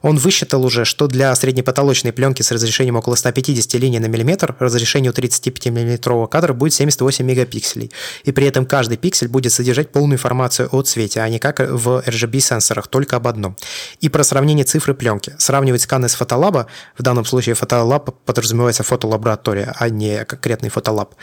[0.02, 5.12] он высчитал уже, что для среднепотолочной пленки с разрешением около 150 линий на миллиметр разрешение
[5.12, 7.92] у 35 миллиметрового кадра будет 78 мегапикселей.
[8.24, 12.04] И при этом каждый пиксель будет содержать полную информацию о цвете, а не как в
[12.06, 13.56] RGB-сенсорах, только об одном.
[14.02, 15.36] И про сравнение цифры пленки.
[15.38, 16.68] Сравнивать сканы с фотолаба,
[16.98, 21.14] в данном случае фотолаб подразумевается фотолаборатория, а не конкретный фотолаб,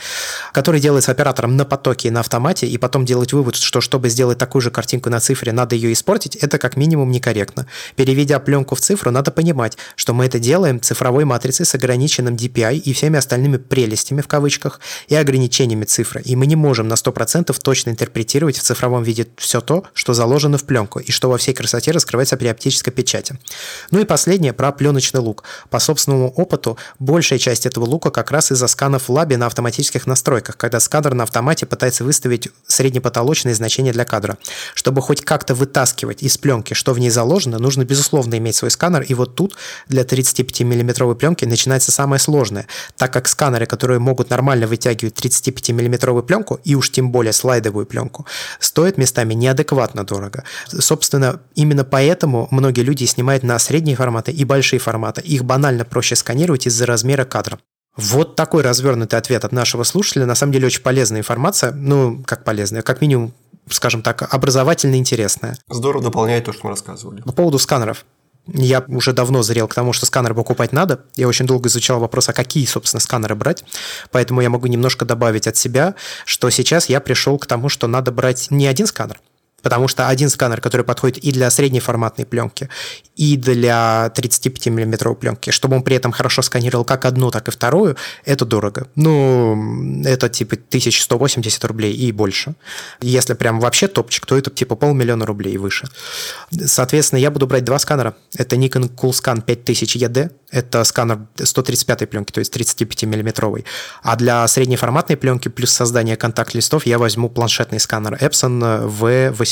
[0.52, 4.38] который делается оператором на потоке и на автомате, и потом делать вывод, что чтобы сделать
[4.38, 7.66] так такую же картинку на цифре, надо ее испортить, это как минимум некорректно.
[7.96, 12.76] Переведя пленку в цифру, надо понимать, что мы это делаем цифровой матрицей с ограниченным DPI
[12.76, 16.20] и всеми остальными прелестями в кавычках и ограничениями цифры.
[16.20, 20.59] И мы не можем на 100% точно интерпретировать в цифровом виде все то, что заложено
[20.59, 23.38] в пленку и что во всей красоте раскрывается при оптической печати.
[23.90, 25.44] Ну и последнее про пленочный лук.
[25.70, 30.07] По собственному опыту, большая часть этого лука как раз из-за сканов в лабе на автоматических
[30.07, 34.36] настройках, когда сканер на автомате пытается выставить среднепотолочные значения для кадра.
[34.74, 39.03] Чтобы хоть как-то вытаскивать из пленки, что в ней заложено, нужно, безусловно, иметь свой сканер.
[39.03, 39.57] И вот тут
[39.88, 42.66] для 35 миллиметровой пленки начинается самое сложное,
[42.97, 47.86] так как сканеры, которые могут нормально вытягивать 35 миллиметровую пленку, и уж тем более слайдовую
[47.86, 48.26] пленку,
[48.59, 50.45] стоят местами неадекватно дорого.
[50.68, 55.20] Собственно, именно поэтому многие люди снимают на средние форматы и большие форматы.
[55.20, 57.59] Их банально проще сканировать из-за размера кадра.
[57.97, 60.24] Вот такой развернутый ответ от нашего слушателя.
[60.24, 61.72] На самом деле очень полезная информация.
[61.72, 63.34] Ну, как полезная, как минимум
[63.68, 65.56] скажем так, образовательно интересная.
[65.68, 67.22] Здорово дополняет то, что мы рассказывали.
[67.22, 68.04] По поводу сканеров.
[68.46, 71.04] Я уже давно зрел к тому, что сканер покупать надо.
[71.14, 73.64] Я очень долго изучал вопрос, а какие, собственно, сканеры брать.
[74.10, 75.94] Поэтому я могу немножко добавить от себя,
[76.24, 79.20] что сейчас я пришел к тому, что надо брать не один сканер,
[79.62, 82.68] Потому что один сканер, который подходит и для среднеформатной пленки,
[83.16, 87.50] и для 35 миллиметровой пленки, чтобы он при этом хорошо сканировал как одну, так и
[87.50, 88.88] вторую, это дорого.
[88.94, 92.54] Ну, это типа 1180 рублей и больше.
[93.00, 95.86] Если прям вообще топчик, то это типа полмиллиона рублей и выше.
[96.50, 98.14] Соответственно, я буду брать два сканера.
[98.36, 103.64] Это Nikon Coolscan 5000 ED, это сканер 135 пленки, то есть 35 миллиметровый.
[104.02, 108.86] А для среднеформатной пленки плюс создание контакт-листов я возьму планшетный сканер Epson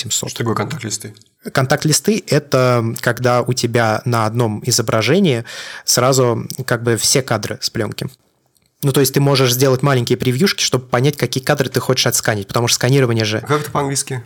[0.09, 0.28] V800.
[0.28, 1.14] Что такое контакт-листы?
[1.53, 5.44] Контакт-листы– это когда у тебя на одном изображении
[5.84, 8.09] сразу как бы все кадры с пленки.
[8.82, 12.48] Ну, то есть ты можешь сделать маленькие превьюшки, чтобы понять, какие кадры ты хочешь отсканить,
[12.48, 13.38] потому что сканирование же...
[13.38, 14.22] А как это по-английски?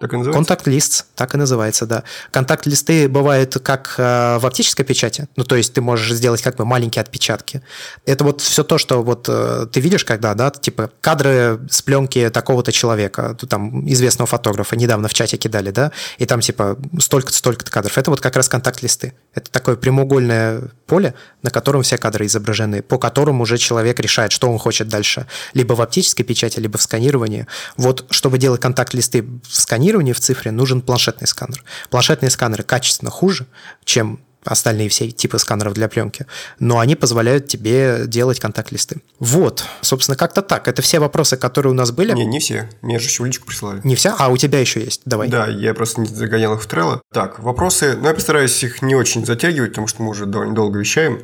[0.00, 0.38] Так и называется?
[0.38, 2.04] Контакт-лист, так и называется, да.
[2.30, 6.64] Контакт-листы бывают как э, в оптической печати, ну, то есть ты можешь сделать как бы
[6.64, 7.62] маленькие отпечатки.
[8.06, 12.30] Это вот все то, что вот э, ты видишь, когда, да, типа кадры с пленки
[12.30, 17.72] такого-то человека, там, известного фотографа, недавно в чате кидали, да, и там типа столько-то, столько-то
[17.72, 17.98] кадров.
[17.98, 19.14] Это вот как раз контакт-листы.
[19.34, 24.48] Это такое прямоугольное поле, на котором все кадры изображены, по которому уже человек решает, что
[24.48, 25.26] он хочет дальше.
[25.54, 27.48] Либо в оптической печати, либо в сканировании.
[27.76, 31.64] Вот, чтобы делать контакт-листы в сканировании, сканировании в цифре нужен планшетный сканер.
[31.88, 33.46] Планшетные сканеры качественно хуже,
[33.84, 36.26] чем остальные все типы сканеров для пленки,
[36.58, 39.00] но они позволяют тебе делать контакт-листы.
[39.18, 40.68] Вот, собственно, как-то так.
[40.68, 42.12] Это все вопросы, которые у нас были.
[42.12, 42.68] Не, не все.
[42.82, 43.80] Мне же еще уличку присылали.
[43.84, 44.14] Не все?
[44.18, 45.02] А у тебя еще есть.
[45.06, 45.28] Давай.
[45.28, 47.00] Да, я просто не загонял их в Trello.
[47.12, 47.96] Так, вопросы.
[47.98, 51.22] Ну, я постараюсь их не очень затягивать, потому что мы уже довольно долго вещаем.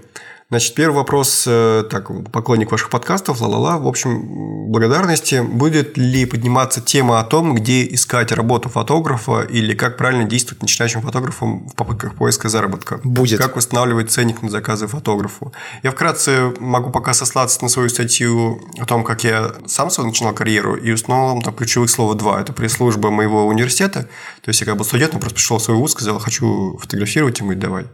[0.54, 5.42] Значит, первый вопрос, э, так, поклонник ваших подкастов, ла-ла-ла, в общем, благодарности.
[5.42, 11.02] Будет ли подниматься тема о том, где искать работу фотографа или как правильно действовать начинающим
[11.02, 13.00] фотографам в попытках поиска заработка?
[13.02, 13.40] Будет.
[13.40, 15.52] Как восстанавливать ценник на заказы фотографу?
[15.82, 20.76] Я вкратце могу пока сослаться на свою статью о том, как я сам начинал карьеру,
[20.76, 22.40] и основном там ключевых слова два.
[22.40, 24.08] Это пресс-служба моего университета,
[24.40, 27.54] то есть я как бы студентом просто пришел в свой вуз, сказал, хочу фотографировать, ему
[27.56, 27.86] давай.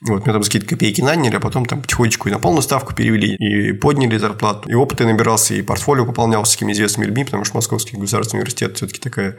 [0.00, 3.34] Вот, мне там какие-то копейки наняли, а потом там потихонечку и на полную ставку перевели,
[3.34, 7.96] и подняли зарплату, и опыт набирался, и портфолио пополнялся такими известными людьми, потому что Московский
[7.96, 9.36] государственный университет все-таки такая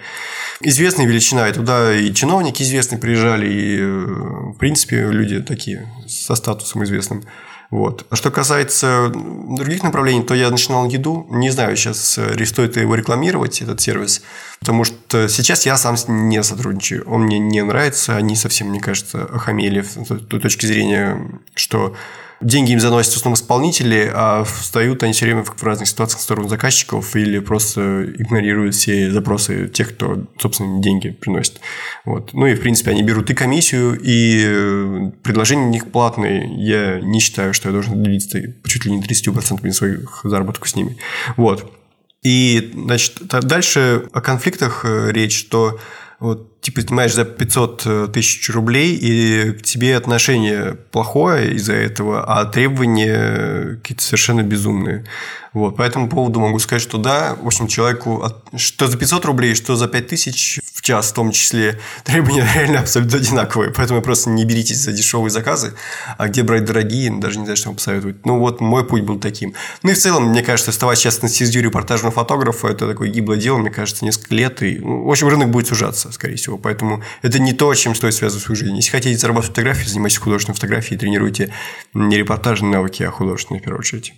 [0.61, 4.06] известная величина, и туда и чиновники известные приезжали, и, э,
[4.53, 7.23] в принципе, люди такие со статусом известным.
[7.72, 8.08] Вот.
[8.10, 11.28] А что касается других направлений, то я начинал еду.
[11.30, 14.24] Не знаю, сейчас э, стоит его рекламировать, этот сервис,
[14.60, 17.08] потому что сейчас я сам не сотрудничаю.
[17.08, 19.98] Он мне не нравится, они совсем, мне кажется, охамели с
[20.28, 21.96] той точки зрения, что
[22.41, 26.24] деньги им заносят в основном исполнители, а встают они все время в разных ситуациях в
[26.24, 31.60] сторону заказчиков или просто игнорируют все запросы тех, кто, собственно, деньги приносит.
[32.06, 32.34] Вот.
[32.34, 36.49] Ну и, в принципе, они берут и комиссию, и предложения у них платные.
[36.57, 40.98] Я не считаю, что я должен делиться чуть ли не 30% своих заработков с ними.
[41.38, 41.72] Вот.
[42.22, 45.80] И, значит, дальше о конфликтах э, речь, что
[46.20, 52.23] вот, типа, снимаешь за 500 э, тысяч рублей, и к тебе отношение плохое из-за этого,
[52.23, 55.06] а требования какие-то совершенно безумные.
[55.53, 58.23] Вот, по этому поводу могу сказать, что да, в общем, человеку
[58.56, 63.18] что за 500 рублей, что за 5000 в час в том числе, требования реально абсолютно
[63.18, 63.72] одинаковые.
[63.72, 65.73] Поэтому просто не беритесь за дешевые заказы,
[66.18, 68.26] а где брать дорогие, даже не знаю, что вам посоветовать.
[68.26, 69.53] Ну, вот мой путь был таким.
[69.81, 73.38] Ну, и в целом, мне кажется, оставать сейчас на стезю репортажного фотографа, это такое гиблое
[73.38, 74.61] дело, мне кажется, несколько лет.
[74.61, 76.48] И, ну, в общем, рынок будет сужаться, скорее всего.
[76.57, 78.76] Поэтому это не то, чем стоит связывать свою жизнь.
[78.76, 81.53] Если хотите зарабатывать фотографии, занимайтесь художественной фотографией, тренируйте
[81.93, 84.13] не репортажные навыки, а художественные, в первую очередь.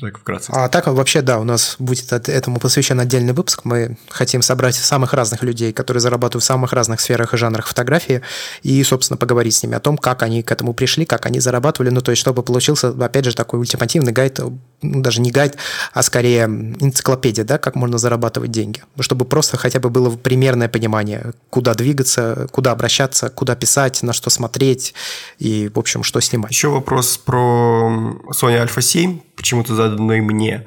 [0.00, 0.50] Так вкратце.
[0.52, 3.62] А так вообще, да, у нас будет этому посвящен отдельный выпуск.
[3.64, 8.22] Мы хотим собрать самых разных людей, которые зарабатывают в самых разных сферах и жанрах фотографии,
[8.62, 11.90] и, собственно, поговорить с ними о том, как они к этому пришли, как они зарабатывали,
[11.90, 14.38] ну, то есть, чтобы получился, опять же, такой ультимативный гайд,
[14.82, 15.56] ну, даже не гайд,
[15.92, 21.32] а скорее энциклопедия, да, как можно зарабатывать деньги, чтобы просто хотя бы было примерное понимание,
[21.50, 24.94] куда двигаться, куда обращаться, куда писать, на что смотреть
[25.38, 26.50] и, в общем, что снимать.
[26.50, 27.90] Еще вопрос про
[28.34, 30.66] Sony Alpha 7, почему-то заданный мне.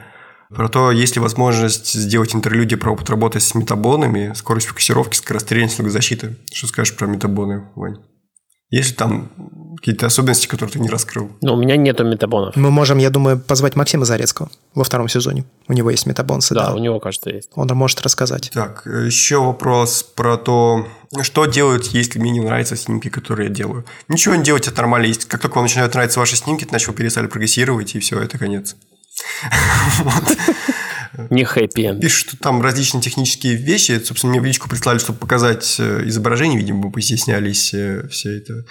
[0.49, 5.77] Про то, есть ли возможность сделать интерлюдии про опыт работы с метабонами, скорость фокусировки, скорострельность,
[5.89, 6.35] защиты.
[6.51, 7.99] Что скажешь про метабоны, Вань?
[8.71, 9.29] Есть ли там
[9.77, 11.29] какие-то особенности, которые ты не раскрыл?
[11.41, 12.55] Ну, у меня нету метабонов.
[12.55, 15.43] Мы можем, я думаю, позвать Максима Зарецкого во втором сезоне.
[15.67, 16.55] У него есть метабонсы.
[16.55, 17.49] Да, да, у него, кажется, есть.
[17.55, 18.49] Он может рассказать.
[18.53, 20.87] Так, еще вопрос про то,
[21.21, 23.85] что делать, если мне не нравятся снимки, которые я делаю.
[24.07, 25.07] Ничего не делать, это нормально.
[25.07, 28.37] Есть, как только вам начинают нравиться ваши снимки, ты начал перестали прогрессировать, и все, это
[28.37, 28.77] конец.
[31.29, 34.01] Не хэппи Пишут, что там различные технические вещи.
[34.03, 36.57] Собственно, мне в личку прислали, чтобы показать э, изображение.
[36.57, 38.65] Видимо, вы постеснялись э, все это.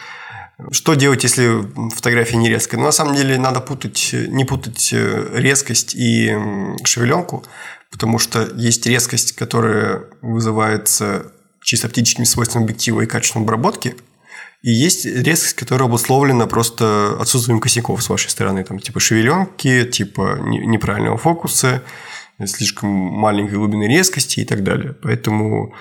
[0.72, 2.78] Что делать, если фотография не резкая?
[2.78, 6.36] Ну, на самом деле, надо путать, не путать э, резкость и
[6.84, 7.44] шевеленку,
[7.90, 13.96] потому что есть резкость, которая вызывается чисто оптическими свойствами объектива и качеством обработки–
[14.62, 18.62] и есть резкость, которая обусловлена просто отсутствием косяков с вашей стороны.
[18.62, 21.82] Там, типа шевеленки, типа неправильного фокуса,
[22.46, 24.94] слишком маленькой глубины резкости и так далее.
[25.02, 25.74] Поэтому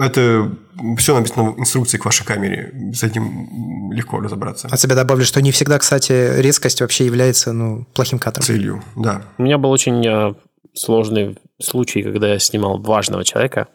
[0.00, 0.54] это
[0.98, 2.72] все написано в инструкции к вашей камере.
[2.92, 4.68] С этим легко разобраться.
[4.68, 8.42] От себя добавлю, что не всегда, кстати, резкость вообще является ну, плохим кадром.
[8.42, 9.22] Целью, да.
[9.38, 10.34] У меня был очень э,
[10.74, 13.68] сложный случай, когда я снимал важного человека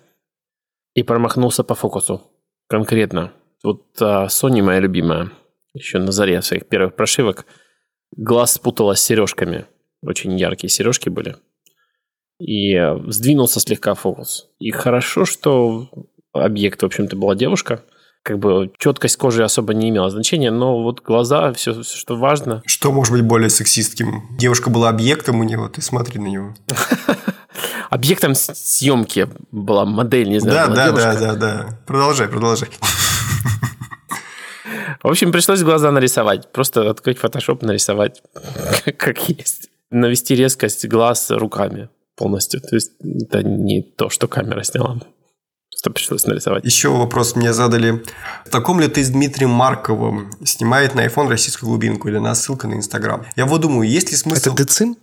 [0.93, 2.21] и промахнулся по фокусу
[2.67, 3.31] конкретно.
[3.63, 5.31] Вот а, Sony моя любимая,
[5.73, 7.45] еще на заре своих первых прошивок,
[8.15, 9.65] глаз спуталась с сережками.
[10.01, 11.35] Очень яркие сережки были.
[12.39, 14.47] И э, сдвинулся слегка фокус.
[14.59, 15.89] И хорошо, что
[16.33, 17.83] объект, в общем-то, была девушка.
[18.23, 22.61] Как бы четкость кожи особо не имела значения, но вот глаза, все, что важно.
[22.65, 24.23] Что может быть более сексистским?
[24.37, 26.55] Девушка была объектом у него, ты смотри на него.
[27.89, 30.75] Объектом съемки была модель, не знаю.
[30.75, 31.79] Да, да, да, да, да.
[31.85, 32.69] Продолжай, продолжай.
[35.01, 36.51] В общем, пришлось глаза нарисовать.
[36.51, 38.21] Просто открыть фотошоп, нарисовать
[38.97, 39.69] как есть.
[39.89, 41.87] Навести резкость глаз руками
[42.17, 42.59] полностью.
[42.59, 44.99] То есть это не то, что камера сняла.
[45.69, 46.65] Просто пришлось нарисовать.
[46.65, 48.03] Еще вопрос мне задали.
[48.51, 52.73] Таком ли ты с Дмитрием Марковым снимает на iPhone российскую глубинку или на ссылка на
[52.73, 53.25] Инстаграм?
[53.35, 54.53] Я вот думаю, есть ли смысл...
[54.53, 54.97] Это Децим?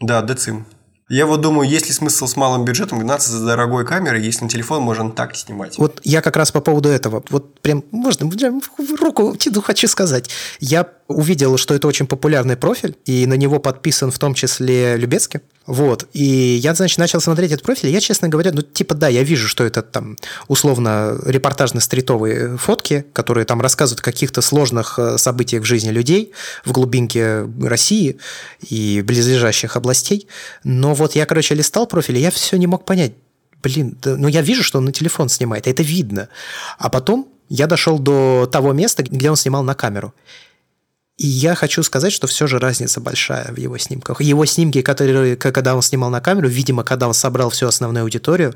[0.00, 0.66] Да, Децим.
[1.08, 4.48] Я вот думаю, есть ли смысл с малым бюджетом гнаться за дорогой камерой, если на
[4.48, 5.76] телефон можно так снимать?
[5.76, 7.22] Вот я как раз по поводу этого.
[7.28, 10.30] Вот прям, можно, в руку тяну, хочу сказать.
[10.58, 15.40] Я увидел, что это очень популярный профиль, и на него подписан в том числе Любецкий.
[15.66, 16.08] Вот.
[16.12, 16.24] И
[16.62, 19.46] я, значит, начал смотреть этот профиль, и я, честно говоря, ну, типа, да, я вижу,
[19.46, 20.16] что это там
[20.48, 26.32] условно репортажно-стритовые фотки, которые там рассказывают о каких-то сложных э, событиях в жизни людей
[26.64, 28.18] в глубинке России
[28.68, 30.26] и близлежащих областей.
[30.64, 33.12] Но вот я, короче, листал профиль, и я все не мог понять,
[33.62, 36.28] блин, да, ну я вижу, что он на телефон снимает, это видно.
[36.78, 40.14] А потом я дошел до того места, где он снимал на камеру.
[41.18, 44.20] И я хочу сказать, что все же разница большая в его снимках.
[44.22, 48.54] Его снимки, которые, когда он снимал на камеру, видимо, когда он собрал всю основную аудиторию,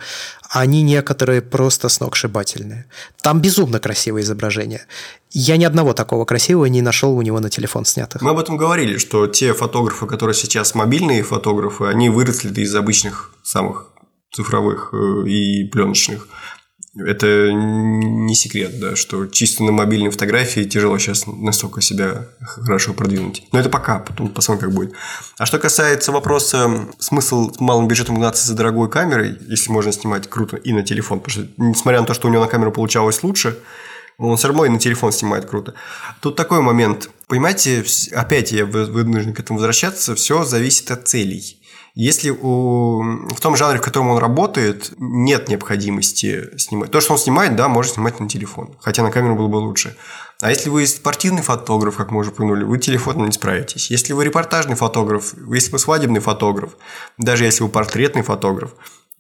[0.50, 2.86] они некоторые просто сногсшибательные.
[3.20, 4.86] Там безумно красивое изображение.
[5.32, 8.22] Я ни одного такого красивого не нашел у него на телефон снятых.
[8.22, 13.32] Мы об этом говорили, что те фотографы, которые сейчас мобильные фотографы, они выросли из обычных
[13.42, 13.92] самых
[14.32, 16.26] цифровых э, и пленочных.
[16.98, 23.46] Это не секрет, да, что чисто на мобильной фотографии тяжело сейчас настолько себя хорошо продвинуть.
[23.52, 24.92] Но это пока, потом посмотрим, как будет.
[25.38, 30.56] А что касается вопроса, смысл малым бюджетом гнаться за дорогой камерой, если можно снимать круто
[30.56, 33.58] и на телефон, потому что, несмотря на то, что у него на камеру получалось лучше,
[34.18, 35.74] он все равно и на телефон снимает круто.
[36.20, 37.10] Тут такой момент.
[37.26, 41.60] Понимаете, опять я вынужден к этому возвращаться, все зависит от целей.
[41.96, 46.90] Если у, в том жанре, в котором он работает, нет необходимости снимать.
[46.90, 48.76] То, что он снимает, да, можно снимать на телефон.
[48.80, 49.96] Хотя на камеру было бы лучше.
[50.42, 53.90] А если вы спортивный фотограф, как мы уже упомянули, вы телефоном не справитесь.
[53.90, 56.72] Если вы репортажный фотограф, если вы свадебный фотограф,
[57.16, 58.74] даже если вы портретный фотограф,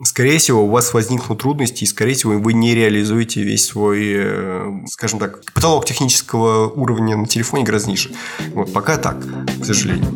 [0.04, 4.70] скорее всего, у вас возникнут трудности, и, скорее всего, вы не реализуете весь свой, э,
[4.88, 8.10] скажем так, потолок технического уровня на телефоне гораздо ниже.
[8.52, 9.16] Вот, пока так,
[9.62, 10.12] к сожалению.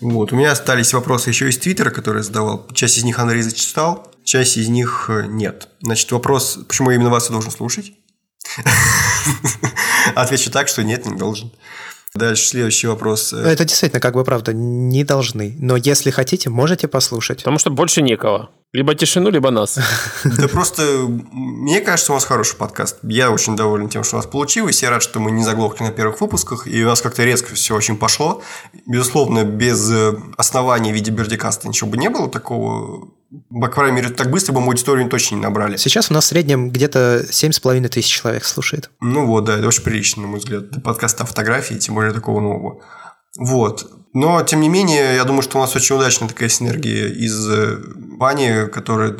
[0.00, 2.66] Вот, у меня остались вопросы еще из Твиттера, которые я задавал.
[2.74, 5.68] Часть из них Андрей зачитал, часть из них э, нет.
[5.80, 7.92] Значит, вопрос, почему именно вас я должен слушать?
[10.16, 11.52] Отвечу так, что нет, не должен.
[12.14, 13.32] Дальше следующий вопрос.
[13.32, 15.56] Это действительно, как бы правда, не должны.
[15.58, 17.38] Но если хотите, можете послушать.
[17.38, 18.50] Потому что больше некого.
[18.72, 19.78] Либо тишину, либо нас.
[20.24, 20.82] Да просто,
[21.32, 22.98] мне кажется, у вас хороший подкаст.
[23.02, 24.82] Я очень доволен тем, что у нас получилось.
[24.82, 27.74] Я рад, что мы не заглохли на первых выпусках, и у нас как-то резко все
[27.74, 28.42] очень пошло.
[28.86, 33.08] Безусловно, без э, основания в виде бердикаста ничего бы не было такого
[33.50, 35.76] по крайней мере, так быстро бы мы аудиторию точно не набрали.
[35.76, 38.90] Сейчас у нас в среднем где-то 7,5 тысяч человек слушает.
[39.00, 40.82] Ну вот, да, это очень прилично, на мой взгляд.
[40.82, 42.82] Подкаст о фотографии, тем более такого нового.
[43.38, 43.90] Вот.
[44.12, 47.48] Но, тем не менее, я думаю, что у нас очень удачная такая синергия из
[48.18, 49.16] Вани, э, которая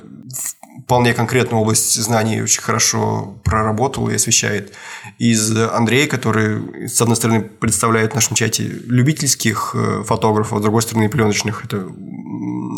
[0.85, 4.75] вполне конкретную область знаний очень хорошо проработал и освещает.
[5.19, 10.63] Из Андрея, который, с одной стороны, представляет в нашем чате любительских э, фотографов, а с
[10.63, 11.65] другой стороны, пленочных.
[11.65, 11.87] Это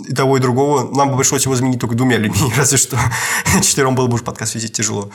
[0.07, 0.95] и того, и другого.
[0.95, 2.99] Нам бы пришлось его заменить только двумя людьми, разве что
[3.63, 5.11] четвером было бы уже подкаст вести тяжело.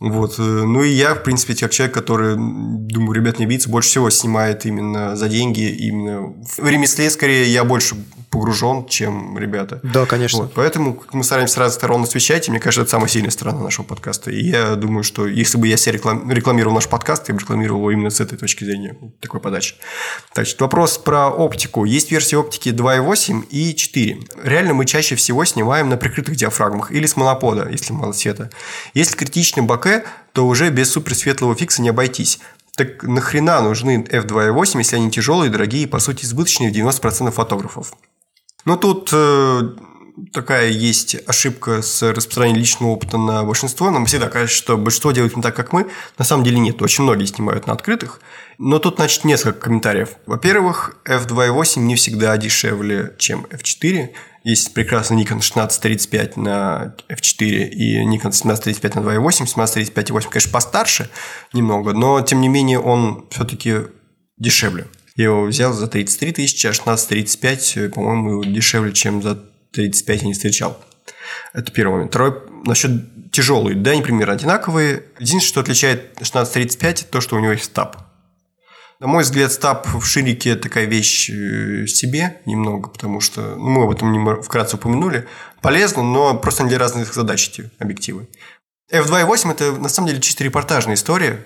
[0.00, 0.38] Вот.
[0.38, 4.10] Э, ну и я, в принципе, как человек, который, думаю, ребят не биться, больше всего
[4.10, 7.96] снимает именно за деньги, именно в ремесле, скорее, я больше
[8.30, 9.80] погружен, чем ребята.
[9.82, 10.40] Да, конечно.
[10.40, 10.52] Вот.
[10.54, 13.86] Поэтому мы стараемся с разных сторон освещать, и мне кажется, это самая сильная сторона нашего
[13.86, 14.30] подкаста.
[14.30, 16.30] И я думаю, что если бы я себя реклам...
[16.30, 19.76] рекламировал наш подкаст, я бы рекламировал его именно с этой точки зрения, такой подачи.
[20.34, 21.84] Значит, вопрос про оптику.
[21.84, 24.18] Есть версии оптики 2.8 и 4.
[24.42, 28.50] Реально мы чаще всего снимаем на прикрытых диафрагмах или с монопода, если мало света.
[28.92, 29.62] Если критичный
[30.32, 32.40] то уже без суперсветлого фикса не обойтись.
[32.76, 37.94] Так нахрена нужны f2.8, если они тяжелые, дорогие и, по сути, избыточные в 90% фотографов?
[38.66, 39.60] Ну, тут э,
[40.32, 43.90] такая есть ошибка с распространением личного опыта на большинство.
[43.90, 45.88] Нам всегда кажется, что большинство делают не так, как мы.
[46.18, 46.80] На самом деле нет.
[46.82, 48.20] Очень многие снимают на открытых.
[48.58, 50.10] Но тут, значит, несколько комментариев.
[50.26, 54.10] Во-первых, f2.8 не всегда дешевле, чем f4.
[54.46, 59.42] Есть прекрасный Nikon 1635 на f4 и Nikon 1735 на 2.8.
[59.42, 61.10] 1735 и 8, конечно, постарше
[61.52, 63.88] немного, но, тем не менее, он все-таки
[64.38, 64.86] дешевле.
[65.16, 69.34] Я его взял за 33 тысячи, а 1635, э, по-моему, дешевле, чем за
[69.72, 70.78] 35 я не встречал.
[71.52, 72.12] Это первый момент.
[72.12, 73.74] Второй, насчет тяжелые.
[73.74, 75.02] Да, они примерно одинаковые.
[75.18, 78.05] Единственное, что отличает 1635, то, что у него есть стаб.
[78.98, 83.84] На мой взгляд, стаб в ширике такая вещь э, себе немного, потому что ну, мы
[83.84, 85.26] об этом вкратце упомянули.
[85.60, 88.28] Полезно, но просто для разных задач эти объективы.
[88.90, 91.44] F2.8– это на самом деле чисто репортажная история.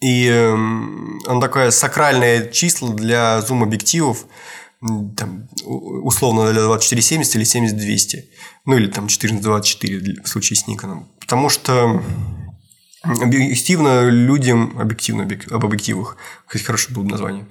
[0.00, 4.26] И э, он такое сакральное число для зум-объективов,
[5.16, 8.24] там, условно для 2470 или 70-200.
[8.66, 11.08] Ну, или там 1424 в случае с Никоном.
[11.20, 12.02] Потому что
[13.02, 16.16] Объективно людям, объективно об объективах,
[16.46, 17.46] кстати, хорошее было бы название.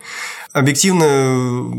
[0.53, 1.69] Объективно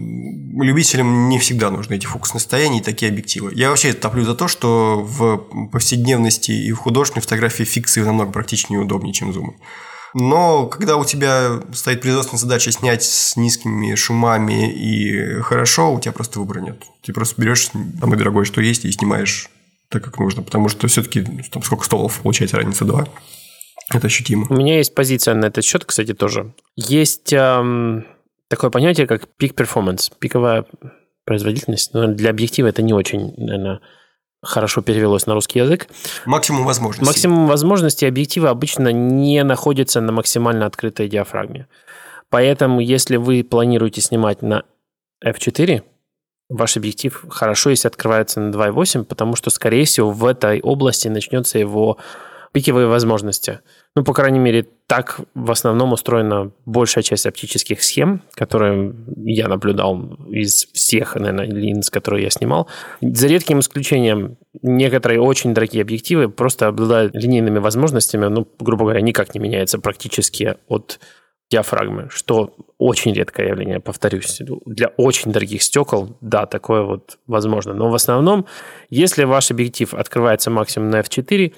[0.63, 3.53] любителям не всегда нужны эти фокусные состояния и такие объективы.
[3.55, 5.39] Я вообще топлю за то, что в
[5.71, 9.55] повседневности и в художественной фотографии фиксы намного практичнее и удобнее, чем зумы.
[10.15, 16.13] Но когда у тебя стоит производственная задача снять с низкими шумами и хорошо, у тебя
[16.13, 16.83] просто выбора нет.
[17.03, 19.49] Ты просто берешь самое дорогое, что есть, и снимаешь
[19.89, 20.43] так, как нужно.
[20.43, 23.09] Потому что все-таки там сколько столов получается разница два.
[23.93, 24.47] Это ощутимо.
[24.51, 26.53] У меня есть позиция на этот счет, кстати, тоже.
[26.77, 28.07] Есть эм,
[28.49, 30.65] такое понятие, как peak performance, пиковая
[31.25, 31.95] производительность.
[31.95, 33.81] Но для объектива это не очень, наверное,
[34.43, 35.89] хорошо перевелось на русский язык.
[36.27, 37.07] Максимум возможностей.
[37.07, 41.69] Максимум возможностей объектива обычно не находится на максимально открытой диафрагме.
[42.29, 44.65] Поэтому, если вы планируете снимать на
[45.25, 45.83] f4,
[46.49, 51.59] ваш объектив хорошо, если открывается на 2.8, потому что, скорее всего, в этой области начнется
[51.59, 51.99] его
[52.53, 53.61] пиковые возможности.
[53.97, 60.19] Ну, по крайней мере, так в основном устроена большая часть оптических схем, которые я наблюдал
[60.31, 62.69] из всех, наверное, линз, которые я снимал.
[63.01, 69.35] За редким исключением, некоторые очень дорогие объективы просто обладают линейными возможностями, ну, грубо говоря, никак
[69.35, 71.01] не меняются практически от
[71.53, 74.41] диафрагмы, что очень редкое явление, повторюсь.
[74.65, 77.75] Для очень дорогих стекол, да, такое вот возможно.
[77.75, 78.47] Но в основном,
[78.91, 81.53] если ваш объектив открывается максимум на f4,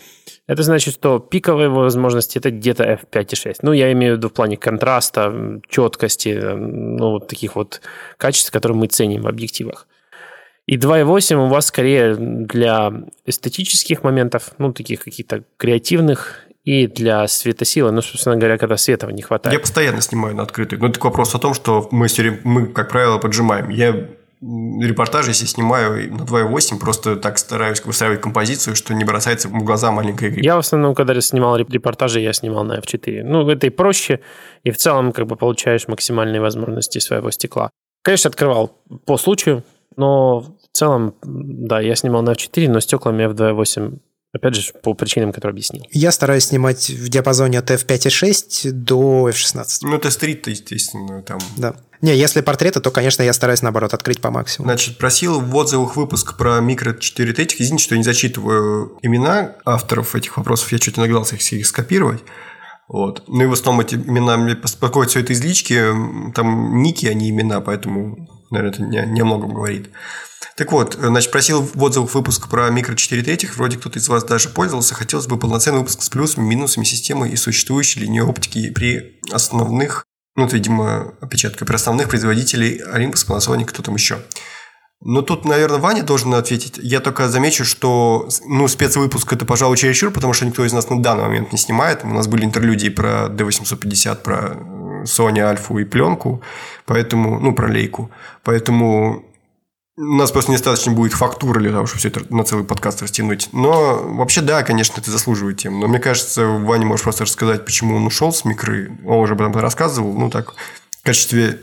[0.49, 3.59] это значит, что пиковые возможности это где-то f5,6.
[3.63, 7.81] Ну, я имею в виду в плане контраста, четкости, ну, вот таких вот
[8.17, 9.87] качеств, которые мы ценим в объективах.
[10.67, 12.91] И 2.8 у вас скорее для
[13.27, 19.23] эстетических моментов, ну, таких каких-то креативных и для светосилы, ну, собственно говоря, когда света не
[19.23, 19.53] хватает.
[19.53, 20.79] Я постоянно снимаю на открытый.
[20.79, 22.07] Но это вопрос о том, что мы,
[22.45, 23.69] мы как правило, поджимаем.
[23.69, 24.09] Я
[24.41, 29.91] репортажи, если снимаю на 2.8, просто так стараюсь выстраивать композицию, что не бросается в глаза
[29.91, 30.41] маленькая игра.
[30.43, 33.23] Я в основном, когда снимал репортажи, я снимал на F4.
[33.25, 34.21] Ну, это и проще,
[34.63, 37.71] и в целом как бы получаешь максимальные возможности своего стекла.
[38.03, 38.73] Конечно, открывал
[39.07, 39.65] по случаю,
[39.97, 43.99] но в целом, да, я снимал на F4, но стеклами F2.8
[44.35, 45.85] Опять же, по причинам, которые объяснил.
[45.93, 49.65] Я стараюсь снимать в диапазоне от f5.6 до f16.
[49.83, 51.39] Ну, это стрит, естественно, там.
[51.57, 51.77] Да.
[52.01, 54.71] Не, если портреты, то, конечно, я стараюсь, наоборот, открыть по максимуму.
[54.71, 57.61] Значит, просил в отзывах выпуск про микро 4 тетик.
[57.61, 60.73] Извините, что я не зачитываю имена авторов этих вопросов.
[60.73, 62.23] Я чуть иногдался их, их скопировать.
[62.89, 63.23] Вот.
[63.29, 65.81] Ну и в основном эти имена мне беспокоят все это из лички.
[66.35, 69.91] Там ники, а не имена, поэтому, наверное, это не, не о многом говорит.
[70.57, 73.57] Так вот, значит, просил в отзывах выпуск про микро 4 третьих.
[73.57, 74.95] Вроде кто-то из вас даже пользовался.
[74.95, 80.05] Хотелось бы полноценный выпуск с плюсами, минусами системы и существующей линии оптики при основных,
[80.37, 84.19] ну, это, видимо, опечатка, при основных производителей Olympus, Panasonic, кто там еще.
[85.01, 86.79] Ну, тут, наверное, Ваня должен ответить.
[86.79, 91.03] Я только замечу, что ну, спецвыпуск это, пожалуй, чересчур, потому что никто из нас на
[91.03, 92.05] данный момент не снимает.
[92.05, 94.57] У нас были интерлюдии про D850, про
[95.05, 96.43] Sony Альфу и пленку,
[96.87, 98.11] поэтому, ну, про лейку.
[98.43, 99.25] Поэтому
[99.97, 103.49] у нас просто недостаточно будет фактуры для того, чтобы все это на целый подкаст растянуть.
[103.53, 105.79] Но вообще, да, конечно, это заслуживает тем.
[105.79, 108.99] Но мне кажется, Ваня можешь просто рассказать, почему он ушел с микры.
[109.07, 110.13] Он уже об этом рассказывал.
[110.15, 110.55] Ну, так,
[111.01, 111.61] в качестве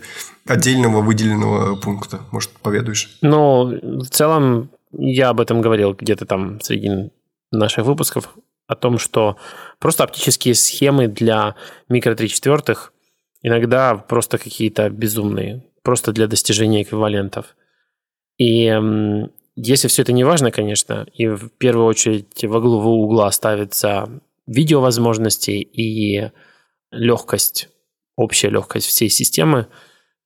[0.48, 2.22] отдельного выделенного пункта.
[2.32, 3.18] Может, поведаешь?
[3.22, 7.12] Ну, в целом, я об этом говорил где-то там среди
[7.52, 8.30] наших выпусков,
[8.68, 9.36] о том, что
[9.80, 11.56] просто оптические схемы для
[11.90, 12.94] микро 3 четвертых
[13.42, 17.56] иногда просто какие-то безумные, просто для достижения эквивалентов.
[18.38, 18.74] И
[19.56, 24.10] если все это не важно, конечно, и в первую очередь во главу угла ставится
[24.48, 26.32] видеовозможности и
[26.92, 27.70] легкость,
[28.16, 29.68] общая легкость всей системы,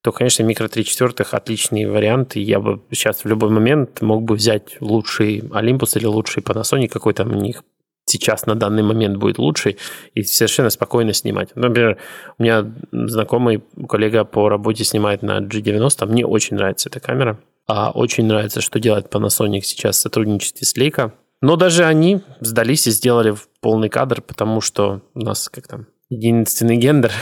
[0.02, 2.36] то, конечно, микро 3 четвертых отличный вариант.
[2.36, 6.90] И я бы сейчас в любой момент мог бы взять лучший Olympus или лучший Panasonic,
[6.90, 7.64] какой там у них
[8.06, 9.77] сейчас на данный момент будет лучший,
[10.14, 11.49] и совершенно спокойно снимать.
[11.56, 11.98] Например,
[12.38, 17.40] у меня знакомый коллега по работе снимает на G90, мне очень нравится эта камера.
[17.68, 21.11] А очень нравится, что делает Panasonic сейчас в сотрудничестве с Leica.
[21.41, 26.77] Но даже они сдались и сделали полный кадр, потому что у нас как там единственный
[26.77, 27.11] гендер.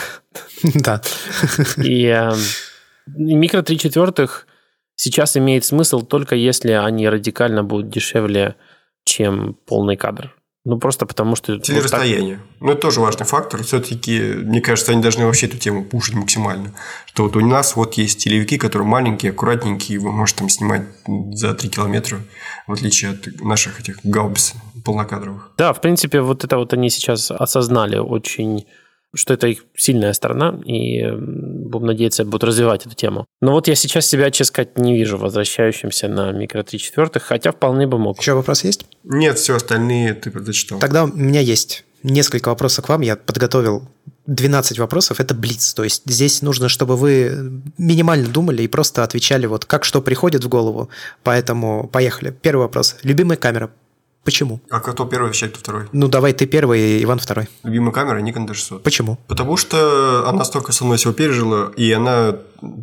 [0.75, 1.01] Да.
[1.77, 2.31] И э,
[3.07, 4.47] микро 3 четвертых
[4.95, 8.55] сейчас имеет смысл только если они радикально будут дешевле,
[9.03, 10.33] чем полный кадр.
[10.65, 11.59] Ну, просто потому что...
[11.59, 12.35] Телерасстояние.
[12.35, 12.61] Вот так...
[12.61, 13.63] Ну, это тоже важный фактор.
[13.63, 16.73] Все-таки, мне кажется, они должны вообще эту тему пушить максимально.
[17.05, 21.53] Что вот у нас вот есть телевики, которые маленькие, аккуратненькие, вы можете там снимать за
[21.53, 22.21] 3 километра,
[22.65, 24.53] в отличие от наших этих гаубиц
[24.85, 25.51] полнокадровых.
[25.57, 28.65] Да, в принципе, вот это вот они сейчас осознали очень
[29.15, 33.25] что это их сильная сторона, и будем надеяться, будут развивать эту тему.
[33.41, 37.51] Но вот я сейчас себя, честно сказать, не вижу возвращающимся на микро 3 четвертых, хотя
[37.51, 38.19] вполне бы мог.
[38.19, 38.85] Еще вопрос есть?
[39.03, 40.79] Нет, все остальные ты зачитал.
[40.79, 43.01] Тогда у меня есть несколько вопросов к вам.
[43.01, 43.87] Я подготовил
[44.27, 45.19] 12 вопросов.
[45.19, 45.73] Это блиц.
[45.73, 50.43] То есть здесь нужно, чтобы вы минимально думали и просто отвечали вот как что приходит
[50.43, 50.89] в голову.
[51.23, 52.31] Поэтому поехали.
[52.41, 52.97] Первый вопрос.
[53.03, 53.71] Любимая камера
[54.23, 54.61] Почему?
[54.69, 55.87] А кто первый вещает, кто второй?
[55.91, 57.49] Ну, давай ты первый, Иван второй.
[57.63, 58.79] Любимая камера Nikon D600.
[58.79, 59.17] Почему?
[59.27, 62.35] Потому что она столько со мной всего пережила, и она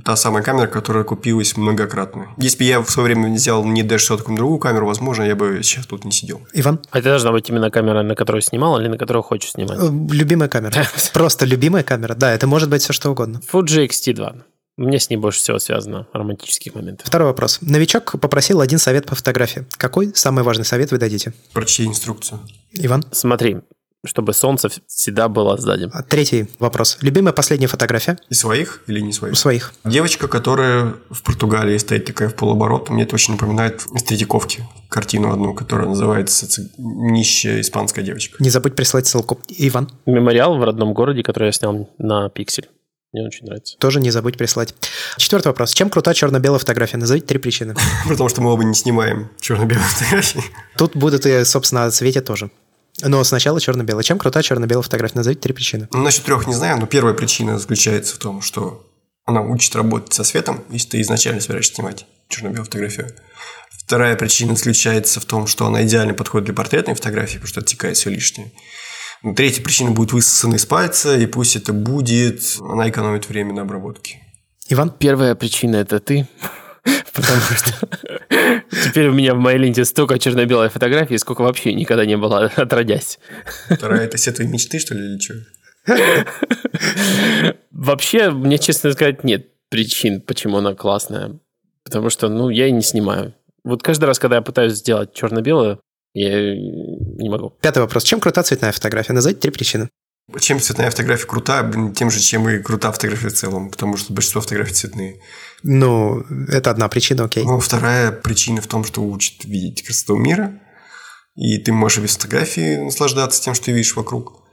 [0.04, 2.28] та самая камера, которая купилась многократно.
[2.36, 5.60] Если бы я в свое время взял не D600, а другую камеру, возможно, я бы
[5.62, 6.42] сейчас тут не сидел.
[6.52, 6.80] Иван?
[6.90, 9.78] А это должна быть именно камера, на которую снимал, или на которую хочешь снимать?
[9.80, 10.72] Э, любимая камера.
[11.14, 12.14] Просто любимая камера.
[12.14, 13.40] Да, это может быть все что угодно.
[13.50, 14.42] Fuji X-T2.
[14.76, 17.06] Мне с ней больше всего связано романтических моментов.
[17.06, 17.59] Второй вопрос.
[17.60, 19.66] Новичок попросил один совет по фотографии.
[19.72, 21.34] Какой самый важный совет вы дадите?
[21.52, 22.40] Прочти инструкцию.
[22.72, 23.05] Иван?
[23.12, 23.59] Смотри,
[24.06, 25.90] чтобы солнце всегда было сзади.
[25.92, 26.97] А, Третий вопрос.
[27.02, 28.16] Любимая последняя фотография?
[28.30, 29.36] И своих или не своих?
[29.36, 29.74] Своих.
[29.84, 35.30] Девочка, которая в Португалии стоит такая в полоборот, мне это очень напоминает из Третьяковки картину
[35.30, 38.42] одну, которая называется «Ц- «Нищая испанская девочка».
[38.42, 39.38] Не забудь прислать ссылку.
[39.48, 39.90] Иван?
[40.06, 42.70] Мемориал в родном городе, который я снял на пиксель.
[43.12, 43.77] Мне очень нравится.
[43.78, 44.74] Тоже не забудь прислать.
[45.16, 45.73] Четвертый вопрос.
[45.73, 46.97] Чем крута черно-белая фотография?
[46.97, 47.74] Назовите три причины.
[48.09, 50.45] Потому что мы оба не снимаем черно-белые фотографии.
[50.77, 52.51] Тут будут и, собственно, о цвете тоже.
[53.03, 54.05] Но сначала черно-белая.
[54.05, 55.16] Чем крута черно-белая фотография?
[55.16, 55.89] Назовите три причины.
[55.93, 58.87] Ну, насчет трех не знаю, но первая причина заключается в том, что
[59.24, 63.09] она учит работать со светом, если ты изначально собираешься снимать черно-белую фотографию.
[63.85, 67.97] Вторая причина заключается в том, что она идеально подходит для портретной фотографии, потому что отсекает
[67.97, 68.53] все лишнее.
[69.36, 74.22] Третья причина будет высосана из пальца, и пусть это будет, она экономит время на обработке.
[74.68, 74.90] Иван?
[74.90, 76.26] Первая причина– это ты.
[77.12, 77.88] Потому что
[78.84, 83.18] теперь у меня в моей ленте столько черно-белой фотографий, сколько вообще никогда не было, отродясь.
[83.68, 85.34] Вторая– это все твои мечты, что ли, или что?
[87.70, 91.40] Вообще, мне, честно сказать, нет причин, почему она классная.
[91.84, 93.34] Потому что, ну, я и не снимаю.
[93.64, 95.80] Вот каждый раз, когда я пытаюсь сделать черно-белую,
[96.12, 96.55] я
[97.22, 97.51] не могу.
[97.60, 98.05] Пятый вопрос.
[98.05, 99.12] Чем крута цветная фотография?
[99.12, 99.88] Назовите три причины.
[100.38, 104.12] Чем цветная фотография крута, блин, тем же, чем и крута фотография в целом, потому что
[104.12, 105.20] большинство фотографий цветные.
[105.62, 107.44] Ну, это одна причина, окей.
[107.44, 110.60] Ну, вторая причина в том, что учит видеть красоту мира,
[111.34, 114.44] и ты можешь без фотографии наслаждаться тем, что ты видишь вокруг.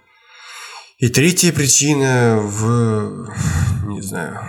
[0.97, 3.31] И третья причина в...
[3.85, 4.39] не знаю...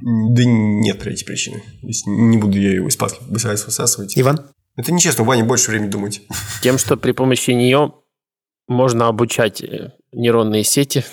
[0.00, 1.62] Да нет третьей причины.
[1.82, 4.16] Не буду я ее высасывать.
[4.16, 4.48] Иван?
[4.78, 6.22] Это нечестно, у Вани больше времени думать.
[6.62, 7.94] Тем, что при помощи нее
[8.68, 11.04] можно обучать э, нейронные сети,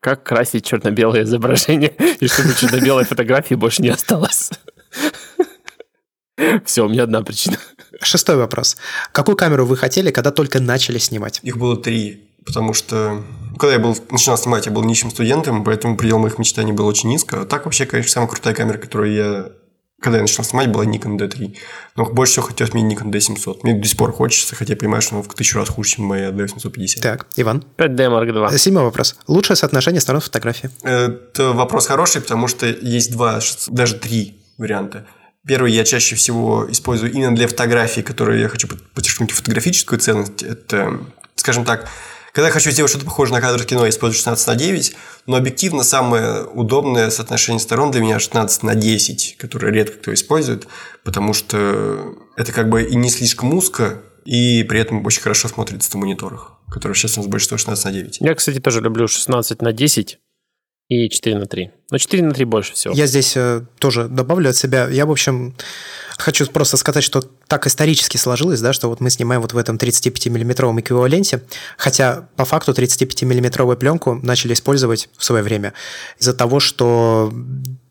[0.00, 4.50] как красить черно-белое изображение, и чтобы черно-белой фотографии больше не осталось.
[6.66, 7.56] Все, у меня одна причина.
[8.02, 8.76] Шестой вопрос.
[9.12, 11.40] Какую камеру вы хотели, когда только начали снимать?
[11.42, 13.24] Их было три, потому что
[13.58, 17.08] когда я был, начинал снимать, я был нищим студентом, поэтому предел моих мечтаний был очень
[17.08, 17.40] низко.
[17.40, 19.52] А так вообще, конечно, самая крутая камера, которую я
[20.04, 21.56] когда я начал снимать, была Nikon D3.
[21.96, 23.60] Но больше всего хотелось мне Nikon D700.
[23.62, 26.04] Мне до сих пор хочется, хотя я понимаю, что она в тысячу раз хуже, чем
[26.04, 27.00] моя D750.
[27.00, 27.64] Так, Иван.
[27.78, 28.58] 5D Mark II.
[28.58, 29.16] Седьмой вопрос.
[29.26, 30.70] Лучшее соотношение сторон фотографии?
[30.82, 35.06] Это вопрос хороший, потому что есть два, даже три варианта.
[35.46, 40.42] Первый я чаще всего использую именно для фотографий, которые я хочу подчеркнуть фотографическую ценность.
[40.42, 41.00] Это,
[41.34, 41.88] скажем так,
[42.34, 44.96] когда я хочу сделать что-то похожее на кадр кино, я использую 16 на 9,
[45.26, 50.66] но объективно самое удобное соотношение сторон для меня 16 на 10, которое редко кто использует,
[51.04, 55.94] потому что это как бы и не слишком узко, и при этом очень хорошо смотрится
[55.94, 58.16] на мониторах, которые сейчас у нас большинство 16 на 9.
[58.20, 60.18] Я, кстати, тоже люблю 16 на 10
[60.88, 61.70] и 4 на 3.
[61.92, 62.94] Но 4 на 3 больше всего.
[62.94, 64.88] Я здесь э, тоже добавлю от себя.
[64.88, 65.54] Я, в общем,
[66.18, 69.76] хочу просто сказать, что так исторически сложилось, да, что вот мы снимаем вот в этом
[69.76, 71.42] 35-миллиметровом эквиваленте,
[71.76, 75.72] хотя по факту 35-миллиметровую пленку начали использовать в свое время
[76.18, 77.32] из-за того, что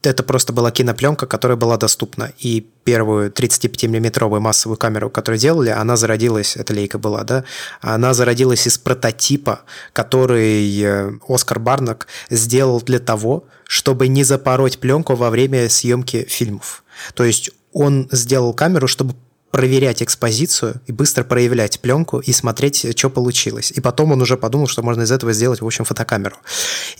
[0.02, 2.34] это просто была кинопленка, которая была доступна.
[2.38, 7.44] И первую 35-миллиметровую массовую камеру, которую делали, она зародилась, это лейка была, да,
[7.82, 9.62] она зародилась из прототипа,
[9.94, 16.84] который э, Оскар Барнак сделал для того, чтобы не запороть пленку во время съемки фильмов.
[17.16, 19.16] То есть он сделал камеру, чтобы
[19.52, 23.72] проверять экспозицию и быстро проявлять пленку и смотреть, что получилось.
[23.76, 26.38] И потом он уже подумал, что можно из этого сделать, в общем, фотокамеру.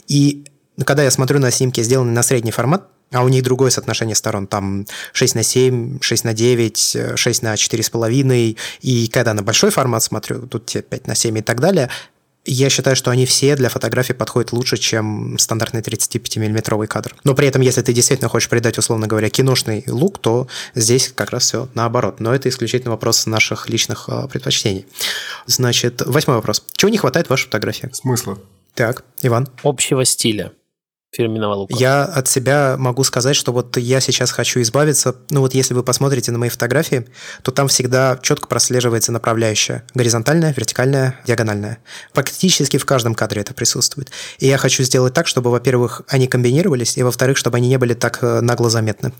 [0.08, 0.46] И
[0.86, 4.48] когда я смотрю на снимки, сделанные на средний формат, а у них другое соотношение сторон,
[4.48, 10.04] там 6 на 7, 6 на 9, 6 на 4,5, и когда на большой формат
[10.04, 11.90] смотрю, тут те 5 на 7 и так далее,
[12.46, 17.16] я считаю, что они все для фотографий подходят лучше, чем стандартный 35-миллиметровый кадр.
[17.24, 21.32] Но при этом, если ты действительно хочешь придать, условно говоря, киношный лук, то здесь как
[21.32, 22.20] раз все наоборот.
[22.20, 24.86] Но это исключительно вопрос наших личных э, предпочтений.
[25.46, 26.64] Значит, восьмой вопрос.
[26.76, 27.90] Чего не хватает в вашей фотографии?
[27.94, 28.38] Смысла.
[28.74, 29.48] Так, Иван.
[29.64, 30.52] Общего стиля
[31.14, 31.76] фирменного лука.
[31.78, 35.16] Я от себя могу сказать, что вот я сейчас хочу избавиться.
[35.30, 37.06] Ну вот если вы посмотрите на мои фотографии,
[37.44, 39.86] то там всегда четко прослеживается направляющая.
[39.94, 41.78] Горизонтальная, вертикальная, диагональная.
[42.14, 44.12] Практически в каждом кадре это присутствует.
[44.40, 47.94] И я хочу сделать так, чтобы, во-первых, они комбинировались, и, во-вторых, чтобы они не были
[47.94, 49.14] так э, нагло заметны.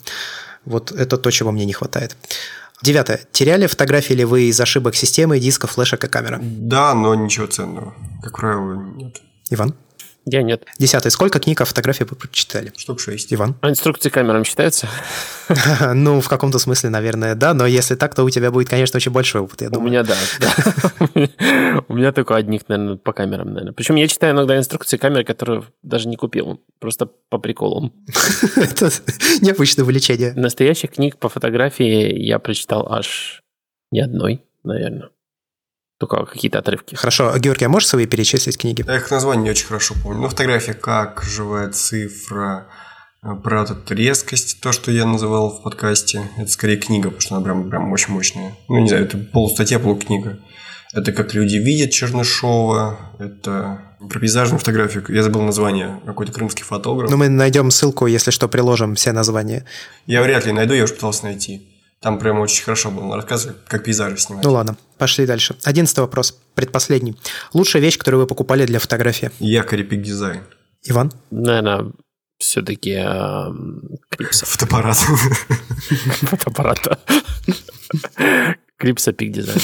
[0.66, 2.18] Вот это то, чего мне не хватает.
[2.82, 3.22] Девятое.
[3.32, 6.40] Теряли фотографии ли вы из ошибок системы, диска, флешек и камеры?
[6.42, 7.94] Да, но ничего ценного.
[8.22, 9.22] Как правило, нет.
[9.50, 9.76] Иван?
[10.26, 10.66] Я нет.
[10.80, 11.12] Десятый.
[11.12, 12.72] Сколько книг о фотографии вы прочитали?
[12.78, 13.34] Штук шесть.
[13.34, 13.56] Иван?
[13.62, 14.88] А инструкции камерам считаются?
[15.94, 19.12] Ну, в каком-то смысле, наверное, да, но если так, то у тебя будет, конечно, очень
[19.12, 19.90] большой опыт, я У думаю.
[19.90, 20.16] меня да.
[20.40, 21.84] да.
[21.90, 23.74] У меня только одних, наверное, по камерам, наверное.
[23.74, 26.62] Причем я читаю иногда инструкции камер, которые даже не купил.
[26.80, 27.92] Просто по приколу.
[28.56, 28.90] Это
[29.42, 30.34] необычное увлечение.
[30.34, 33.42] Настоящих книг по фотографии я прочитал аж
[33.92, 35.10] ни одной, наверное.
[36.08, 36.96] Только какие-то отрывки.
[36.96, 38.84] Хорошо, Георгий, а можешь свои перечислить книги?
[38.86, 40.22] Я их название не очень хорошо помню.
[40.22, 42.68] Ну, фотография как, живая цифра,
[43.24, 46.30] э, про эту резкость, то, что я называл в подкасте.
[46.38, 48.56] Это скорее книга, потому что она прям, прям очень мощная.
[48.68, 50.40] Ну, не знаю, это полустатья, полукнига.
[50.94, 55.04] Это как люди видят Чернышова, это про пейзажную фотографию.
[55.08, 57.10] Я забыл название, какой-то крымский фотограф.
[57.10, 59.66] Ну, мы найдем ссылку, если что, приложим все названия.
[60.06, 61.73] Я вряд ли найду, я уже пытался найти.
[62.04, 64.44] Там прям очень хорошо было рассказывать, как пейзажи снимать.
[64.44, 65.56] Ну ладно, пошли дальше.
[65.64, 67.18] Одиннадцатый вопрос, предпоследний.
[67.54, 69.32] Лучшая вещь, которую вы покупали для фотографии?
[69.40, 70.44] Якорь Пик Дизайн.
[70.84, 71.14] Иван?
[71.32, 71.94] Наверное,
[72.40, 72.96] все-таки
[74.10, 74.46] Крипса.
[74.46, 74.98] Фотоаппарат.
[76.24, 77.00] Фотоаппарата.
[78.78, 79.60] Крипса пик дизайн.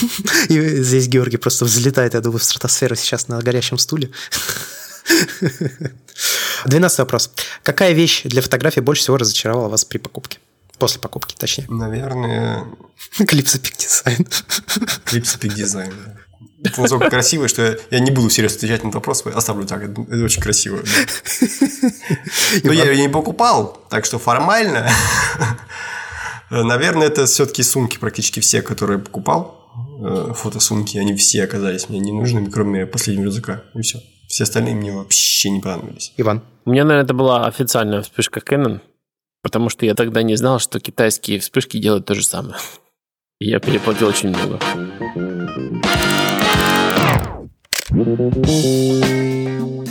[0.47, 4.11] И здесь Георгий просто взлетает, я думаю, в стратосферу сейчас на горящем стуле.
[6.65, 7.31] Двенадцатый вопрос.
[7.63, 10.39] Какая вещь для фотографии больше всего разочаровала вас при покупке?
[10.79, 11.65] После покупки, точнее.
[11.69, 12.65] Наверное,
[13.27, 14.25] Клипсы пик дизайн.
[15.05, 15.91] клипс Пик Дизайн.
[16.05, 16.15] да.
[16.69, 19.83] Это настолько красиво, что я, я не буду серьезно отвечать на этот вопрос, оставлю так.
[19.83, 20.79] Это, это очень красиво.
[22.63, 24.89] Но я ее не покупал, так что формально,
[26.49, 29.55] наверное, это все-таки сумки практически все, которые я покупал.
[30.01, 33.63] Э, Фотосумки, они все оказались мне ненужными, кроме последнего рюкзака.
[33.75, 33.99] И все.
[34.27, 36.13] Все остальные мне вообще не понадобились.
[36.17, 36.41] Иван?
[36.65, 38.81] У меня, наверное, это была официальная вспышка Canon,
[39.41, 42.55] потому что я тогда не знал, что китайские вспышки делают то же самое.
[43.39, 44.59] Я переплатил очень много.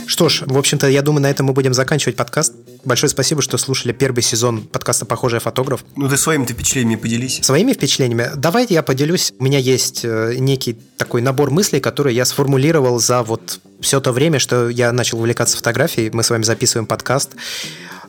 [0.09, 2.53] Что ж, в общем-то, я думаю, на этом мы будем заканчивать подкаст.
[2.83, 5.83] Большое спасибо, что слушали первый сезон подкаста «Похожий фотограф».
[5.95, 7.39] Ну, ты своими-то впечатлениями поделись.
[7.43, 8.31] Своими впечатлениями.
[8.35, 9.33] Давайте я поделюсь.
[9.37, 14.11] У меня есть э, некий такой набор мыслей, который я сформулировал за вот все то
[14.11, 16.09] время, что я начал увлекаться фотографией.
[16.11, 17.35] Мы с вами записываем подкаст.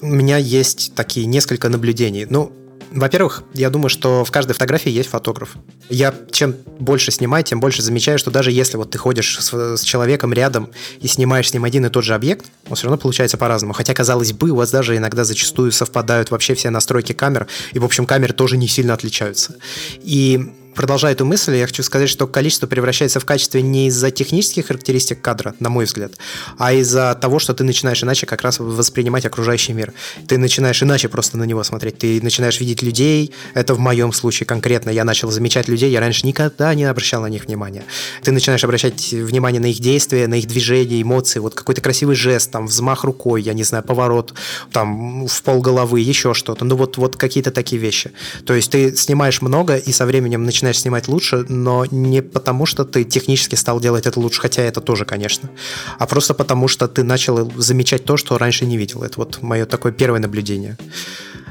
[0.02, 2.26] У меня есть такие несколько наблюдений.
[2.28, 2.52] Ну,
[2.90, 5.56] во-первых, я думаю, что в каждой фотографии есть фотограф.
[5.88, 9.82] Я чем больше снимаю, тем больше замечаю, что даже если вот ты ходишь с, с
[9.82, 10.70] человеком рядом
[11.00, 13.74] и снимаешь с ним один и тот же объект, он все равно получается по-разному.
[13.74, 17.84] Хотя, казалось бы, у вас даже иногда зачастую совпадают вообще все настройки камер, и, в
[17.84, 19.56] общем, камеры тоже не сильно отличаются.
[20.02, 24.66] И продолжая эту мысль, я хочу сказать, что количество превращается в качестве не из-за технических
[24.66, 26.12] характеристик кадра, на мой взгляд,
[26.58, 29.92] а из-за того, что ты начинаешь иначе как раз воспринимать окружающий мир.
[30.26, 31.98] Ты начинаешь иначе просто на него смотреть.
[31.98, 33.32] Ты начинаешь видеть людей.
[33.54, 34.90] Это в моем случае конкретно.
[34.90, 35.90] Я начал замечать людей.
[35.90, 37.84] Я раньше никогда не обращал на них внимания.
[38.22, 41.40] Ты начинаешь обращать внимание на их действия, на их движения, эмоции.
[41.40, 44.34] Вот какой-то красивый жест, там, взмах рукой, я не знаю, поворот,
[44.72, 46.64] там, в пол головы, еще что-то.
[46.64, 48.12] Ну, вот, вот какие-то такие вещи.
[48.44, 52.84] То есть ты снимаешь много и со временем начинаешь снимать лучше, но не потому, что
[52.84, 55.50] ты технически стал делать это лучше, хотя это тоже, конечно,
[55.98, 59.02] а просто потому, что ты начал замечать то, что раньше не видел.
[59.02, 60.76] Это вот мое такое первое наблюдение.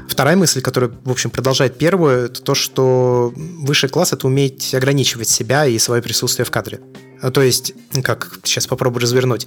[0.08, 5.28] Вторая мысль, которая, в общем, продолжает первую, это то, что высший класс– это уметь ограничивать
[5.28, 6.80] себя и свое присутствие в кадре.
[7.32, 9.46] То есть, как сейчас попробую развернуть,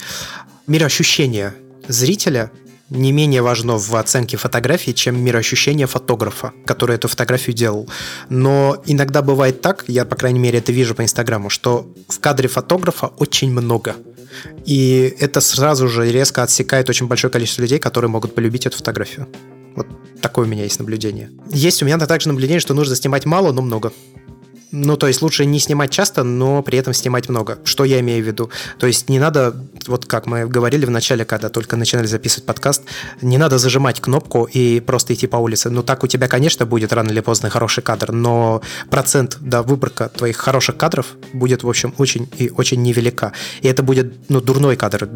[0.67, 1.53] мироощущение
[1.87, 2.49] зрителя
[2.89, 7.89] не менее важно в оценке фотографии, чем мироощущение фотографа, который эту фотографию делал.
[8.30, 12.47] Но иногда бывает так, я, по крайней мере, это вижу по Инстаграму, что в кадре
[12.49, 13.95] фотографа очень много.
[14.65, 19.27] И это сразу же резко отсекает очень большое количество людей, которые могут полюбить эту фотографию.
[19.76, 19.88] Вот
[20.22, 21.31] такое у меня есть наблюдение.
[21.51, 23.91] Есть у меня также наблюдение, что нужно снимать мало, но много.
[24.75, 27.59] Ну, то есть лучше не снимать часто, но при этом снимать много.
[27.63, 28.49] Что я имею в виду?
[28.79, 29.55] То есть не надо,
[29.85, 32.81] вот как мы говорили в начале, когда только начинали записывать подкаст,
[33.21, 35.69] не надо зажимать кнопку и просто идти по улице.
[35.69, 40.09] Ну, так у тебя, конечно, будет рано или поздно хороший кадр, но процент, да, выборка
[40.09, 43.31] твоих хороших кадров будет, в общем, очень и очень невелика.
[43.61, 45.07] И это будет, ну, дурной кадр.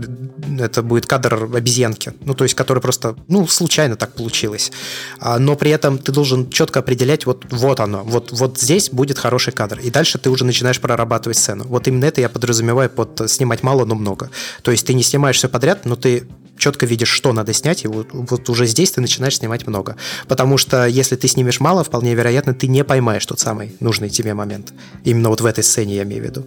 [0.60, 2.14] Это будет кадр обезьянки.
[2.22, 4.72] Ну, то есть, который просто, ну, случайно так получилось.
[5.20, 9.18] А, Но при этом ты должен четко определять, вот, вот оно, вот, вот здесь будет
[9.18, 9.80] хороший кадр.
[9.80, 11.66] И дальше ты уже начинаешь прорабатывать сцену.
[11.68, 14.30] Вот именно это я подразумеваю под снимать мало, но много.
[14.62, 17.88] То есть ты не снимаешь все подряд, но ты четко видишь, что надо снять, и
[17.88, 19.96] вот, вот уже здесь ты начинаешь снимать много.
[20.28, 24.34] Потому что если ты снимешь мало, вполне вероятно, ты не поймаешь тот самый нужный тебе
[24.34, 24.74] момент.
[25.04, 26.46] Именно вот в этой сцене я имею в виду.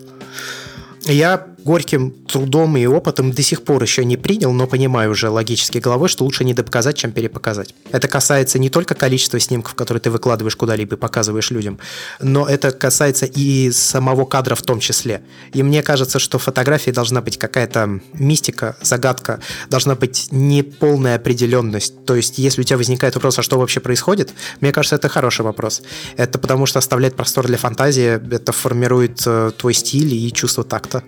[1.06, 5.78] Я горьким трудом и опытом до сих пор еще не принял, но понимаю уже логически
[5.78, 7.74] головой, что лучше не допоказать, чем перепоказать.
[7.92, 11.78] Это касается не только количества снимков, которые ты выкладываешь куда-либо и показываешь людям,
[12.20, 15.22] но это касается и самого кадра в том числе.
[15.52, 22.04] И мне кажется, что в фотографии должна быть какая-то мистика, загадка, должна быть неполная определенность.
[22.04, 25.42] То есть, если у тебя возникает вопрос, а что вообще происходит, мне кажется, это хороший
[25.42, 25.82] вопрос.
[26.16, 31.02] Это потому что оставляет простор для фантазии, это формирует э, твой стиль и чувство такта.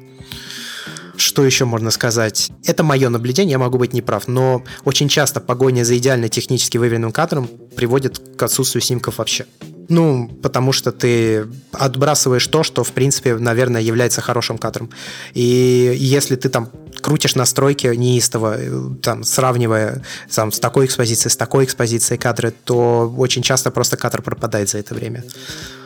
[1.23, 2.51] Что еще можно сказать?
[2.65, 7.13] Это мое наблюдение, я могу быть неправ, но очень часто погоня за идеально технически выверенным
[7.13, 9.47] кадром приводит к отсутствию снимков вообще.
[9.89, 14.91] Ну, потому что ты отбрасываешь то, что, в принципе, наверное, является хорошим кадром.
[15.35, 18.57] И если ты там крутишь настройки неистово,
[19.03, 20.03] там, сравнивая
[20.35, 24.79] там, с такой экспозицией, с такой экспозицией кадры, то очень часто просто кадр пропадает за
[24.79, 25.25] это время.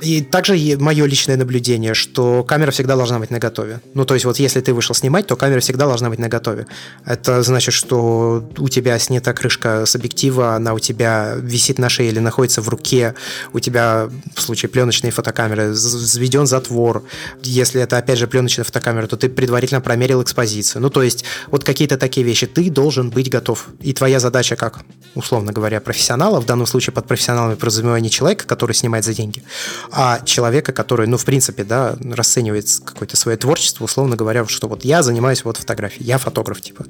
[0.02, 3.81] И также мое личное наблюдение, что камера всегда должна быть наготове.
[3.94, 6.66] Ну, то есть вот если ты вышел снимать, то камера всегда должна быть наготове.
[7.05, 12.10] Это значит, что у тебя снята крышка с объектива, она у тебя висит на шее
[12.10, 13.14] или находится в руке,
[13.52, 13.86] у тебя
[14.35, 17.05] в случае пленочной фотокамеры взведен затвор.
[17.43, 20.83] Если это, опять же, пленочная фотокамера, то ты предварительно промерил экспозицию.
[20.83, 22.47] Ну, то есть вот какие-то такие вещи.
[22.47, 23.69] Ты должен быть готов.
[23.81, 24.81] И твоя задача как,
[25.15, 29.43] условно говоря, профессионала, в данном случае под профессионалами подразумеваю не человека, который снимает за деньги,
[29.91, 34.85] а человека, который, ну, в принципе, да, расценивает какое-то свое творчество, условно говоря, что вот
[34.85, 36.87] я занимаюсь вот фотографией, я фотограф, типа.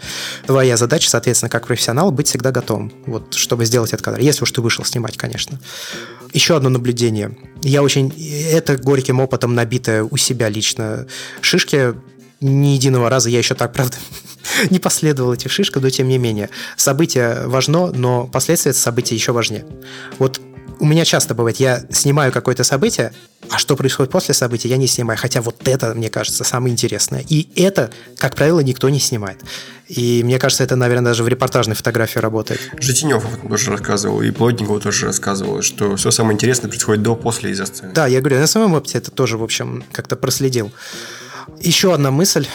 [0.47, 4.21] Твоя задача, соответственно, как профессионал, быть всегда готовым, вот, чтобы сделать этот кадр.
[4.21, 5.59] Если уж ты вышел снимать, конечно.
[6.33, 6.86] Еще одно наблюдение.
[7.63, 8.13] Я очень...
[8.51, 11.07] Это горьким опытом набитое у себя лично.
[11.41, 11.95] Шишки
[12.41, 13.97] ни единого раза я еще так, правда,
[14.71, 16.51] не последовал этих шишкам, но тем не менее.
[16.77, 19.67] Событие важно, но последствия события еще важнее.
[20.19, 20.41] Вот
[20.79, 23.13] у меня часто бывает, я снимаю какое-то событие,
[23.51, 25.19] а что происходит после события, я не снимаю.
[25.19, 27.25] Хотя вот это, мне кажется, самое интересное.
[27.29, 29.39] И это, как правило, никто не снимает.
[29.89, 32.61] И мне кажется, это, наверное, даже в репортажной фотографии работает.
[32.79, 37.65] Житинев тоже рассказывал, и Плотников тоже рассказывал, что все самое интересное происходит до, после из
[37.65, 37.93] сцены.
[37.93, 40.73] Да, я говорю, на своем опыте это тоже, в общем, как-то проследил.
[41.61, 42.47] Еще одна мысль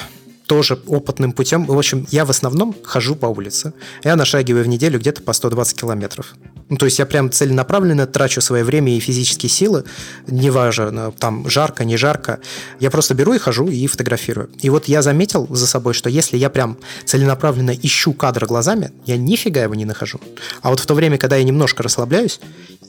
[0.52, 1.66] тоже опытным путем.
[1.66, 3.72] В общем, я в основном хожу по улице.
[4.04, 6.36] Я нашагиваю в неделю где-то по 120 километров.
[6.68, 9.86] Ну, то есть я прям целенаправленно трачу свое время и физические силы,
[10.28, 12.40] неважно, там жарко, не жарко.
[12.82, 14.50] Я просто беру и хожу и фотографирую.
[14.62, 19.16] И вот я заметил за собой, что если я прям целенаправленно ищу кадр глазами, я
[19.16, 20.20] нифига его не нахожу.
[20.62, 22.42] А вот в то время, когда я немножко расслабляюсь,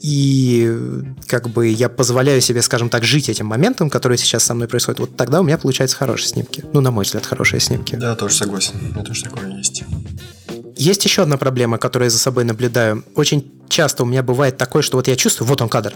[0.02, 0.78] и
[1.28, 4.98] как бы я позволяю себе, скажем так, жить этим моментом, который сейчас со мной происходит,
[4.98, 6.64] вот тогда у меня получаются хорошие снимки.
[6.72, 7.96] Ну, на мой взгляд, хорошие снимки.
[7.96, 8.74] Да, тоже согласен.
[8.90, 9.84] Это тоже такое есть.
[10.76, 13.04] Есть еще одна проблема, которую я за собой наблюдаю.
[13.14, 15.94] Очень часто у меня бывает такое, что вот я чувствую, вот он кадр,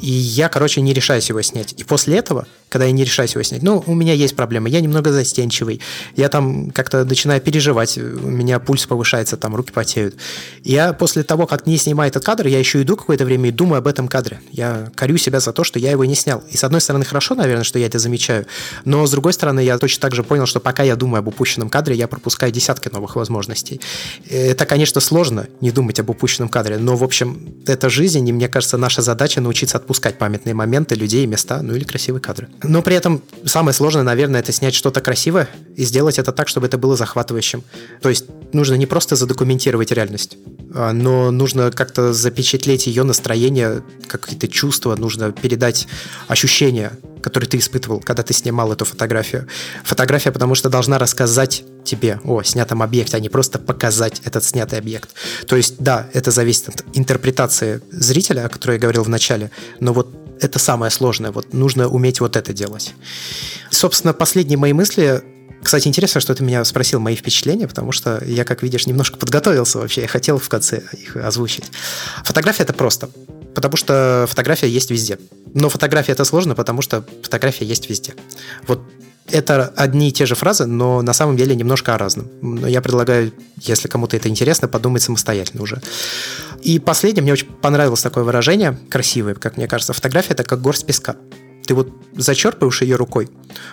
[0.00, 1.74] и я, короче, не решаюсь его снять.
[1.78, 4.80] И после этого, когда я не решаюсь его снять, ну, у меня есть проблемы, я
[4.80, 5.80] немного застенчивый,
[6.16, 10.16] я там как-то начинаю переживать, у меня пульс повышается, там руки потеют.
[10.64, 13.78] Я после того, как не снимаю этот кадр, я еще иду какое-то время и думаю
[13.78, 14.40] об этом кадре.
[14.50, 16.42] Я корю себя за то, что я его не снял.
[16.50, 18.46] И с одной стороны, хорошо, наверное, что я это замечаю,
[18.84, 21.70] но с другой стороны, я точно так же понял, что пока я думаю об упущенном
[21.70, 23.80] кадре, я пропускаю десятки новых возможностей.
[24.28, 28.48] Это, конечно, сложно не думать об упущенном кадре, но, в общем, это жизнь, и мне
[28.48, 32.48] кажется, наша задача научиться отпускать памятные моменты, людей, места, ну или красивые кадры.
[32.62, 36.66] Но при этом самое сложное, наверное, это снять что-то красивое и сделать это так, чтобы
[36.66, 37.62] это было захватывающим.
[38.00, 40.38] То есть нужно не просто задокументировать реальность,
[40.74, 45.88] а, но нужно как-то запечатлеть ее настроение, какие-то чувства, нужно передать
[46.28, 49.46] ощущения, которые ты испытывал, когда ты снимал эту фотографию.
[49.84, 54.78] Фотография, потому что должна рассказать тебе о снятом объекте, а не просто показать этот снятый
[54.78, 55.10] объект.
[55.46, 59.50] То есть, да, это зависит от интерпретации зрителя, о которой я говорил в начале,
[59.80, 60.08] но вот
[60.40, 61.30] это самое сложное.
[61.30, 62.94] Вот нужно уметь вот это делать.
[63.70, 65.22] Собственно, последние мои мысли
[65.62, 69.78] кстати, интересно, что ты меня спросил мои впечатления, потому что я, как видишь, немножко подготовился
[69.78, 70.00] вообще.
[70.00, 71.64] Я хотел в конце их озвучить.
[72.24, 73.08] Фотография– это просто.
[73.54, 75.18] Потому что фотография есть везде.
[75.54, 78.14] Но фотография это сложно, потому что фотография есть везде.
[78.66, 78.82] Вот
[79.32, 82.28] это одни и те же фразы, но на самом деле немножко о разном.
[82.40, 85.80] Но я предлагаю, если кому-то это интересно, подумать самостоятельно уже.
[86.60, 89.92] И последнее, мне очень понравилось такое выражение, красивое, как мне кажется.
[89.92, 91.16] Фотография– это как горсть песка
[91.66, 93.28] ты вот зачерпываешь ее рукой,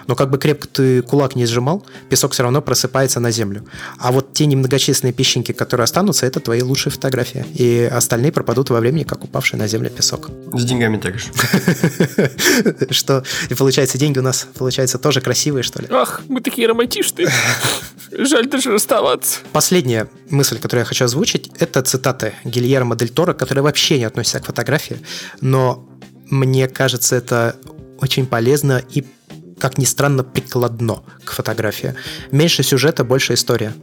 [0.07, 3.65] но как бы крепко ты кулак не сжимал, песок все равно просыпается на землю.
[3.97, 7.45] А вот те немногочисленные песчинки, которые останутся, это твои лучшие фотографии.
[7.53, 10.29] И остальные пропадут во времени, как упавший на землю песок.
[10.53, 11.27] С деньгами так же.
[12.91, 15.87] Что, и получается, деньги у нас, получается, тоже красивые, что ли?
[15.89, 17.29] Ах, мы такие романтичные.
[18.11, 19.39] Жаль даже расставаться.
[19.51, 24.39] Последняя мысль, которую я хочу озвучить, это цитаты Гильермо Дель Торо, которые вообще не относятся
[24.39, 24.97] к фотографии,
[25.41, 25.88] но
[26.29, 27.55] мне кажется, это
[27.99, 29.05] очень полезно и
[29.59, 31.93] как ни странно, прикладно к фотографии.
[32.31, 33.73] Меньше сюжета, больше история.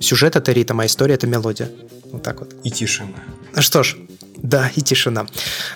[0.00, 1.70] Сюжет— это ритм, а история— это мелодия.
[2.12, 2.54] Вот так вот.
[2.64, 3.18] И тишина.
[3.58, 3.96] Что ж,
[4.36, 5.26] да, и тишина.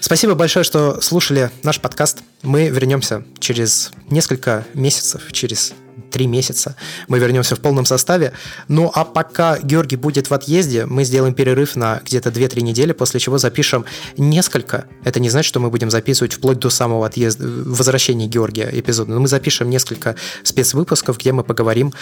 [0.00, 2.18] Спасибо большое, что слушали наш подкаст.
[2.42, 5.74] Мы вернемся через несколько месяцев, через
[6.10, 6.76] три месяца.
[7.08, 8.32] Мы вернемся в полном составе.
[8.68, 13.20] Ну а пока Георгий будет в отъезде, мы сделаем перерыв на где-то 2-3 недели, после
[13.20, 13.84] чего запишем
[14.16, 14.86] несколько.
[15.04, 19.12] Это не значит, что мы будем записывать вплоть до самого отъезда, возвращения Георгия эпизода.
[19.12, 21.92] Но мы запишем несколько спецвыпусков, где мы поговорим.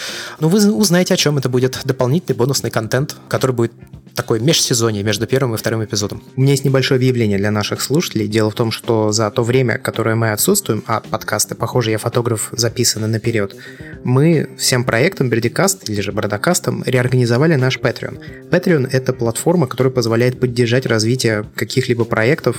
[0.40, 1.80] Ну вы узнаете, о чем это будет.
[1.84, 3.72] Дополнительный бонусный контент, который будет
[4.18, 6.24] такое межсезонье между первым и вторым эпизодом.
[6.34, 8.26] У меня есть небольшое объявление для наших слушателей.
[8.26, 12.48] Дело в том, что за то время, которое мы отсутствуем, а подкасты, похоже, я фотограф,
[12.50, 13.54] записаны наперед,
[14.02, 18.50] мы всем проектам Бердикаст или же Бродокастом реорганизовали наш Patreon.
[18.50, 22.56] Patreon— это платформа, которая позволяет поддержать развитие каких-либо проектов,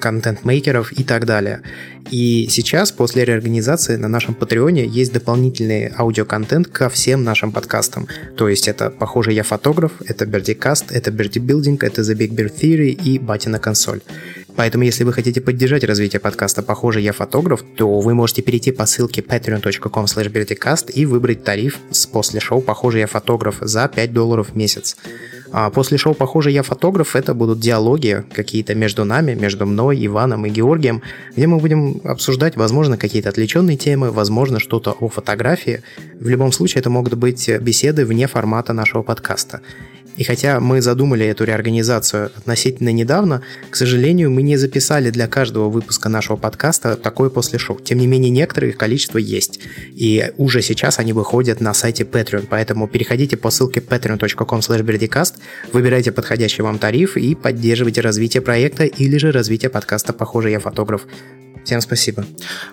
[0.00, 1.62] контент-мейкеров и так далее.
[2.10, 8.08] И сейчас, после реорганизации, на нашем Патреоне есть дополнительный аудиоконтент ко всем нашим подкастам.
[8.36, 12.52] То есть это, похоже, я фотограф, это Бердикаст, это Birdie Building, это The Big Bird
[12.60, 14.00] Theory и Батина консоль.
[14.58, 18.86] Поэтому, если вы хотите поддержать развитие подкаста «Похоже, я фотограф», то вы можете перейти по
[18.86, 24.48] ссылке patreon.com birdicast и выбрать тариф с после шоу «Похоже, я фотограф» за 5 долларов
[24.50, 24.96] в месяц.
[25.52, 30.44] А после шоу «Похоже, я фотограф» это будут диалоги какие-то между нами, между мной, Иваном
[30.44, 31.02] и Георгием,
[31.36, 35.82] где мы будем обсуждать, возможно, какие-то отвлеченные темы, возможно, что-то о фотографии.
[36.18, 39.60] В любом случае, это могут быть беседы вне формата нашего подкаста.
[40.18, 45.70] И хотя мы задумали эту реорганизацию относительно недавно, к сожалению, мы не записали для каждого
[45.70, 47.78] выпуска нашего подкаста такое после шоу.
[47.78, 49.60] Тем не менее, некоторые количество есть.
[49.94, 52.48] И уже сейчас они выходят на сайте Patreon.
[52.50, 55.32] Поэтому переходите по ссылке patreon.com slash
[55.72, 61.06] выбирайте подходящий вам тариф и поддерживайте развитие проекта или же развитие подкаста «Похоже, я фотограф».
[61.64, 62.24] Всем спасибо.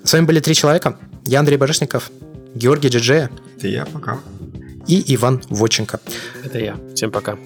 [0.03, 0.97] С вами были три человека.
[1.25, 2.09] Я Андрей Барышников,
[2.55, 3.29] Георгий Джиджея.
[3.57, 4.19] Это я, пока
[4.87, 5.99] и Иван Воченко.
[6.43, 6.77] Это я.
[6.93, 7.37] Всем пока.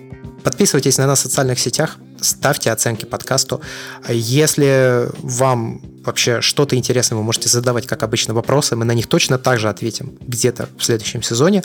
[0.43, 3.61] Подписывайтесь на нас в социальных сетях, ставьте оценки подкасту.
[4.07, 8.75] Если вам вообще что-то интересное, вы можете задавать, как обычно, вопросы.
[8.75, 11.63] Мы на них точно так же ответим где-то в следующем сезоне.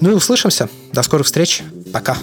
[0.00, 0.68] Ну и услышимся.
[0.92, 1.62] До скорых встреч.
[1.92, 2.16] Пока.